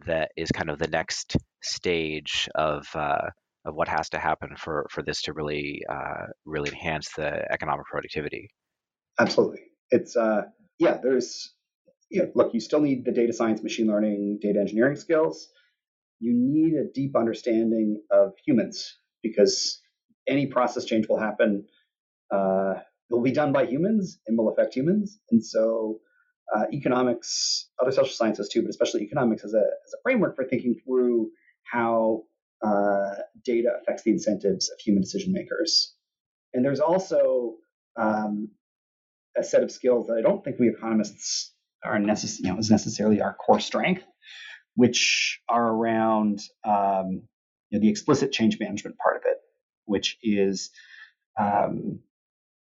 That 0.06 0.30
is 0.36 0.50
kind 0.50 0.70
of 0.70 0.78
the 0.78 0.88
next 0.88 1.36
stage 1.62 2.48
of 2.54 2.86
uh, 2.94 3.28
of 3.66 3.74
what 3.74 3.88
has 3.88 4.08
to 4.10 4.18
happen 4.18 4.56
for 4.56 4.86
for 4.90 5.02
this 5.02 5.22
to 5.22 5.34
really 5.34 5.82
uh, 5.90 6.26
really 6.46 6.70
enhance 6.70 7.10
the 7.16 7.44
economic 7.52 7.84
productivity. 7.86 8.48
Absolutely, 9.18 9.60
it's 9.90 10.16
uh, 10.16 10.42
yeah. 10.78 10.98
There's 11.02 11.54
yeah. 12.10 12.24
Look, 12.34 12.54
you 12.54 12.60
still 12.60 12.80
need 12.80 13.04
the 13.04 13.12
data 13.12 13.32
science, 13.32 13.62
machine 13.62 13.86
learning, 13.88 14.38
data 14.42 14.60
engineering 14.60 14.96
skills. 14.96 15.48
You 16.20 16.32
need 16.34 16.74
a 16.74 16.84
deep 16.92 17.16
understanding 17.16 18.02
of 18.10 18.32
humans 18.44 18.98
because 19.22 19.80
any 20.28 20.46
process 20.46 20.84
change 20.84 21.08
will 21.08 21.18
happen 21.20 21.66
uh, 22.32 22.74
will 23.10 23.22
be 23.22 23.32
done 23.32 23.52
by 23.52 23.66
humans 23.66 24.20
and 24.28 24.38
will 24.38 24.50
affect 24.50 24.74
humans. 24.74 25.20
And 25.32 25.44
so, 25.44 26.00
uh, 26.56 26.66
economics, 26.72 27.68
other 27.80 27.92
social 27.92 28.14
sciences 28.14 28.50
too, 28.50 28.62
but 28.62 28.70
especially 28.70 29.02
economics 29.02 29.44
as 29.44 29.54
a, 29.54 29.58
as 29.86 29.94
a 29.94 29.98
framework 30.04 30.36
for 30.36 30.44
thinking 30.46 30.76
through 30.84 31.30
how 31.64 32.24
uh, 32.64 33.14
data 33.44 33.70
affects 33.82 34.04
the 34.04 34.12
incentives 34.12 34.70
of 34.70 34.78
human 34.80 35.02
decision 35.02 35.32
makers. 35.32 35.94
And 36.54 36.64
there's 36.64 36.80
also 36.80 37.56
um, 37.96 38.50
a 39.40 39.44
set 39.44 39.62
of 39.62 39.70
skills 39.70 40.06
that 40.06 40.16
I 40.18 40.22
don't 40.22 40.44
think 40.44 40.58
we 40.58 40.68
economists 40.68 41.52
are 41.84 41.98
necess- 41.98 42.38
you 42.40 42.52
know, 42.52 42.58
is 42.58 42.70
necessarily 42.70 43.20
our 43.20 43.34
core 43.34 43.60
strength, 43.60 44.04
which 44.74 45.40
are 45.48 45.68
around 45.68 46.40
um, 46.64 47.22
you 47.70 47.78
know, 47.78 47.80
the 47.80 47.88
explicit 47.88 48.32
change 48.32 48.58
management 48.60 48.96
part 48.98 49.16
of 49.16 49.22
it, 49.26 49.38
which 49.86 50.18
is 50.22 50.70
um, 51.38 52.00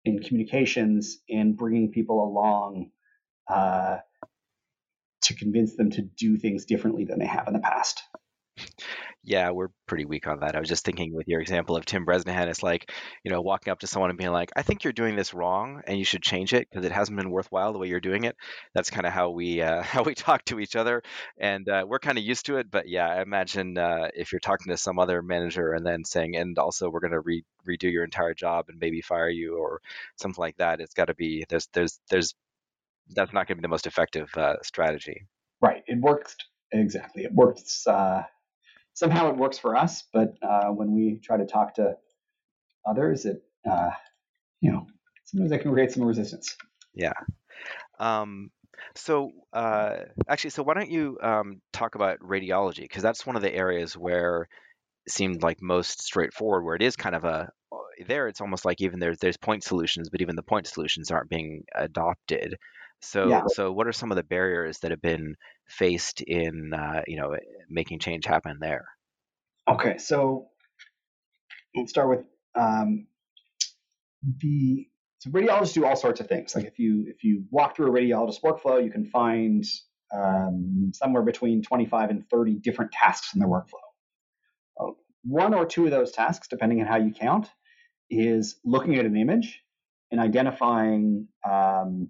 in 0.06 0.20
communications 0.20 1.20
and 1.30 1.58
bringing 1.58 1.92
people 1.92 2.24
along 2.24 2.92
uh, 3.48 3.98
to 5.24 5.36
convince 5.36 5.76
them 5.76 5.92
to 5.92 6.02
do 6.02 6.38
things 6.38 6.66
differently 6.66 7.06
than 7.06 7.20
they 7.20 7.26
have 7.26 7.48
in 7.48 7.54
the 7.54 7.60
past. 7.60 8.02
Yeah, 9.24 9.52
we're 9.52 9.68
pretty 9.86 10.06
weak 10.06 10.28
on 10.28 10.40
that. 10.40 10.56
I 10.56 10.60
was 10.60 10.70
just 10.70 10.86
thinking 10.86 11.14
with 11.14 11.28
your 11.28 11.42
example 11.42 11.76
of 11.76 11.86
Tim 11.86 12.06
Bresnahan, 12.06 12.48
it's 12.48 12.64
like, 12.64 12.92
you 13.24 13.32
know, 13.32 13.42
walking 13.42 13.72
up 13.72 13.80
to 13.80 13.88
someone 13.88 14.10
and 14.10 14.18
being 14.18 14.32
like, 14.32 14.50
I 14.56 14.62
think 14.62 14.84
you're 14.84 14.94
doing 14.94 15.16
this 15.16 15.34
wrong 15.34 15.82
and 15.86 15.98
you 15.98 16.06
should 16.06 16.24
change 16.24 16.54
it 16.54 16.68
because 16.70 16.86
it 16.86 16.92
hasn't 16.92 17.18
been 17.18 17.30
worthwhile 17.30 17.74
the 17.74 17.80
way 17.80 17.88
you're 17.88 18.00
doing 18.00 18.24
it. 18.24 18.38
That's 18.74 18.90
kind 18.90 19.06
of 19.06 19.12
how 19.12 19.32
we 19.32 19.62
uh, 19.62 19.82
how 19.84 20.04
we 20.04 20.16
talk 20.16 20.46
to 20.46 20.60
each 20.60 20.76
other. 20.76 21.04
And 21.38 21.68
uh, 21.68 21.86
we're 21.88 22.00
kind 22.00 22.18
of 22.18 22.24
used 22.24 22.46
to 22.46 22.58
it. 22.58 22.72
But 22.72 22.88
yeah, 22.88 23.08
I 23.08 23.22
imagine 23.22 23.78
uh, 23.78 24.08
if 24.16 24.32
you're 24.32 24.40
talking 24.40 24.72
to 24.72 24.78
some 24.78 25.00
other 25.00 25.22
manager 25.22 25.74
and 25.74 25.86
then 25.86 26.06
saying, 26.06 26.36
and 26.38 26.58
also 26.58 26.90
we're 26.90 27.02
going 27.02 27.12
to 27.12 27.20
re- 27.20 27.46
redo 27.68 27.92
your 27.92 28.06
entire 28.06 28.34
job 28.34 28.66
and 28.70 28.80
maybe 28.80 29.02
fire 29.02 29.30
you 29.30 29.58
or 29.58 29.82
something 30.16 30.42
like 30.42 30.58
that, 30.58 30.80
it's 30.80 30.94
got 30.94 31.06
to 31.06 31.16
be, 31.16 31.46
there's, 31.50 31.68
there's, 31.74 32.00
there's, 32.10 32.34
that's 33.10 33.34
not 33.34 33.48
going 33.48 33.58
to 33.58 33.62
be 33.62 33.64
the 33.64 33.68
most 33.68 33.88
effective 33.88 34.30
uh, 34.38 34.56
strategy. 34.64 35.26
Right. 35.62 35.84
It 35.88 36.00
works. 36.00 36.38
Exactly. 36.72 37.24
It 37.24 37.34
works 37.34 37.86
uh, 37.88 38.24
somehow 38.94 39.30
it 39.30 39.38
works 39.38 39.58
for 39.58 39.76
us, 39.76 40.04
but 40.14 40.36
uh, 40.42 40.68
when 40.68 40.92
we 40.94 41.20
try 41.24 41.38
to 41.38 41.46
talk 41.46 41.76
to 41.76 41.98
others, 42.86 43.26
it 43.26 43.44
uh, 43.70 43.92
you 44.62 44.72
know 44.72 44.88
sometimes 45.26 45.52
that 45.52 45.62
can 45.62 45.72
create 45.72 45.92
some 45.92 46.04
resistance. 46.04 46.56
Yeah. 46.94 47.14
Um, 48.00 48.52
so 48.96 49.32
uh, 49.54 49.98
actually, 50.28 50.52
so 50.52 50.64
why 50.64 50.74
don't 50.74 50.90
you 50.90 51.18
um, 51.22 51.62
talk 51.74 51.96
about 51.96 52.20
radiology 52.20 52.82
because 52.82 53.04
that's 53.04 53.26
one 53.26 53.36
of 53.36 53.42
the 53.42 53.54
areas 53.54 53.96
where 53.96 54.48
it 55.06 55.12
seemed 55.12 55.44
like 55.44 55.62
most 55.62 56.02
straightforward, 56.02 56.64
where 56.64 56.76
it 56.76 56.82
is 56.82 56.96
kind 56.96 57.16
of 57.16 57.24
a 57.24 57.50
there. 58.06 58.28
It's 58.28 58.42
almost 58.42 58.66
like 58.66 58.82
even 58.82 59.00
there's 59.00 59.20
there's 59.20 59.38
point 59.38 59.64
solutions, 59.64 60.10
but 60.10 60.22
even 60.22 60.36
the 60.36 60.44
point 60.44 60.68
solutions 60.68 61.12
aren't 61.12 61.30
being 61.30 61.64
adopted. 61.76 62.56
So, 63.02 63.30
yeah. 63.30 63.44
so 63.48 63.72
what 63.72 63.88
are 63.88 63.94
some 63.94 64.12
of 64.12 64.18
the 64.18 64.24
barriers 64.24 64.80
that 64.80 64.92
have 64.92 65.02
been 65.02 65.36
faced 65.68 66.22
in, 66.22 66.74
uh, 66.74 67.02
you 67.08 67.18
know, 67.18 67.36
making 67.70 68.00
change 68.00 68.26
happen 68.26 68.58
there? 68.60 68.86
Okay, 69.70 69.98
so 69.98 70.48
let's 71.76 71.92
start 71.92 72.10
with 72.10 72.26
um, 72.56 73.08
the 74.42 74.88
so 75.20 75.30
radiologists 75.32 75.74
do 75.74 75.86
all 75.86 75.96
sorts 75.96 76.22
of 76.22 76.28
things. 76.28 76.56
Like 76.56 76.66
if 76.66 76.80
you 76.80 77.06
if 77.08 77.24
you 77.24 77.44
walk 77.52 77.76
through 77.76 77.88
a 77.88 77.92
radiologist 77.92 78.42
workflow, 78.42 78.84
you 78.84 78.90
can 78.90 79.06
find 79.06 79.66
um, 80.14 80.92
somewhere 80.94 81.24
between 81.24 81.62
25 81.62 82.10
and 82.10 82.30
30 82.30 82.56
different 82.56 82.92
tasks 82.92 83.34
in 83.34 83.40
their 83.40 83.50
workflow. 83.50 83.84
Uh, 84.80 84.92
one 85.24 85.54
or 85.54 85.66
two 85.66 85.86
of 85.86 85.92
those 85.92 86.12
tasks, 86.12 86.48
depending 86.48 86.82
on 86.82 86.88
how 86.88 86.98
you 86.98 87.12
count, 87.12 87.50
is 88.10 88.56
looking 88.64 88.96
at 88.96 89.06
an 89.06 89.18
image 89.18 89.62
and 90.10 90.20
identifying 90.20 91.28
um, 91.48 92.10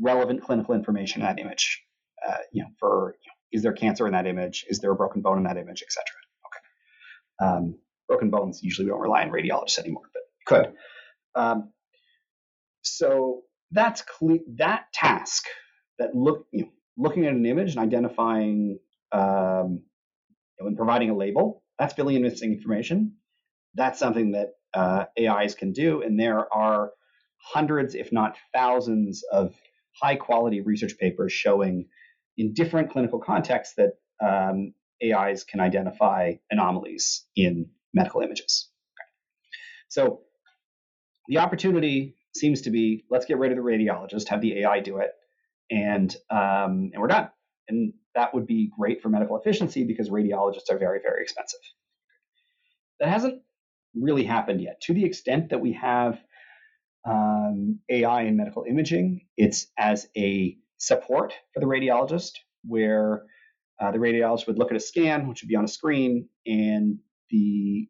relevant 0.00 0.42
clinical 0.42 0.74
information 0.74 1.22
in 1.22 1.26
that 1.26 1.38
image. 1.38 1.82
Uh, 2.26 2.36
you 2.52 2.62
know, 2.62 2.68
for 2.78 3.16
you 3.22 3.28
know, 3.28 3.58
is 3.58 3.62
there 3.62 3.72
cancer 3.72 4.06
in 4.06 4.12
that 4.12 4.26
image? 4.26 4.64
Is 4.68 4.78
there 4.78 4.92
a 4.92 4.96
broken 4.96 5.22
bone 5.22 5.38
in 5.38 5.44
that 5.44 5.56
image, 5.56 5.82
etc. 5.82 6.04
Okay. 6.46 7.50
Um, 7.50 7.78
broken 8.08 8.30
bones 8.30 8.62
usually 8.62 8.86
we 8.86 8.90
don't 8.90 9.00
rely 9.00 9.22
on 9.22 9.30
radiologists 9.30 9.78
anymore, 9.78 10.04
but 10.12 10.22
could. 10.46 10.74
Um, 11.34 11.72
so 12.82 13.42
that's 13.70 14.02
cle- 14.02 14.44
that 14.56 14.84
task 14.92 15.44
that 15.98 16.14
look 16.14 16.46
you 16.52 16.62
know, 16.62 16.70
looking 16.96 17.26
at 17.26 17.32
an 17.32 17.46
image 17.46 17.70
and 17.70 17.80
identifying 17.80 18.78
um, 19.12 19.82
and 20.58 20.76
providing 20.76 21.10
a 21.10 21.16
label. 21.16 21.62
That's 21.78 21.94
filling 21.94 22.16
in 22.16 22.22
missing 22.22 22.52
information. 22.52 23.14
That's 23.74 23.98
something 23.98 24.32
that 24.32 24.50
uh, 24.74 25.06
AIs 25.18 25.54
can 25.54 25.72
do, 25.72 26.02
and 26.02 26.18
there 26.20 26.52
are 26.52 26.92
hundreds, 27.38 27.94
if 27.94 28.12
not 28.12 28.36
thousands, 28.54 29.24
of 29.32 29.54
high 30.00 30.16
quality 30.16 30.60
research 30.60 30.96
papers 30.98 31.32
showing 31.32 31.88
in 32.36 32.54
different 32.54 32.90
clinical 32.90 33.18
contexts 33.18 33.74
that 33.76 33.92
um, 34.22 34.74
AIs 35.02 35.44
can 35.44 35.60
identify 35.60 36.34
anomalies 36.50 37.24
in 37.36 37.70
medical 37.92 38.20
images. 38.20 38.70
So 39.88 40.20
the 41.28 41.38
opportunity 41.38 42.16
seems 42.34 42.62
to 42.62 42.70
be 42.70 43.04
let's 43.10 43.26
get 43.26 43.38
rid 43.38 43.52
of 43.52 43.58
the 43.58 43.62
radiologist, 43.62 44.28
have 44.28 44.40
the 44.40 44.60
AI 44.60 44.80
do 44.80 44.98
it, 44.98 45.10
and 45.70 46.14
um, 46.30 46.90
and 46.92 46.98
we're 46.98 47.08
done. 47.08 47.28
And 47.68 47.92
that 48.14 48.34
would 48.34 48.46
be 48.46 48.70
great 48.78 49.02
for 49.02 49.08
medical 49.08 49.38
efficiency 49.38 49.84
because 49.84 50.08
radiologists 50.08 50.70
are 50.70 50.78
very 50.78 51.00
very 51.02 51.22
expensive. 51.22 51.60
That 53.00 53.10
hasn't 53.10 53.42
really 53.94 54.24
happened 54.24 54.62
yet. 54.62 54.80
To 54.82 54.94
the 54.94 55.04
extent 55.04 55.50
that 55.50 55.60
we 55.60 55.72
have 55.74 56.18
um, 57.04 57.80
AI 57.88 58.22
in 58.22 58.36
medical 58.36 58.64
imaging, 58.64 59.22
it's 59.36 59.66
as 59.78 60.08
a 60.16 60.56
support 60.78 61.34
for 61.52 61.60
the 61.60 61.66
radiologist, 61.66 62.32
where 62.64 63.24
uh, 63.80 63.90
the 63.90 63.98
radiologist 63.98 64.46
would 64.46 64.58
look 64.58 64.70
at 64.70 64.76
a 64.76 64.80
scan, 64.80 65.28
which 65.28 65.42
would 65.42 65.48
be 65.48 65.56
on 65.56 65.64
a 65.64 65.68
screen, 65.68 66.28
and 66.46 66.98
the, 67.30 67.88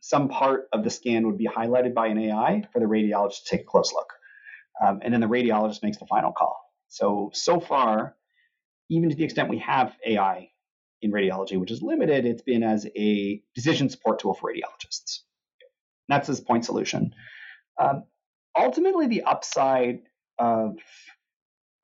some 0.00 0.28
part 0.28 0.68
of 0.72 0.84
the 0.84 0.90
scan 0.90 1.26
would 1.26 1.38
be 1.38 1.48
highlighted 1.48 1.94
by 1.94 2.08
an 2.08 2.18
AI 2.18 2.62
for 2.72 2.80
the 2.80 2.86
radiologist 2.86 3.44
to 3.44 3.50
take 3.56 3.62
a 3.62 3.64
close 3.64 3.92
look, 3.92 4.12
um, 4.84 5.00
and 5.02 5.12
then 5.12 5.20
the 5.20 5.28
radiologist 5.28 5.82
makes 5.82 5.98
the 5.98 6.06
final 6.06 6.32
call. 6.32 6.56
So 6.88 7.30
so 7.34 7.60
far, 7.60 8.16
even 8.90 9.10
to 9.10 9.16
the 9.16 9.24
extent 9.24 9.48
we 9.48 9.58
have 9.58 9.96
AI 10.06 10.50
in 11.02 11.12
radiology, 11.12 11.58
which 11.58 11.70
is 11.70 11.82
limited, 11.82 12.26
it's 12.26 12.42
been 12.42 12.62
as 12.62 12.86
a 12.96 13.42
decision 13.54 13.88
support 13.88 14.18
tool 14.20 14.34
for 14.34 14.52
radiologists. 14.52 15.20
That's 16.08 16.26
his 16.28 16.40
point 16.40 16.64
solution. 16.64 17.14
Um, 17.78 18.04
ultimately, 18.56 19.06
the 19.06 19.22
upside 19.22 20.00
of 20.38 20.76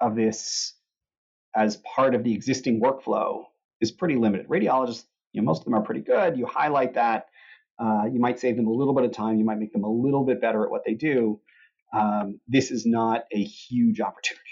of 0.00 0.14
this 0.14 0.74
as 1.54 1.76
part 1.78 2.14
of 2.14 2.22
the 2.22 2.34
existing 2.34 2.80
workflow 2.80 3.44
is 3.80 3.90
pretty 3.90 4.16
limited. 4.16 4.46
Radiologists, 4.48 5.04
you 5.32 5.40
know, 5.40 5.46
most 5.46 5.60
of 5.60 5.64
them 5.64 5.74
are 5.74 5.82
pretty 5.82 6.02
good. 6.02 6.36
You 6.36 6.46
highlight 6.46 6.94
that. 6.94 7.26
Uh, 7.78 8.04
you 8.10 8.20
might 8.20 8.38
save 8.38 8.56
them 8.56 8.66
a 8.66 8.72
little 8.72 8.94
bit 8.94 9.04
of 9.04 9.12
time. 9.12 9.38
You 9.38 9.44
might 9.44 9.58
make 9.58 9.72
them 9.72 9.84
a 9.84 9.90
little 9.90 10.24
bit 10.24 10.40
better 10.40 10.64
at 10.64 10.70
what 10.70 10.82
they 10.86 10.94
do. 10.94 11.40
Um, 11.92 12.40
this 12.48 12.70
is 12.70 12.84
not 12.86 13.24
a 13.32 13.42
huge 13.42 14.00
opportunity. 14.00 14.42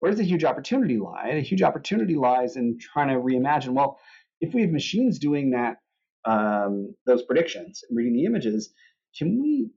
Where 0.00 0.10
does 0.10 0.18
the 0.18 0.24
huge 0.24 0.44
opportunity 0.44 0.98
lie? 0.98 1.32
The 1.34 1.40
huge 1.40 1.62
opportunity 1.62 2.14
lies 2.16 2.56
in 2.56 2.78
trying 2.78 3.08
to 3.08 3.14
reimagine. 3.14 3.70
Well, 3.70 3.98
if 4.40 4.54
we 4.54 4.60
have 4.62 4.70
machines 4.70 5.18
doing 5.18 5.50
that, 5.50 5.76
um, 6.24 6.94
those 7.06 7.22
predictions, 7.22 7.82
reading 7.90 8.14
the 8.14 8.24
images, 8.24 8.72
can 9.18 9.40
we 9.40 9.70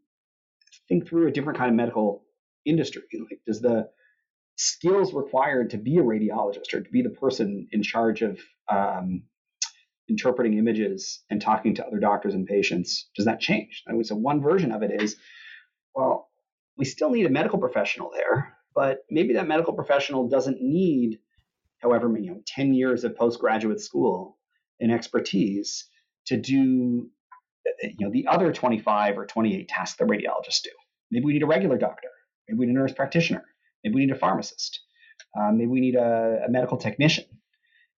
think 0.90 1.08
through 1.08 1.28
a 1.28 1.32
different 1.32 1.58
kind 1.58 1.70
of 1.70 1.76
medical 1.76 2.24
industry? 2.66 3.04
Like, 3.14 3.40
does 3.46 3.62
the 3.62 3.90
skills 4.58 5.14
required 5.14 5.70
to 5.70 5.78
be 5.78 5.98
a 5.98 6.04
radiologist 6.04 6.74
or 6.74 6.82
to 6.82 6.90
be 6.92 7.02
the 7.02 7.10
person 7.10 7.70
in 7.72 7.82
charge 7.82 8.22
of 8.22 8.40
um, 8.68 9.24
interpreting 10.10 10.58
images 10.58 11.24
and 11.30 11.42
talking 11.42 11.76
to 11.76 11.86
other 11.86 12.00
doctors 12.00 12.34
and 12.34 12.46
patients 12.46 13.10
does 13.16 13.26
that 13.26 13.40
change 13.40 13.84
I 13.88 13.94
mean, 13.94 14.04
so 14.04 14.16
one 14.16 14.42
version 14.42 14.72
of 14.72 14.84
it 14.84 15.02
is 15.02 15.16
well 15.96 16.30
we 16.78 16.86
still 16.86 17.12
need 17.12 17.26
a 17.26 17.30
medical 17.30 17.60
professional 17.60 18.12
there 18.14 18.58
but 18.76 19.00
maybe 19.10 19.34
that 19.36 19.48
medical 19.48 19.74
professional 19.74 20.28
doesn't 20.28 20.62
need 20.62 21.20
however 21.78 22.10
many 22.10 22.26
you 22.26 22.32
know 22.32 22.42
10 22.46 22.74
years 22.74 23.04
of 23.04 23.16
postgraduate 23.16 23.80
school 23.80 24.38
and 24.82 24.92
expertise 24.92 25.86
to 26.26 26.36
do 26.36 27.10
you 27.84 27.96
know 28.06 28.12
the 28.12 28.28
other 28.28 28.52
25 28.52 29.18
or 29.18 29.26
28 29.26 29.68
tasks 29.68 29.98
the 29.98 30.06
radiologists 30.06 30.64
do 30.64 30.72
maybe 31.12 31.26
we 31.26 31.34
need 31.34 31.44
a 31.44 31.48
regular 31.48 31.78
doctor 31.78 32.10
maybe 32.48 32.60
we 32.60 32.66
need 32.66 32.76
a 32.76 32.80
nurse 32.80 32.94
practitioner 32.94 33.44
Maybe 33.84 33.96
we 33.96 34.06
need 34.06 34.14
a 34.14 34.20
pharmacist. 34.20 34.82
Uh, 35.38 35.52
maybe 35.52 35.68
we 35.68 35.80
need 35.80 35.96
a, 35.96 36.44
a, 36.48 36.50
medical 36.50 36.78
technician. 36.78 37.26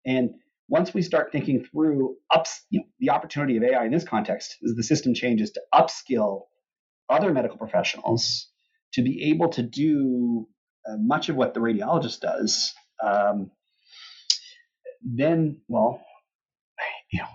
And 0.04 0.30
once 0.68 0.92
we 0.92 1.02
start 1.02 1.32
thinking 1.32 1.64
through 1.64 2.16
ups, 2.34 2.64
you 2.70 2.80
know, 2.80 2.86
the 2.98 3.10
opportunity 3.10 3.56
of 3.56 3.62
AI 3.62 3.84
in 3.84 3.92
this 3.92 4.04
context 4.04 4.56
is 4.62 4.74
the 4.74 4.82
system 4.82 5.14
changes 5.14 5.50
to 5.52 5.60
upskill 5.74 6.42
other 7.08 7.32
medical 7.32 7.58
professionals 7.58 8.48
to 8.94 9.02
be 9.02 9.30
able 9.30 9.48
to 9.50 9.62
do 9.62 10.48
uh, 10.88 10.96
much 10.98 11.28
of 11.28 11.36
what 11.36 11.54
the 11.54 11.60
radiologist 11.60 12.20
does. 12.20 12.72
Um, 13.04 13.50
then, 15.02 15.60
well, 15.68 16.02
you 17.12 17.20
know, 17.20 17.28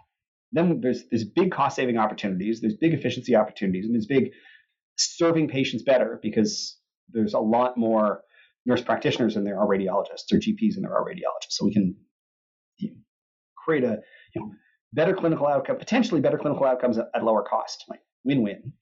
then 0.52 0.82
there's 0.82 1.04
there's 1.10 1.24
big 1.24 1.52
cost 1.52 1.76
saving 1.76 1.98
opportunities, 1.98 2.62
there's 2.62 2.76
big 2.76 2.94
efficiency 2.94 3.36
opportunities, 3.36 3.86
and 3.86 3.94
there's 3.94 4.06
big 4.06 4.32
serving 4.98 5.48
patients 5.48 5.84
better 5.84 6.20
because 6.22 6.78
there's 7.10 7.34
a 7.34 7.40
lot 7.40 7.78
more 7.78 8.22
nurse 8.66 8.82
practitioners 8.82 9.36
and 9.36 9.46
there 9.46 9.60
are 9.60 9.68
radiologists 9.68 10.32
or 10.32 10.38
GPs 10.38 10.76
and 10.76 10.84
there 10.84 10.96
are 10.96 11.06
radiologists. 11.06 11.52
So 11.52 11.66
we 11.66 11.74
can 11.74 11.96
you 12.78 12.90
know, 12.90 12.96
create 13.58 13.84
a 13.84 14.02
you 14.34 14.42
know, 14.42 14.52
better 14.94 15.14
clinical 15.14 15.48
outcome, 15.48 15.78
potentially 15.78 16.22
better 16.22 16.38
clinical 16.38 16.66
outcomes 16.66 16.98
at, 16.98 17.08
at 17.14 17.24
lower 17.24 17.44
cost, 17.44 17.86
like 17.90 18.00
win-win. 18.24 18.74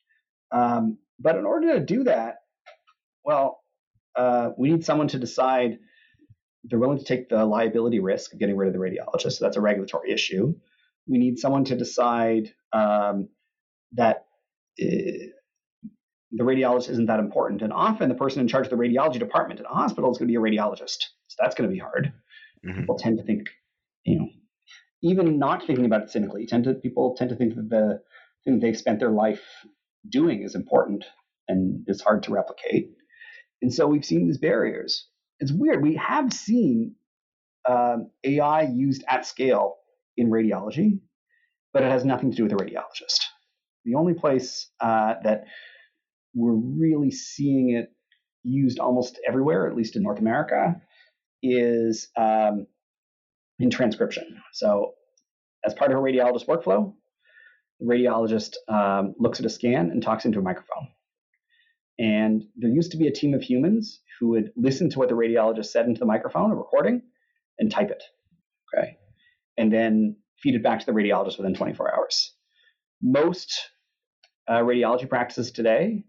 Um, 0.52 0.98
but 1.20 1.36
in 1.36 1.46
order 1.46 1.74
to 1.74 1.80
do 1.86 2.06
that, 2.06 2.38
well, 3.26 3.60
uh, 4.16 4.52
we 4.58 4.72
need 4.72 4.86
someone 4.86 5.08
to 5.10 5.20
decide 5.20 5.80
they're 6.64 6.80
willing 6.80 7.00
to 7.00 7.04
take 7.04 7.30
the 7.30 7.46
liability 7.46 8.00
risk 8.00 8.34
of 8.34 8.40
getting 8.40 8.56
rid 8.56 8.68
of 8.68 8.74
the 8.74 8.80
radiologist. 8.80 9.34
So 9.34 9.46
that's 9.46 9.58
a 9.58 9.62
regulatory 9.62 10.12
issue. 10.12 10.54
We 11.08 11.18
need 11.18 11.40
someone 11.40 11.66
to 11.66 11.76
decide 11.76 12.54
um, 12.72 13.30
that 13.94 14.26
uh, 14.82 15.28
the 16.36 16.44
radiologist 16.44 16.90
isn't 16.90 17.06
that 17.06 17.20
important. 17.20 17.62
And 17.62 17.72
often 17.72 18.10
the 18.10 18.16
person 18.16 18.42
in 18.42 18.48
charge 18.48 18.66
of 18.66 18.72
the 18.72 18.76
radiology 18.76 19.20
department 19.20 19.60
in 19.60 19.66
a 19.66 19.70
hospital 19.70 20.12
is 20.12 20.18
going 20.18 20.28
to 20.28 20.32
be 20.32 20.36
a 20.36 20.42
radiologist. 20.42 21.06
So 21.28 21.36
that's 21.40 21.56
going 21.56 21.70
to 21.70 21.74
be 21.74 21.80
hard. 21.80 22.12
Mm-hmm. 22.66 22.82
People 22.82 22.98
tend 22.98 23.18
to 23.20 23.24
think, 23.24 23.50
you 24.04 24.20
know, 24.20 24.30
even 25.04 25.38
not 25.38 25.66
thinking 25.66 25.86
about 25.86 26.02
it 26.02 26.10
cynically, 26.10 26.48
tend 26.48 26.64
to 26.64 26.74
people 26.74 27.16
tend 27.16 27.30
to 27.30 27.36
think 27.36 27.56
that 27.56 27.70
the 27.70 28.02
thing 28.44 28.60
they've 28.60 28.78
spent 28.78 29.00
their 29.00 29.12
life 29.12 29.44
doing 30.10 30.42
is 30.42 30.56
important 30.56 31.06
and 31.48 31.84
is 31.88 32.02
hard 32.02 32.24
to 32.24 32.34
replicate. 32.34 32.92
And 33.62 33.74
so 33.74 33.86
we've 33.86 34.06
seen 34.06 34.26
these 34.26 34.38
barriers. 34.38 35.08
It's 35.40 35.52
weird. 35.52 35.84
We 35.84 35.96
have 35.96 36.34
seen 36.34 36.96
um, 37.70 38.10
AI 38.24 38.64
used 38.64 39.04
at 39.08 39.26
scale 39.26 39.76
in 40.18 40.30
radiology, 40.30 41.00
but 41.74 41.84
it 41.84 41.92
has 41.92 42.06
nothing 42.06 42.32
to 42.32 42.38
do 42.38 42.44
with 42.44 42.52
the 42.52 42.64
radiologist. 42.64 43.26
The 43.86 43.96
only 43.96 44.14
place 44.14 44.68
uh, 44.80 45.16
that 45.24 45.46
we're 46.34 46.54
really 46.54 47.12
seeing 47.12 47.72
it 47.72 47.92
used 48.44 48.80
almost 48.80 49.20
everywhere, 49.28 49.68
at 49.68 49.76
least 49.76 49.96
in 49.96 50.04
North 50.04 50.20
America, 50.20 50.82
is 51.42 52.10
um, 52.18 52.68
in 53.60 53.70
transcription. 53.70 54.42
So, 54.54 54.94
as 55.66 55.74
part 55.74 55.92
of 55.92 55.98
a 55.98 56.02
radiologist 56.02 56.48
workflow, 56.48 56.94
the 57.80 57.86
radiologist 57.86 58.56
um, 58.68 59.16
looks 59.18 59.40
at 59.40 59.46
a 59.46 59.50
scan 59.50 59.92
and 59.92 60.04
talks 60.04 60.26
into 60.26 60.40
a 60.40 60.42
microphone. 60.42 60.90
And 62.00 62.44
there 62.56 62.72
used 62.72 62.92
to 62.92 62.98
be 62.98 63.08
a 63.08 63.14
team 63.14 63.34
of 63.34 63.42
humans 63.42 64.02
who 64.20 64.30
would 64.30 64.52
listen 64.56 64.90
to 64.90 65.00
what 65.00 65.10
the 65.10 65.16
radiologist 65.16 65.68
said 65.68 65.86
into 65.86 66.00
the 66.00 66.06
microphone, 66.06 66.52
a 66.52 66.56
recording, 66.56 67.04
and 67.60 67.72
type 67.72 67.92
it. 67.92 68.04
Okay. 68.76 68.98
And 69.58 69.72
then 69.72 70.18
feed 70.42 70.56
it 70.56 70.64
back 70.64 70.80
to 70.80 70.86
the 70.86 70.92
radiologist 70.92 71.38
within 71.38 71.54
24 71.54 71.96
hours. 71.96 72.34
Most 73.02 73.70
uh, 74.48 74.60
radiology 74.60 75.08
practices 75.08 75.52
today 75.52 76.04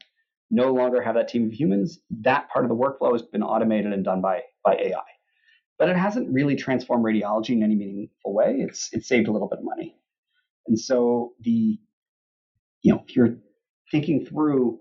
no 0.54 0.72
longer 0.72 1.02
have 1.02 1.16
that 1.16 1.28
team 1.28 1.46
of 1.46 1.52
humans. 1.52 2.00
That 2.22 2.48
part 2.50 2.64
of 2.64 2.68
the 2.68 2.76
workflow 2.76 3.12
has 3.12 3.22
been 3.22 3.42
automated 3.42 3.92
and 3.92 4.04
done 4.04 4.20
by 4.20 4.42
by 4.64 4.76
AI. 4.76 5.02
But 5.78 5.88
it 5.88 5.96
hasn't 5.96 6.32
really 6.32 6.56
transformed 6.56 7.04
radiology 7.04 7.50
in 7.50 7.62
any 7.62 7.74
meaningful 7.74 8.34
way. 8.34 8.56
It's 8.58 8.88
it's 8.92 9.08
saved 9.08 9.28
a 9.28 9.32
little 9.32 9.48
bit 9.48 9.58
of 9.58 9.64
money. 9.64 9.96
And 10.68 10.78
so 10.78 11.32
the 11.40 11.78
you 12.82 12.92
know, 12.92 13.04
if 13.06 13.16
you're 13.16 13.36
thinking 13.90 14.26
through 14.26 14.80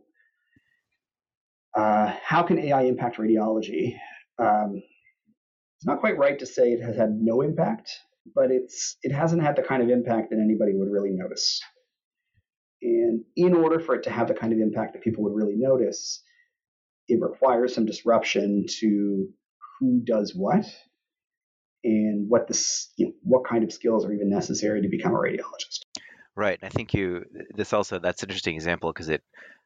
uh, 1.75 2.13
how 2.23 2.43
can 2.43 2.59
AI 2.59 2.83
impact 2.83 3.17
radiology, 3.17 3.97
um, 4.39 4.81
it's 5.77 5.85
not 5.85 5.99
quite 5.99 6.17
right 6.17 6.39
to 6.39 6.45
say 6.45 6.73
it 6.73 6.81
has 6.83 6.95
had 6.95 7.11
no 7.19 7.41
impact, 7.41 7.91
but 8.35 8.51
it's 8.51 8.97
it 9.03 9.11
hasn't 9.11 9.41
had 9.43 9.55
the 9.55 9.63
kind 9.63 9.83
of 9.83 9.89
impact 9.89 10.29
that 10.31 10.39
anybody 10.39 10.73
would 10.75 10.89
really 10.91 11.11
notice. 11.11 11.61
And 12.83 13.23
in 13.35 13.53
order 13.53 13.79
for 13.79 13.95
it 13.95 14.03
to 14.03 14.09
have 14.09 14.27
the 14.27 14.33
kind 14.33 14.51
of 14.51 14.59
impact 14.59 14.93
that 14.93 15.01
people 15.01 15.23
would 15.23 15.33
really 15.33 15.55
notice, 15.55 16.21
it 17.07 17.21
requires 17.21 17.73
some 17.73 17.85
disruption 17.85 18.65
to 18.79 19.29
who 19.79 20.01
does 20.03 20.35
what 20.35 20.65
and 21.83 22.29
what 22.29 22.47
this 22.47 22.91
you 22.97 23.07
know, 23.07 23.13
what 23.23 23.47
kind 23.47 23.63
of 23.63 23.71
skills 23.71 24.05
are 24.05 24.11
even 24.11 24.29
necessary 24.29 24.81
to 24.81 24.89
become 24.89 25.13
a 25.13 25.17
radiologist. 25.17 25.79
Right. 26.35 26.59
I 26.61 26.69
think 26.69 26.93
you 26.93 27.25
this 27.55 27.73
also 27.73 27.99
that's 27.99 28.23
an 28.23 28.29
interesting 28.29 28.55
example 28.55 28.91
because 28.91 29.09
it 29.09 29.23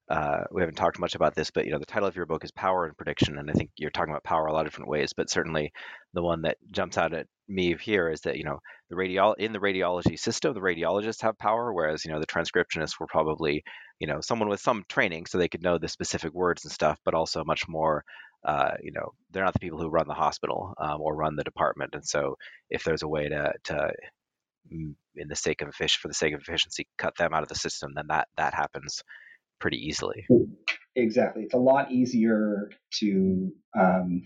uh, 0.10 0.44
we 0.52 0.62
haven't 0.62 0.76
talked 0.76 1.00
much 1.00 1.16
about 1.16 1.36
this, 1.36 1.52
but 1.52 1.66
you 1.66 1.72
know 1.72 1.80
the 1.80 1.86
title 1.86 2.08
of 2.08 2.16
your 2.16 2.26
book 2.26 2.44
is 2.46 2.52
Power 2.52 2.86
and 2.86 2.96
Prediction, 2.98 3.38
and 3.38 3.50
I 3.50 3.54
think 3.54 3.72
you're 3.76 3.92
talking 3.92 4.12
about 4.12 4.24
power 4.24 4.46
a 4.46 4.54
lot 4.54 4.66
of 4.66 4.72
different 4.72 4.90
ways. 4.90 5.12
But 5.16 5.30
certainly, 5.30 5.72
the 6.14 6.24
one 6.24 6.44
that 6.44 6.58
jumps 6.72 6.98
out 6.98 7.14
at 7.14 7.28
me 7.50 7.76
here 7.82 8.10
is 8.10 8.22
that 8.22 8.38
you 8.38 8.46
know 8.46 8.60
the 8.90 8.96
radiol 8.96 9.36
in 9.38 9.52
the 9.54 9.60
radiology 9.60 10.18
system, 10.18 10.54
the 10.54 10.62
radiologists 10.62 11.22
have 11.24 11.38
power, 11.38 11.74
whereas 11.74 12.06
you 12.06 12.12
know 12.12 12.20
the 12.20 12.28
transcriptionists 12.28 13.00
were 13.00 13.08
probably 13.08 13.64
you 14.00 14.08
know 14.08 14.22
someone 14.22 14.50
with 14.50 14.62
some 14.62 14.84
training, 14.88 15.26
so 15.26 15.38
they 15.38 15.50
could 15.50 15.64
know 15.64 15.78
the 15.78 15.90
specific 15.90 16.34
words 16.34 16.64
and 16.64 16.72
stuff, 16.72 17.00
but 17.04 17.14
also 17.14 17.44
much 17.44 17.68
more 17.68 18.04
uh, 18.46 18.72
you 18.82 18.92
know, 18.94 19.12
they're 19.32 19.44
not 19.44 19.54
the 19.54 19.60
people 19.60 19.80
who 19.80 19.90
run 19.90 20.08
the 20.08 20.14
hospital 20.14 20.74
um, 20.80 21.02
or 21.02 21.16
run 21.16 21.36
the 21.36 21.44
department. 21.44 21.94
And 21.96 22.06
so, 22.06 22.38
if 22.70 22.84
there's 22.84 23.04
a 23.04 23.08
way 23.08 23.28
to 23.30 23.52
to 23.66 23.92
mm, 24.74 24.96
in 25.16 25.28
the 25.28 25.36
sake 25.36 25.62
of 25.62 25.74
fish 25.76 25.98
for 25.98 26.08
the 26.08 26.14
sake 26.14 26.34
of 26.34 26.42
efficiency, 26.42 26.88
cut 26.98 27.16
them 27.18 27.34
out 27.34 27.44
of 27.44 27.50
the 27.50 27.56
system, 27.56 27.94
then 27.96 28.06
that 28.10 28.28
that 28.38 28.54
happens 28.54 29.04
pretty 29.60 29.78
easily. 29.78 30.26
Exactly, 30.96 31.44
it's 31.44 31.54
a 31.54 31.58
lot 31.58 31.92
easier 31.92 32.70
to, 33.00 33.52
um, 33.78 34.24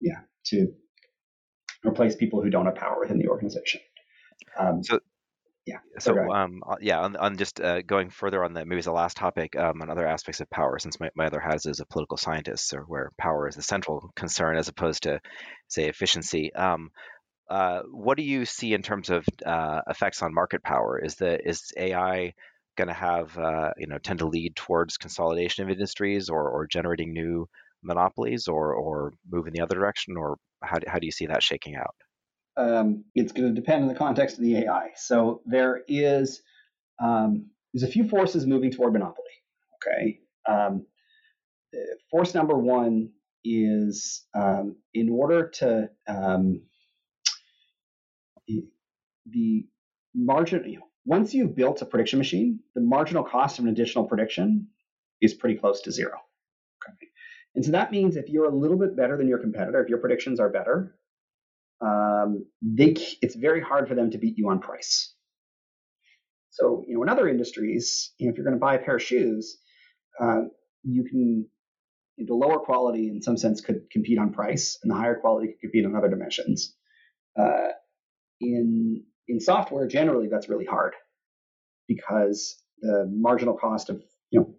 yeah, 0.00 0.20
to 0.46 0.72
replace 1.86 2.16
people 2.16 2.42
who 2.42 2.50
don't 2.50 2.66
have 2.66 2.74
power 2.74 2.98
within 3.00 3.18
the 3.18 3.28
organization. 3.28 3.80
Um, 4.58 4.82
so 4.82 5.00
yeah. 5.66 5.78
So, 5.98 6.16
um, 6.30 6.62
uh, 6.64 6.76
yeah, 6.80 7.00
on, 7.00 7.16
on 7.16 7.36
just 7.36 7.60
uh, 7.60 7.82
going 7.82 8.10
further 8.10 8.44
on 8.44 8.54
that, 8.54 8.68
maybe 8.68 8.78
as 8.78 8.84
the 8.84 8.92
last 8.92 9.16
topic, 9.16 9.56
um, 9.56 9.82
on 9.82 9.90
other 9.90 10.06
aspects 10.06 10.40
of 10.40 10.48
power, 10.48 10.78
since 10.78 11.00
my, 11.00 11.10
my 11.16 11.26
other 11.26 11.40
hat 11.40 11.66
is 11.66 11.80
a 11.80 11.86
political 11.86 12.16
scientist, 12.16 12.72
or 12.72 12.82
where 12.82 13.10
power 13.18 13.48
is 13.48 13.56
the 13.56 13.62
central 13.62 14.12
concern 14.14 14.56
as 14.56 14.68
opposed 14.68 15.02
to, 15.02 15.20
say, 15.66 15.88
efficiency. 15.88 16.54
Um, 16.54 16.90
uh, 17.50 17.80
what 17.90 18.16
do 18.16 18.22
you 18.22 18.44
see 18.44 18.74
in 18.74 18.82
terms 18.82 19.10
of 19.10 19.26
uh, 19.44 19.80
effects 19.88 20.22
on 20.22 20.32
market 20.32 20.62
power? 20.62 21.00
Is 21.04 21.16
the 21.16 21.36
is 21.44 21.72
AI 21.76 22.34
going 22.76 22.88
to 22.88 22.94
have 22.94 23.36
uh, 23.38 23.70
you 23.78 23.86
know 23.86 23.98
tend 23.98 24.20
to 24.20 24.26
lead 24.26 24.56
towards 24.56 24.96
consolidation 24.96 25.64
of 25.64 25.70
industries 25.70 26.28
or, 26.28 26.48
or 26.48 26.66
generating 26.66 27.12
new 27.12 27.48
monopolies, 27.82 28.48
or 28.48 28.74
or 28.74 29.12
move 29.30 29.46
in 29.46 29.52
the 29.52 29.60
other 29.60 29.74
direction, 29.74 30.16
or 30.16 30.36
how 30.62 30.78
do, 30.78 30.86
how 30.88 30.98
do 30.98 31.06
you 31.06 31.12
see 31.12 31.26
that 31.26 31.42
shaking 31.42 31.76
out? 31.76 31.94
um, 32.56 33.04
it's 33.14 33.32
going 33.32 33.54
to 33.54 33.60
depend 33.60 33.82
on 33.82 33.88
the 33.88 33.94
context 33.94 34.38
of 34.38 34.44
the 34.44 34.56
AI. 34.58 34.90
So 34.96 35.42
there 35.46 35.82
is 35.88 36.42
um, 37.02 37.50
there's 37.72 37.88
a 37.88 37.92
few 37.92 38.08
forces 38.08 38.46
moving 38.46 38.70
toward 38.70 38.92
monopoly. 38.92 39.24
Okay, 39.76 40.20
um, 40.48 40.86
force 42.10 42.34
number 42.34 42.56
one 42.56 43.10
is 43.44 44.24
um, 44.34 44.76
in 44.94 45.08
order 45.10 45.48
to 45.48 45.90
um, 46.08 46.62
the 49.26 49.66
margin. 50.14 50.78
Once 51.06 51.32
you've 51.32 51.54
built 51.54 51.80
a 51.80 51.86
prediction 51.86 52.18
machine, 52.18 52.58
the 52.74 52.80
marginal 52.80 53.22
cost 53.22 53.58
of 53.58 53.64
an 53.64 53.70
additional 53.70 54.04
prediction 54.04 54.66
is 55.22 55.32
pretty 55.32 55.56
close 55.56 55.80
to 55.80 55.92
zero. 55.92 56.18
Okay. 56.84 57.08
And 57.54 57.64
so 57.64 57.70
that 57.70 57.92
means 57.92 58.16
if 58.16 58.28
you're 58.28 58.44
a 58.44 58.54
little 58.54 58.76
bit 58.76 58.96
better 58.96 59.16
than 59.16 59.28
your 59.28 59.38
competitor, 59.38 59.82
if 59.82 59.88
your 59.88 59.98
predictions 59.98 60.40
are 60.40 60.50
better, 60.50 60.96
um, 61.80 62.44
they, 62.60 62.96
it's 63.22 63.36
very 63.36 63.60
hard 63.60 63.88
for 63.88 63.94
them 63.94 64.10
to 64.10 64.18
beat 64.18 64.36
you 64.36 64.50
on 64.50 64.58
price. 64.58 65.14
So, 66.50 66.84
you 66.86 66.96
know, 66.96 67.02
in 67.02 67.08
other 67.08 67.28
industries, 67.28 68.12
you 68.18 68.26
know, 68.26 68.32
if 68.32 68.36
you're 68.36 68.44
going 68.44 68.56
to 68.56 68.60
buy 68.60 68.74
a 68.74 68.78
pair 68.78 68.96
of 68.96 69.02
shoes, 69.02 69.58
uh, 70.20 70.42
you 70.82 71.04
can 71.04 71.46
the 72.18 72.34
lower 72.34 72.58
quality, 72.58 73.08
in 73.08 73.20
some 73.20 73.36
sense, 73.36 73.60
could 73.60 73.90
compete 73.90 74.18
on 74.18 74.32
price, 74.32 74.78
and 74.82 74.90
the 74.90 74.96
higher 74.96 75.16
quality 75.16 75.48
could 75.48 75.60
compete 75.60 75.84
on 75.84 75.94
other 75.94 76.08
dimensions. 76.08 76.74
Uh, 77.38 77.68
in 78.40 79.04
in 79.28 79.40
software, 79.40 79.86
generally, 79.86 80.28
that's 80.28 80.48
really 80.48 80.64
hard 80.66 80.94
because 81.88 82.56
the 82.80 83.06
marginal 83.10 83.56
cost 83.56 83.90
of 83.90 84.02
you 84.30 84.40
know 84.40 84.54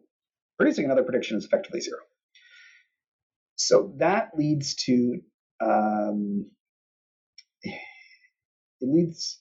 producing 0.58 0.86
another 0.86 1.04
prediction 1.04 1.38
is 1.38 1.46
effectively 1.46 1.82
zero. 1.82 2.00
So 3.56 3.94
that 3.98 4.32
leads 4.38 4.76
to 4.86 5.20
um, 5.62 6.48
it 8.82 8.90
leads 8.90 9.40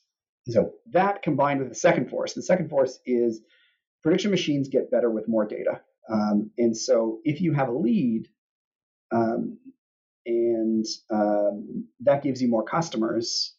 so 0.49 0.73
that 0.93 1.23
combined 1.23 1.61
with 1.61 1.69
the 1.69 1.75
second 1.75 2.09
force 2.09 2.35
the 2.35 2.43
second 2.43 2.71
force 2.71 2.99
is 3.07 3.41
prediction 4.03 4.31
machines 4.31 4.69
get 4.69 4.91
better 4.91 5.11
with 5.11 5.29
more 5.29 5.47
data 5.47 5.81
um, 6.11 6.51
and 6.59 6.77
so 6.77 7.19
if 7.25 7.41
you 7.41 7.53
have 7.53 7.69
a 7.69 7.73
lead 7.73 8.29
um, 9.13 9.59
and 10.27 10.87
um, 11.13 11.87
that 12.01 12.23
gives 12.23 12.43
you 12.43 12.49
more 12.49 12.65
customers 12.65 13.56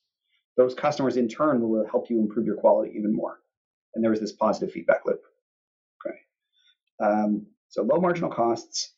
those 0.57 0.73
customers 0.73 1.17
in 1.17 1.27
turn 1.27 1.61
will 1.61 1.85
help 1.89 2.09
you 2.09 2.19
improve 2.19 2.45
your 2.45 2.57
quality 2.57 2.93
even 2.97 3.15
more 3.15 3.39
and 3.95 4.03
there 4.03 4.13
is 4.13 4.19
this 4.19 4.33
positive 4.33 4.71
feedback 4.71 5.01
loop 5.05 5.21
okay 6.05 6.17
um, 7.03 7.45
so 7.69 7.83
low 7.83 7.99
marginal 7.99 8.29
costs 8.29 8.93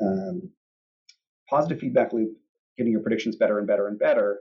um, 0.00 0.50
positive 1.48 1.78
feedback 1.78 2.12
loop 2.12 2.30
getting 2.76 2.92
your 2.92 3.02
predictions 3.02 3.36
better 3.36 3.58
and 3.58 3.66
better 3.66 3.88
and 3.88 3.98
better 3.98 4.38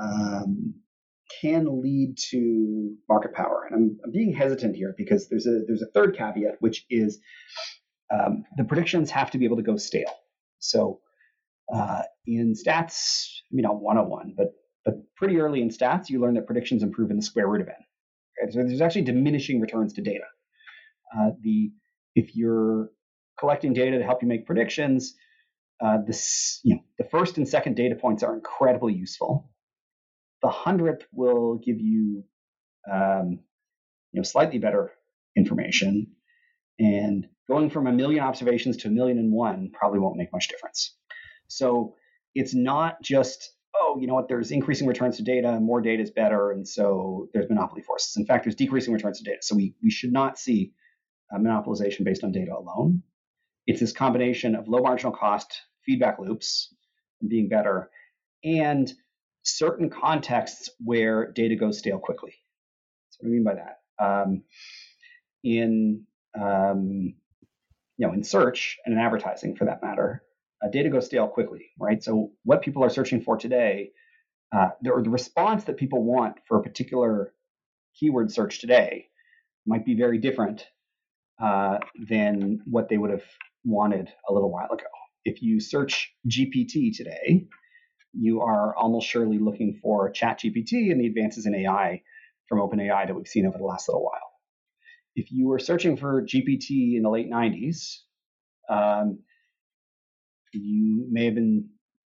um, 0.00 0.74
can 1.40 1.82
lead 1.82 2.16
to 2.30 2.94
market 3.08 3.32
power. 3.34 3.66
And 3.70 3.76
I'm, 3.76 3.98
I'm, 4.04 4.10
being 4.10 4.32
hesitant 4.32 4.76
here 4.76 4.94
because 4.96 5.28
there's 5.28 5.46
a 5.46 5.62
there's 5.66 5.82
a 5.82 5.90
third 5.94 6.16
caveat, 6.16 6.56
which 6.60 6.84
is 6.90 7.20
um, 8.12 8.44
the 8.56 8.64
predictions 8.64 9.10
have 9.10 9.30
to 9.30 9.38
be 9.38 9.44
able 9.44 9.56
to 9.56 9.62
go 9.62 9.76
stale. 9.76 10.12
So 10.58 11.00
uh, 11.72 12.02
in 12.26 12.54
stats, 12.54 13.28
I 13.50 13.54
mean, 13.54 13.62
not 13.62 13.80
101, 13.80 14.34
but 14.36 14.52
but 14.90 15.02
pretty 15.16 15.38
early 15.38 15.62
in 15.62 15.68
stats, 15.68 16.08
you 16.08 16.20
learn 16.20 16.34
that 16.34 16.46
predictions 16.46 16.82
improve 16.82 17.10
in 17.10 17.16
the 17.16 17.22
square 17.22 17.48
root 17.48 17.62
of 17.62 17.68
n. 17.68 17.74
Okay? 18.42 18.52
So 18.52 18.58
there's 18.58 18.80
actually 18.80 19.02
diminishing 19.02 19.60
returns 19.60 19.92
to 19.94 20.02
data. 20.02 20.24
Uh, 21.16 21.30
the 21.42 21.70
if 22.14 22.36
you're 22.36 22.90
collecting 23.38 23.72
data 23.72 23.98
to 23.98 24.04
help 24.04 24.22
you 24.22 24.28
make 24.28 24.46
predictions, 24.46 25.14
uh, 25.84 25.98
this 26.06 26.60
you 26.62 26.74
know 26.74 26.82
the 26.98 27.04
first 27.04 27.38
and 27.38 27.48
second 27.48 27.74
data 27.74 27.94
points 27.94 28.22
are 28.22 28.34
incredibly 28.34 28.94
useful 28.94 29.50
the 30.42 30.48
hundredth 30.48 31.06
will 31.12 31.56
give 31.56 31.80
you, 31.80 32.24
um, 32.90 33.40
you 34.12 34.20
know, 34.20 34.22
slightly 34.22 34.58
better 34.58 34.92
information. 35.36 36.06
And 36.78 37.26
going 37.48 37.70
from 37.70 37.86
a 37.86 37.92
million 37.92 38.24
observations 38.24 38.78
to 38.78 38.88
a 38.88 38.90
million 38.90 39.18
and 39.18 39.32
one 39.32 39.70
probably 39.72 39.98
won't 39.98 40.16
make 40.16 40.32
much 40.32 40.48
difference. 40.48 40.96
So 41.48 41.94
it's 42.34 42.54
not 42.54 43.02
just, 43.02 43.52
oh, 43.74 43.98
you 44.00 44.06
know 44.06 44.14
what, 44.14 44.28
there's 44.28 44.50
increasing 44.50 44.86
returns 44.86 45.16
to 45.16 45.22
data, 45.22 45.58
more 45.60 45.80
data 45.80 46.02
is 46.02 46.10
better, 46.10 46.50
and 46.50 46.66
so 46.66 47.28
there's 47.32 47.48
monopoly 47.48 47.82
forces. 47.82 48.16
In 48.16 48.26
fact, 48.26 48.44
there's 48.44 48.54
decreasing 48.54 48.92
returns 48.92 49.18
to 49.18 49.24
data. 49.24 49.38
So 49.42 49.54
we, 49.56 49.74
we 49.82 49.90
should 49.90 50.12
not 50.12 50.38
see 50.38 50.72
monopolization 51.32 52.04
based 52.04 52.24
on 52.24 52.32
data 52.32 52.52
alone. 52.56 53.02
It's 53.66 53.80
this 53.80 53.92
combination 53.92 54.54
of 54.54 54.68
low 54.68 54.80
marginal 54.80 55.12
cost 55.12 55.60
feedback 55.84 56.18
loops 56.18 56.74
being 57.26 57.48
better 57.48 57.90
and 58.42 58.92
certain 59.42 59.90
contexts 59.90 60.70
where 60.82 61.30
data 61.32 61.56
goes 61.56 61.78
stale 61.78 61.98
quickly. 61.98 62.34
That's 63.06 63.18
what 63.18 63.28
do 63.28 63.32
I 63.32 63.34
mean 63.34 63.44
by 63.44 63.54
that. 63.54 64.04
Um, 64.04 64.42
in 65.44 66.04
um, 66.38 67.14
you 67.96 68.06
know, 68.06 68.12
in 68.12 68.24
search 68.24 68.78
and 68.84 68.94
in 68.94 69.00
advertising, 69.00 69.56
for 69.56 69.66
that 69.66 69.82
matter, 69.82 70.22
uh, 70.64 70.68
data 70.68 70.90
goes 70.90 71.06
stale 71.06 71.28
quickly, 71.28 71.66
right? 71.78 72.02
So 72.02 72.32
what 72.44 72.62
people 72.62 72.84
are 72.84 72.90
searching 72.90 73.22
for 73.22 73.36
today, 73.36 73.92
uh, 74.56 74.70
the, 74.82 75.00
the 75.04 75.10
response 75.10 75.64
that 75.64 75.76
people 75.78 76.04
want 76.04 76.36
for 76.48 76.58
a 76.58 76.62
particular 76.62 77.34
keyword 77.98 78.32
search 78.32 78.60
today 78.60 79.08
might 79.66 79.84
be 79.86 79.94
very 79.94 80.18
different 80.18 80.66
uh, 81.42 81.78
than 82.08 82.60
what 82.66 82.88
they 82.88 82.98
would 82.98 83.10
have 83.10 83.24
wanted 83.64 84.08
a 84.28 84.32
little 84.32 84.50
while 84.52 84.70
ago. 84.72 84.84
If 85.24 85.42
you 85.42 85.60
search 85.60 86.12
GPT 86.28 86.96
today, 86.96 87.46
you 88.14 88.42
are 88.42 88.76
almost 88.76 89.08
surely 89.08 89.38
looking 89.38 89.78
for 89.82 90.12
ChatGPT 90.12 90.92
and 90.92 91.00
the 91.00 91.06
advances 91.06 91.46
in 91.46 91.54
AI 91.54 92.02
from 92.48 92.60
OpenAI 92.60 93.06
that 93.06 93.14
we've 93.14 93.28
seen 93.28 93.46
over 93.46 93.58
the 93.58 93.64
last 93.64 93.88
little 93.88 94.04
while. 94.04 94.32
If 95.16 95.32
you 95.32 95.48
were 95.48 95.58
searching 95.58 95.96
for 95.96 96.22
GPT 96.22 96.96
in 96.96 97.02
the 97.02 97.10
late 97.10 97.30
90s, 97.30 97.98
um, 98.70 99.20
you 100.52 101.06
may 101.10 101.26
have 101.26 101.34
been 101.34 101.68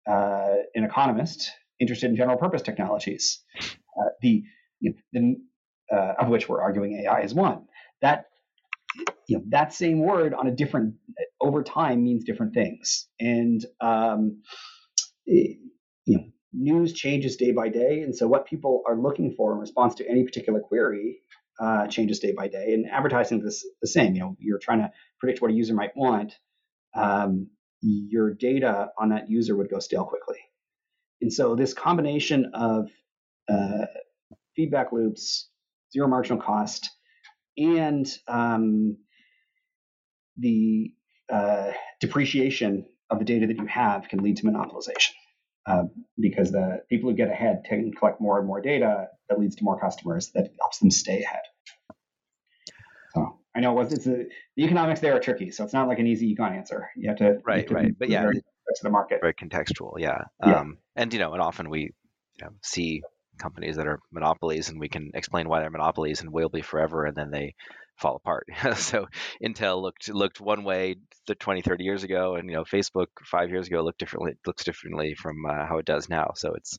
uh, 0.10 0.56
an 0.76 0.84
economist 0.84 1.52
interested 1.80 2.10
in 2.10 2.16
general 2.16 2.38
purpose 2.38 2.62
technologies, 2.62 3.42
uh, 3.62 4.10
the, 4.22 4.44
you 4.80 4.92
know, 4.92 4.98
the 5.14 5.36
uh, 5.96 6.14
of 6.20 6.30
which 6.30 6.48
we're 6.48 6.62
arguing 6.62 7.04
AI 7.06 7.22
is 7.22 7.34
one. 7.34 7.66
That 8.02 8.26
you 9.28 9.38
know 9.38 9.44
that 9.50 9.74
same 9.74 10.00
word 10.00 10.34
on 10.34 10.48
a 10.48 10.52
different 10.52 10.96
over 11.42 11.64
time 11.64 12.04
means 12.04 12.24
different 12.24 12.54
things, 12.54 13.08
and 13.20 13.64
um, 13.82 14.42
you 15.26 15.60
know, 16.08 16.24
news 16.54 16.94
changes 16.94 17.38
day 17.38 17.52
by 17.52 17.70
day, 17.70 18.02
and 18.02 18.16
so 18.16 18.28
what 18.28 18.46
people 18.46 18.84
are 18.88 18.98
looking 18.98 19.34
for 19.36 19.54
in 19.54 19.60
response 19.60 19.96
to 19.96 20.10
any 20.10 20.24
particular 20.24 20.60
query 20.60 21.20
uh, 21.60 21.88
changes 21.88 22.20
day 22.20 22.34
by 22.34 22.48
day. 22.48 22.74
And 22.74 22.90
advertising 22.90 23.44
is 23.46 23.66
the 23.82 23.88
same. 23.88 24.16
You 24.16 24.22
know, 24.22 24.36
you're 24.40 24.60
trying 24.60 24.80
to 24.80 24.92
predict 25.20 25.42
what 25.42 25.52
a 25.52 25.54
user 25.54 25.74
might 25.74 25.96
want. 25.96 26.34
Um, 26.96 27.48
your 27.82 28.34
data 28.34 28.90
on 28.98 29.10
that 29.10 29.30
user 29.30 29.56
would 29.56 29.70
go 29.70 29.80
stale 29.80 30.06
quickly. 30.06 30.38
And 31.22 31.32
so 31.32 31.56
this 31.56 31.74
combination 31.74 32.52
of 32.54 32.90
uh, 33.50 33.86
feedback 34.56 34.92
loops, 34.92 35.50
zero 35.94 36.08
marginal 36.08 36.42
cost, 36.42 36.90
and 37.58 38.08
um, 38.28 38.98
the 40.38 40.94
uh, 41.32 41.72
depreciation 42.00 42.86
of 43.10 43.20
the 43.20 43.26
data 43.26 43.48
that 43.48 43.58
you 43.58 43.66
have 43.66 44.08
can 44.08 44.24
lead 44.24 44.38
to 44.38 44.44
monopolization. 44.44 45.12
Uh, 45.68 45.84
because 46.20 46.52
the 46.52 46.82
people 46.90 47.12
who 47.12 47.16
get 47.16 47.30
ahead 47.30 47.62
can 47.66 47.94
collect 47.94 48.20
more 48.20 48.40
and 48.40 48.48
more 48.48 48.62
data 48.62 49.08
that 49.30 49.40
leads 49.40 49.56
to 49.56 49.64
more 49.64 49.80
customers 49.80 50.32
that 50.34 50.50
helps 50.60 50.80
them 50.80 50.90
stay 50.90 51.22
ahead. 51.22 51.42
I 53.56 53.60
know 53.60 53.80
it's 53.82 54.08
a, 54.08 54.26
the 54.56 54.64
economics 54.64 55.02
there 55.02 55.16
are 55.16 55.20
tricky, 55.20 55.52
so 55.52 55.64
it's 55.64 55.74
not 55.74 55.88
like 55.88 56.00
an 56.00 56.08
easy 56.08 56.34
econ 56.34 56.56
answer. 56.56 56.90
You 56.96 57.10
have 57.10 57.18
to 57.18 57.40
right, 57.46 57.60
have 57.60 57.68
to 57.68 57.74
right, 57.74 57.94
but 57.98 58.10
yeah, 58.10 58.24
to 58.24 58.84
the 58.84 58.90
market. 58.90 59.20
Very 59.22 59.34
contextual, 59.34 59.94
yeah. 59.98 60.24
yeah. 60.46 60.60
Um, 60.60 60.78
and 60.96 61.14
you 61.14 61.20
know, 61.20 61.34
and 61.34 61.42
often 61.42 61.70
we 61.70 61.82
you 61.82 62.46
know, 62.46 62.52
see 62.64 63.02
companies 63.38 63.76
that 63.76 63.88
are 63.88 64.00
monopolies, 64.12 64.70
and 64.70 64.80
we 64.80 64.88
can 64.88 65.12
explain 65.14 65.50
why 65.50 65.60
they're 65.60 65.70
monopolies, 65.70 66.22
and 66.22 66.32
will 66.32 66.50
be 66.50 66.62
forever, 66.62 67.06
and 67.06 67.16
then 67.16 67.32
they 67.32 67.56
fall 67.98 68.16
apart. 68.16 68.48
so 68.78 69.08
Intel 69.44 69.82
looked 69.82 70.10
looked 70.10 70.40
one 70.40 70.64
way 70.64 70.96
20, 71.28 71.62
30 71.62 71.84
years 71.84 72.04
ago, 72.04 72.36
and 72.36 72.50
you 72.50 72.56
know, 72.56 72.64
Facebook 72.64 73.08
five 73.26 73.50
years 73.50 73.68
ago 73.68 73.82
looked 73.82 74.00
differently 74.00 74.34
looks 74.46 74.64
differently 74.64 75.16
from 75.16 75.46
uh, 75.46 75.66
how 75.66 75.78
it 75.78 75.86
does 75.86 76.10
now. 76.10 76.32
So 76.36 76.54
it's 76.54 76.78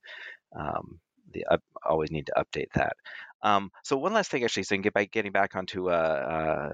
um, 0.58 1.00
the 1.32 1.44
always 1.88 2.10
need 2.10 2.26
to 2.26 2.34
update 2.38 2.72
that. 2.74 2.94
Um, 3.42 3.70
so 3.84 3.96
one 3.96 4.12
last 4.12 4.30
thing, 4.30 4.44
actually, 4.44 4.64
so 4.64 4.76
get 4.76 4.94
by 4.94 5.04
getting 5.06 5.32
back 5.32 5.56
onto 5.56 5.90
a, 5.90 5.94
a 5.94 6.70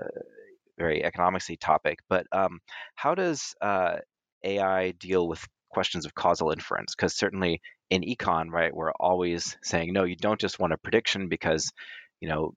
very 0.78 1.02
economicsy 1.02 1.58
topic, 1.58 2.00
but 2.08 2.26
um, 2.32 2.60
how 2.94 3.14
does 3.14 3.54
uh, 3.60 3.96
AI 4.44 4.92
deal 4.92 5.26
with 5.28 5.44
questions 5.70 6.06
of 6.06 6.14
causal 6.14 6.50
inference? 6.50 6.94
Because 6.94 7.16
certainly 7.16 7.60
in 7.90 8.02
econ, 8.02 8.50
right, 8.50 8.74
we're 8.74 8.92
always 8.92 9.56
saying 9.62 9.92
no, 9.92 10.04
you 10.04 10.16
don't 10.16 10.40
just 10.40 10.58
want 10.58 10.72
a 10.72 10.78
prediction 10.78 11.28
because 11.28 11.72
you 12.20 12.28
know 12.28 12.52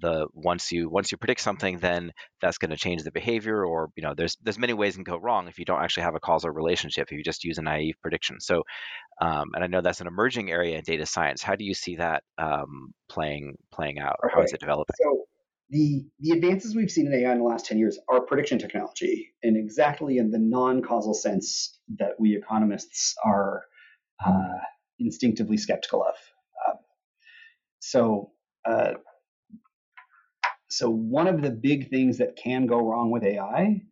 the 0.00 0.26
once 0.32 0.72
you 0.72 0.88
once 0.88 1.10
you 1.10 1.18
predict 1.18 1.40
something 1.40 1.78
then 1.78 2.12
that's 2.40 2.58
going 2.58 2.70
to 2.70 2.76
change 2.76 3.02
the 3.02 3.12
behavior 3.12 3.64
or 3.64 3.88
you 3.96 4.02
know 4.02 4.14
there's 4.16 4.36
there's 4.42 4.58
many 4.58 4.72
ways 4.72 4.94
it 4.94 4.98
can 4.98 5.04
go 5.04 5.16
wrong 5.16 5.48
if 5.48 5.58
you 5.58 5.64
don't 5.64 5.82
actually 5.82 6.02
have 6.02 6.14
a 6.14 6.20
causal 6.20 6.50
relationship 6.50 7.08
if 7.10 7.16
you 7.16 7.24
just 7.24 7.44
use 7.44 7.58
a 7.58 7.62
naive 7.62 7.94
prediction. 8.02 8.40
So 8.40 8.62
um, 9.20 9.50
and 9.54 9.64
i 9.64 9.66
know 9.66 9.80
that's 9.80 10.00
an 10.00 10.06
emerging 10.06 10.50
area 10.50 10.76
in 10.76 10.82
data 10.84 11.06
science. 11.06 11.42
How 11.42 11.56
do 11.56 11.64
you 11.64 11.74
see 11.74 11.96
that 11.96 12.22
um, 12.38 12.92
playing 13.08 13.56
playing 13.72 13.98
out? 13.98 14.16
Or 14.22 14.30
how 14.34 14.42
is 14.42 14.52
it 14.52 14.60
developing? 14.60 14.94
So 15.02 15.24
the 15.70 16.04
the 16.20 16.30
advances 16.30 16.74
we've 16.76 16.90
seen 16.90 17.06
in 17.06 17.14
ai 17.14 17.32
in 17.32 17.38
the 17.38 17.44
last 17.44 17.66
10 17.66 17.78
years 17.78 17.98
are 18.08 18.20
prediction 18.20 18.58
technology 18.58 19.32
and 19.42 19.56
exactly 19.56 20.18
in 20.18 20.30
the 20.30 20.38
non-causal 20.38 21.14
sense 21.14 21.78
that 21.98 22.12
we 22.18 22.36
economists 22.36 23.14
are 23.24 23.64
uh, 24.24 24.58
instinctively 24.98 25.56
skeptical 25.56 26.02
of. 26.02 26.14
Uh, 26.66 26.76
so 27.80 28.30
uh, 28.64 28.94
so 30.68 30.90
one 30.90 31.26
of 31.26 31.42
the 31.42 31.50
big 31.50 31.90
things 31.90 32.18
that 32.18 32.36
can 32.36 32.66
go 32.66 32.78
wrong 32.78 33.10
with 33.10 33.24
AI 33.24 33.82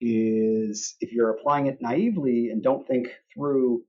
is 0.00 0.96
if 1.00 1.12
you're 1.12 1.30
applying 1.30 1.66
it 1.66 1.78
naively 1.80 2.50
and 2.50 2.62
don't 2.62 2.86
think 2.86 3.08
through 3.34 3.82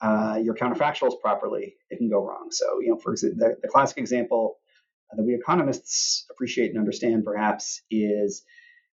uh, 0.00 0.38
your 0.42 0.54
counterfactuals 0.54 1.20
properly, 1.20 1.74
it 1.90 1.96
can 1.96 2.10
go 2.10 2.22
wrong. 2.22 2.48
So, 2.50 2.80
you 2.80 2.90
know, 2.90 2.98
for 2.98 3.12
example, 3.12 3.38
the, 3.38 3.56
the 3.62 3.68
classic 3.68 3.98
example 3.98 4.58
that 5.12 5.22
we 5.22 5.34
economists 5.34 6.26
appreciate 6.30 6.70
and 6.70 6.78
understand 6.78 7.24
perhaps 7.24 7.82
is 7.90 8.44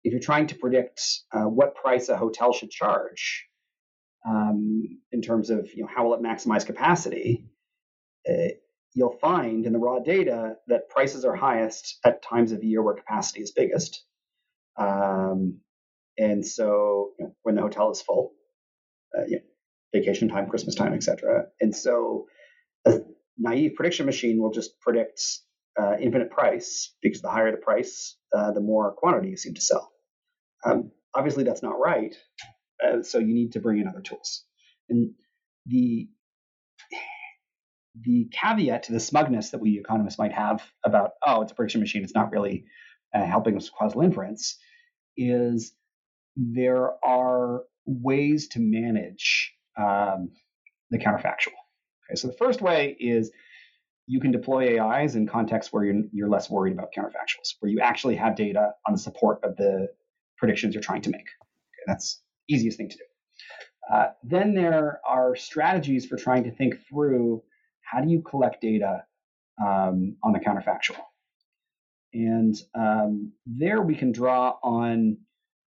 if 0.03 0.11
you're 0.11 0.21
trying 0.21 0.47
to 0.47 0.55
predict 0.55 1.01
uh, 1.31 1.43
what 1.43 1.75
price 1.75 2.09
a 2.09 2.17
hotel 2.17 2.53
should 2.53 2.71
charge 2.71 3.45
um, 4.25 4.99
in 5.11 5.21
terms 5.21 5.49
of 5.49 5.69
you 5.73 5.83
know 5.83 5.89
how 5.93 6.05
will 6.05 6.13
it 6.15 6.21
maximize 6.21 6.65
capacity, 6.65 7.45
you'll 8.97 9.17
find 9.21 9.67
in 9.67 9.73
the 9.73 9.79
raw 9.79 9.99
data 9.99 10.55
that 10.65 10.89
prices 10.89 11.23
are 11.23 11.35
highest 11.35 11.99
at 12.03 12.23
times 12.23 12.51
of 12.51 12.63
year 12.63 12.81
where 12.81 12.95
capacity 12.95 13.41
is 13.41 13.51
biggest. 13.51 14.03
Um, 14.75 15.59
and 16.17 16.43
so 16.43 17.11
you 17.19 17.25
know, 17.25 17.35
when 17.43 17.53
the 17.53 17.61
hotel 17.61 17.91
is 17.91 18.01
full, 18.01 18.31
uh, 19.15 19.25
you 19.27 19.35
know, 19.35 19.43
vacation 19.93 20.29
time, 20.29 20.49
Christmas 20.49 20.73
time, 20.73 20.93
etc. 20.93 21.43
And 21.61 21.75
so 21.75 22.25
a 22.85 23.01
naive 23.37 23.75
prediction 23.75 24.07
machine 24.07 24.41
will 24.41 24.51
just 24.51 24.79
predict 24.81 25.21
uh, 25.79 25.97
infinite 26.01 26.31
price 26.31 26.95
because 27.03 27.21
the 27.21 27.29
higher 27.29 27.51
the 27.51 27.57
price, 27.57 28.17
uh, 28.35 28.51
the 28.51 28.61
more 28.61 28.93
quantity 28.93 29.29
you 29.29 29.37
seem 29.37 29.53
to 29.53 29.61
sell. 29.61 29.91
Um, 30.65 30.89
obviously, 31.13 31.43
that's 31.43 31.61
not 31.61 31.79
right. 31.79 32.15
Uh, 32.83 33.03
so 33.03 33.19
you 33.19 33.35
need 33.35 33.51
to 33.51 33.59
bring 33.59 33.79
in 33.79 33.87
other 33.87 34.01
tools. 34.01 34.43
And 34.89 35.11
the 35.67 36.09
the 38.01 38.29
caveat 38.31 38.83
to 38.83 38.93
the 38.93 38.99
smugness 38.99 39.51
that 39.51 39.59
we 39.59 39.79
economists 39.79 40.17
might 40.17 40.33
have 40.33 40.63
about, 40.85 41.11
oh, 41.25 41.41
it's 41.41 41.51
a 41.51 41.55
prediction 41.55 41.81
machine, 41.81 42.03
it's 42.03 42.15
not 42.15 42.31
really 42.31 42.65
uh, 43.13 43.25
helping 43.25 43.55
us 43.55 43.65
with 43.65 43.73
causal 43.73 44.01
inference, 44.01 44.57
is 45.15 45.73
there 46.35 46.93
are 47.03 47.63
ways 47.85 48.47
to 48.49 48.59
manage 48.59 49.53
um, 49.77 50.31
the 50.91 50.97
counterfactual. 50.97 51.55
Okay, 52.05 52.15
so 52.15 52.27
the 52.27 52.33
first 52.33 52.61
way 52.61 52.95
is 52.99 53.31
you 54.05 54.19
can 54.19 54.31
deploy 54.31 54.81
AIs 54.81 55.15
in 55.15 55.27
contexts 55.27 55.73
where 55.73 55.83
you're, 55.83 56.03
you're 56.13 56.29
less 56.29 56.49
worried 56.49 56.73
about 56.73 56.89
counterfactuals, 56.95 57.55
where 57.59 57.71
you 57.71 57.79
actually 57.79 58.15
have 58.15 58.35
data 58.35 58.71
on 58.87 58.93
the 58.93 58.99
support 58.99 59.39
of 59.43 59.55
the 59.57 59.87
predictions 60.37 60.73
you're 60.73 60.81
trying 60.81 61.01
to 61.01 61.09
make. 61.09 61.21
Okay, 61.21 61.83
that's 61.87 62.21
easiest 62.47 62.77
thing 62.77 62.89
to 62.89 62.97
do. 62.97 63.03
Uh, 63.91 64.07
then 64.23 64.53
there 64.53 64.99
are 65.07 65.35
strategies 65.35 66.05
for 66.05 66.17
trying 66.17 66.43
to 66.43 66.51
think 66.51 66.75
through 66.87 67.41
how 67.87 68.01
do 68.01 68.09
you 68.09 68.21
collect 68.21 68.61
data 68.61 69.03
um, 69.61 70.17
on 70.23 70.33
the 70.33 70.39
counterfactual? 70.39 71.01
And 72.13 72.55
um, 72.75 73.33
there 73.45 73.81
we 73.81 73.95
can 73.95 74.11
draw 74.11 74.57
on 74.61 75.17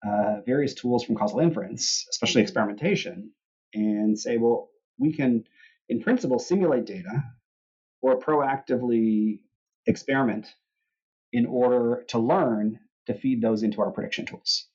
uh, 0.07 0.41
various 0.45 0.75
tools 0.75 1.05
from 1.05 1.17
causal 1.17 1.41
inference, 1.41 2.07
especially 2.11 2.43
experimentation, 2.43 3.31
and 3.75 4.19
say, 4.19 4.37
well, 4.37 4.69
we 4.99 5.13
can, 5.13 5.45
in 5.89 6.03
principle, 6.03 6.39
simulate 6.39 6.85
data 6.85 7.23
or 8.03 8.19
proactively 8.19 9.41
experiment 9.87 10.47
in 11.33 11.47
order 11.47 12.05
to 12.09 12.19
learn 12.19 12.79
to 13.07 13.15
feed 13.15 13.41
those 13.41 13.63
into 13.63 13.81
our 13.81 13.91
prediction 13.91 14.27
tools. 14.27 14.67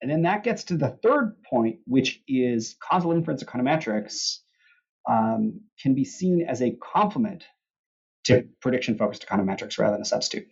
And 0.00 0.10
then 0.10 0.22
that 0.22 0.44
gets 0.44 0.64
to 0.64 0.76
the 0.76 0.98
third 1.02 1.36
point, 1.42 1.80
which 1.86 2.22
is 2.28 2.76
causal 2.80 3.12
inference 3.12 3.42
econometrics 3.42 4.38
um, 5.08 5.60
can 5.80 5.94
be 5.94 6.04
seen 6.04 6.46
as 6.48 6.62
a 6.62 6.72
complement 6.72 7.44
to 8.24 8.46
prediction 8.60 8.98
focused 8.98 9.26
econometrics 9.26 9.78
rather 9.78 9.92
than 9.92 10.02
a 10.02 10.06
substitute. 10.06 10.48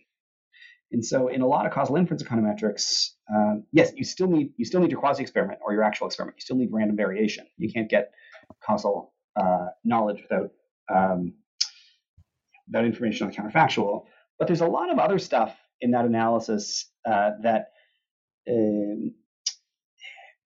And 0.91 1.03
so, 1.03 1.27
in 1.27 1.41
a 1.41 1.47
lot 1.47 1.65
of 1.65 1.73
causal 1.73 1.97
inference 1.97 2.23
econometrics, 2.23 3.09
um, 3.33 3.65
yes, 3.71 3.91
you 3.95 4.05
still 4.05 4.27
need 4.27 4.53
you 4.55 4.65
still 4.65 4.81
need 4.81 4.91
your 4.91 4.99
quasi 4.99 5.23
experiment 5.23 5.59
or 5.65 5.73
your 5.73 5.83
actual 5.83 6.07
experiment. 6.07 6.37
You 6.37 6.41
still 6.41 6.57
need 6.57 6.69
random 6.71 6.95
variation. 6.95 7.47
You 7.57 7.71
can't 7.71 7.89
get 7.89 8.11
causal 8.65 9.13
uh, 9.35 9.67
knowledge 9.83 10.21
without 10.21 10.51
um, 10.93 11.33
that 12.69 12.85
information 12.85 13.27
on 13.27 13.33
the 13.33 13.37
counterfactual. 13.37 14.05
But 14.37 14.47
there's 14.47 14.61
a 14.61 14.67
lot 14.67 14.91
of 14.91 14.99
other 14.99 15.19
stuff 15.19 15.57
in 15.81 15.91
that 15.91 16.05
analysis 16.05 16.89
uh, 17.05 17.31
that 17.41 17.69
um, 18.49 19.15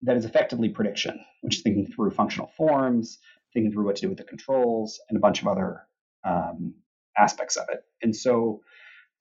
that 0.04 0.16
is 0.16 0.26
effectively 0.26 0.70
prediction, 0.70 1.20
which 1.42 1.58
is 1.58 1.62
thinking 1.62 1.86
through 1.86 2.12
functional 2.12 2.52
forms, 2.56 3.20
thinking 3.54 3.72
through 3.72 3.86
what 3.86 3.96
to 3.98 4.02
do 4.04 4.10
with 4.10 4.18
the 4.18 4.24
controls, 4.24 5.00
and 5.10 5.18
a 5.18 5.20
bunch 5.20 5.42
of 5.42 5.48
other 5.48 5.82
um, 6.24 6.74
aspects 7.18 7.56
of 7.56 7.66
it. 7.70 7.84
And 8.02 8.16
so, 8.16 8.62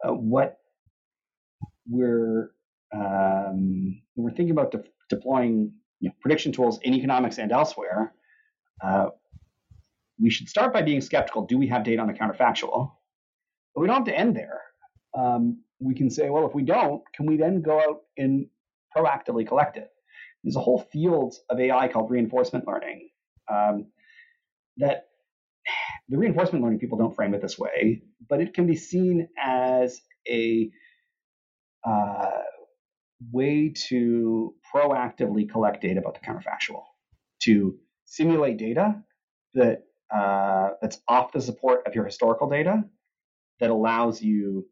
uh, 0.04 0.12
what 0.12 0.58
we're 1.88 2.52
um, 2.94 4.00
we're 4.16 4.30
thinking 4.30 4.50
about 4.50 4.72
de- 4.72 4.84
deploying 5.08 5.72
you 6.00 6.08
know, 6.08 6.14
prediction 6.20 6.52
tools 6.52 6.78
in 6.82 6.94
economics 6.94 7.38
and 7.38 7.52
elsewhere, 7.52 8.14
uh, 8.82 9.08
we 10.20 10.30
should 10.30 10.48
start 10.48 10.72
by 10.72 10.82
being 10.82 11.00
skeptical. 11.00 11.46
Do 11.46 11.58
we 11.58 11.68
have 11.68 11.84
data 11.84 12.00
on 12.00 12.08
the 12.08 12.14
counterfactual? 12.14 12.92
But 13.74 13.80
we 13.80 13.86
don't 13.86 13.96
have 13.96 14.06
to 14.06 14.18
end 14.18 14.36
there. 14.36 14.60
Um, 15.16 15.62
we 15.80 15.94
can 15.94 16.10
say, 16.10 16.30
well, 16.30 16.46
if 16.46 16.54
we 16.54 16.62
don't, 16.62 17.02
can 17.14 17.26
we 17.26 17.36
then 17.36 17.62
go 17.62 17.78
out 17.78 18.02
and 18.16 18.46
proactively 18.96 19.46
collect 19.46 19.76
it? 19.76 19.90
There's 20.42 20.56
a 20.56 20.60
whole 20.60 20.88
field 20.92 21.34
of 21.50 21.60
AI 21.60 21.88
called 21.88 22.10
reinforcement 22.10 22.66
learning 22.66 23.10
um, 23.52 23.86
that 24.78 25.08
the 26.08 26.16
reinforcement 26.16 26.64
learning 26.64 26.78
people 26.78 26.98
don't 26.98 27.14
frame 27.14 27.34
it 27.34 27.42
this 27.42 27.58
way, 27.58 28.02
but 28.28 28.40
it 28.40 28.54
can 28.54 28.66
be 28.66 28.76
seen 28.76 29.28
as 29.38 30.00
a 30.28 30.70
uh, 31.86 32.30
way 33.32 33.72
to 33.88 34.54
proactively 34.74 35.48
collect 35.48 35.82
data 35.82 36.00
about 36.00 36.14
the 36.14 36.20
counterfactual, 36.20 36.82
to 37.42 37.78
simulate 38.04 38.56
data 38.58 39.02
that 39.54 39.84
uh, 40.14 40.70
that's 40.80 41.00
off 41.08 41.32
the 41.32 41.40
support 41.40 41.86
of 41.86 41.94
your 41.94 42.04
historical 42.04 42.48
data 42.48 42.82
that 43.60 43.70
allows 43.70 44.22
you 44.22 44.66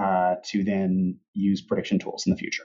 uh, 0.00 0.36
to 0.44 0.64
then 0.64 1.18
use 1.34 1.60
prediction 1.60 1.98
tools 1.98 2.24
in 2.26 2.32
the 2.32 2.36
future. 2.36 2.64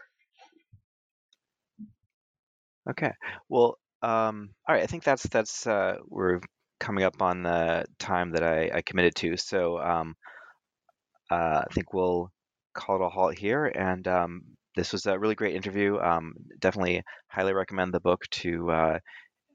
Okay. 2.90 3.12
Well, 3.50 3.78
um, 4.02 4.50
all 4.68 4.76
right. 4.76 4.84
I 4.84 4.88
think 4.88 5.04
that's 5.04 5.24
that's 5.24 5.66
uh, 5.68 5.98
we're 6.08 6.40
coming 6.86 7.04
up 7.04 7.22
on 7.22 7.44
the 7.44 7.86
time 8.00 8.32
that 8.32 8.44
I, 8.44 8.72
I 8.76 8.82
committed 8.82 9.16
to. 9.18 9.38
So 9.38 9.80
um, 9.80 10.16
uh, 11.32 11.62
I 11.70 11.74
think 11.74 11.94
we'll 11.94 12.32
call 12.74 12.98
it 12.98 13.06
a 13.06 13.10
halt 13.10 13.38
here. 13.38 13.66
And 13.66 14.08
um, 14.08 14.42
this 14.76 14.92
was 14.92 15.06
a 15.06 15.18
really 15.18 15.36
great 15.36 15.56
interview. 15.56 15.98
Um, 16.00 16.34
definitely 16.60 17.04
highly 17.28 17.54
recommend 17.54 17.94
the 17.94 18.00
book 18.00 18.24
to 18.32 18.72
uh, 18.72 19.00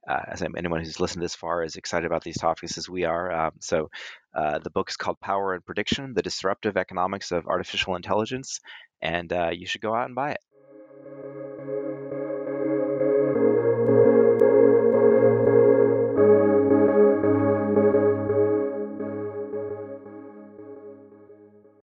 uh, 0.08 0.20
as 0.28 0.42
anyone 0.42 0.80
who's 0.80 1.00
listened 1.00 1.22
this 1.22 1.34
far 1.36 1.64
is 1.64 1.76
excited 1.76 2.06
about 2.06 2.24
these 2.24 2.38
topics 2.38 2.78
as 2.78 2.88
we 2.88 3.04
are. 3.04 3.32
Um, 3.32 3.52
so 3.60 3.90
uh, 4.34 4.58
the 4.60 4.70
book 4.70 4.90
is 4.90 4.96
called 4.96 5.20
Power 5.20 5.54
and 5.54 5.64
Prediction: 5.64 6.14
The 6.14 6.22
Disruptive 6.22 6.76
Economics 6.76 7.32
of 7.32 7.46
Artificial 7.46 7.96
Intelligence, 7.96 8.60
and 9.02 9.32
uh, 9.32 9.50
you 9.52 9.66
should 9.66 9.82
go 9.82 9.94
out 9.94 10.06
and 10.06 10.16
buy 10.16 10.32
it. 10.32 10.40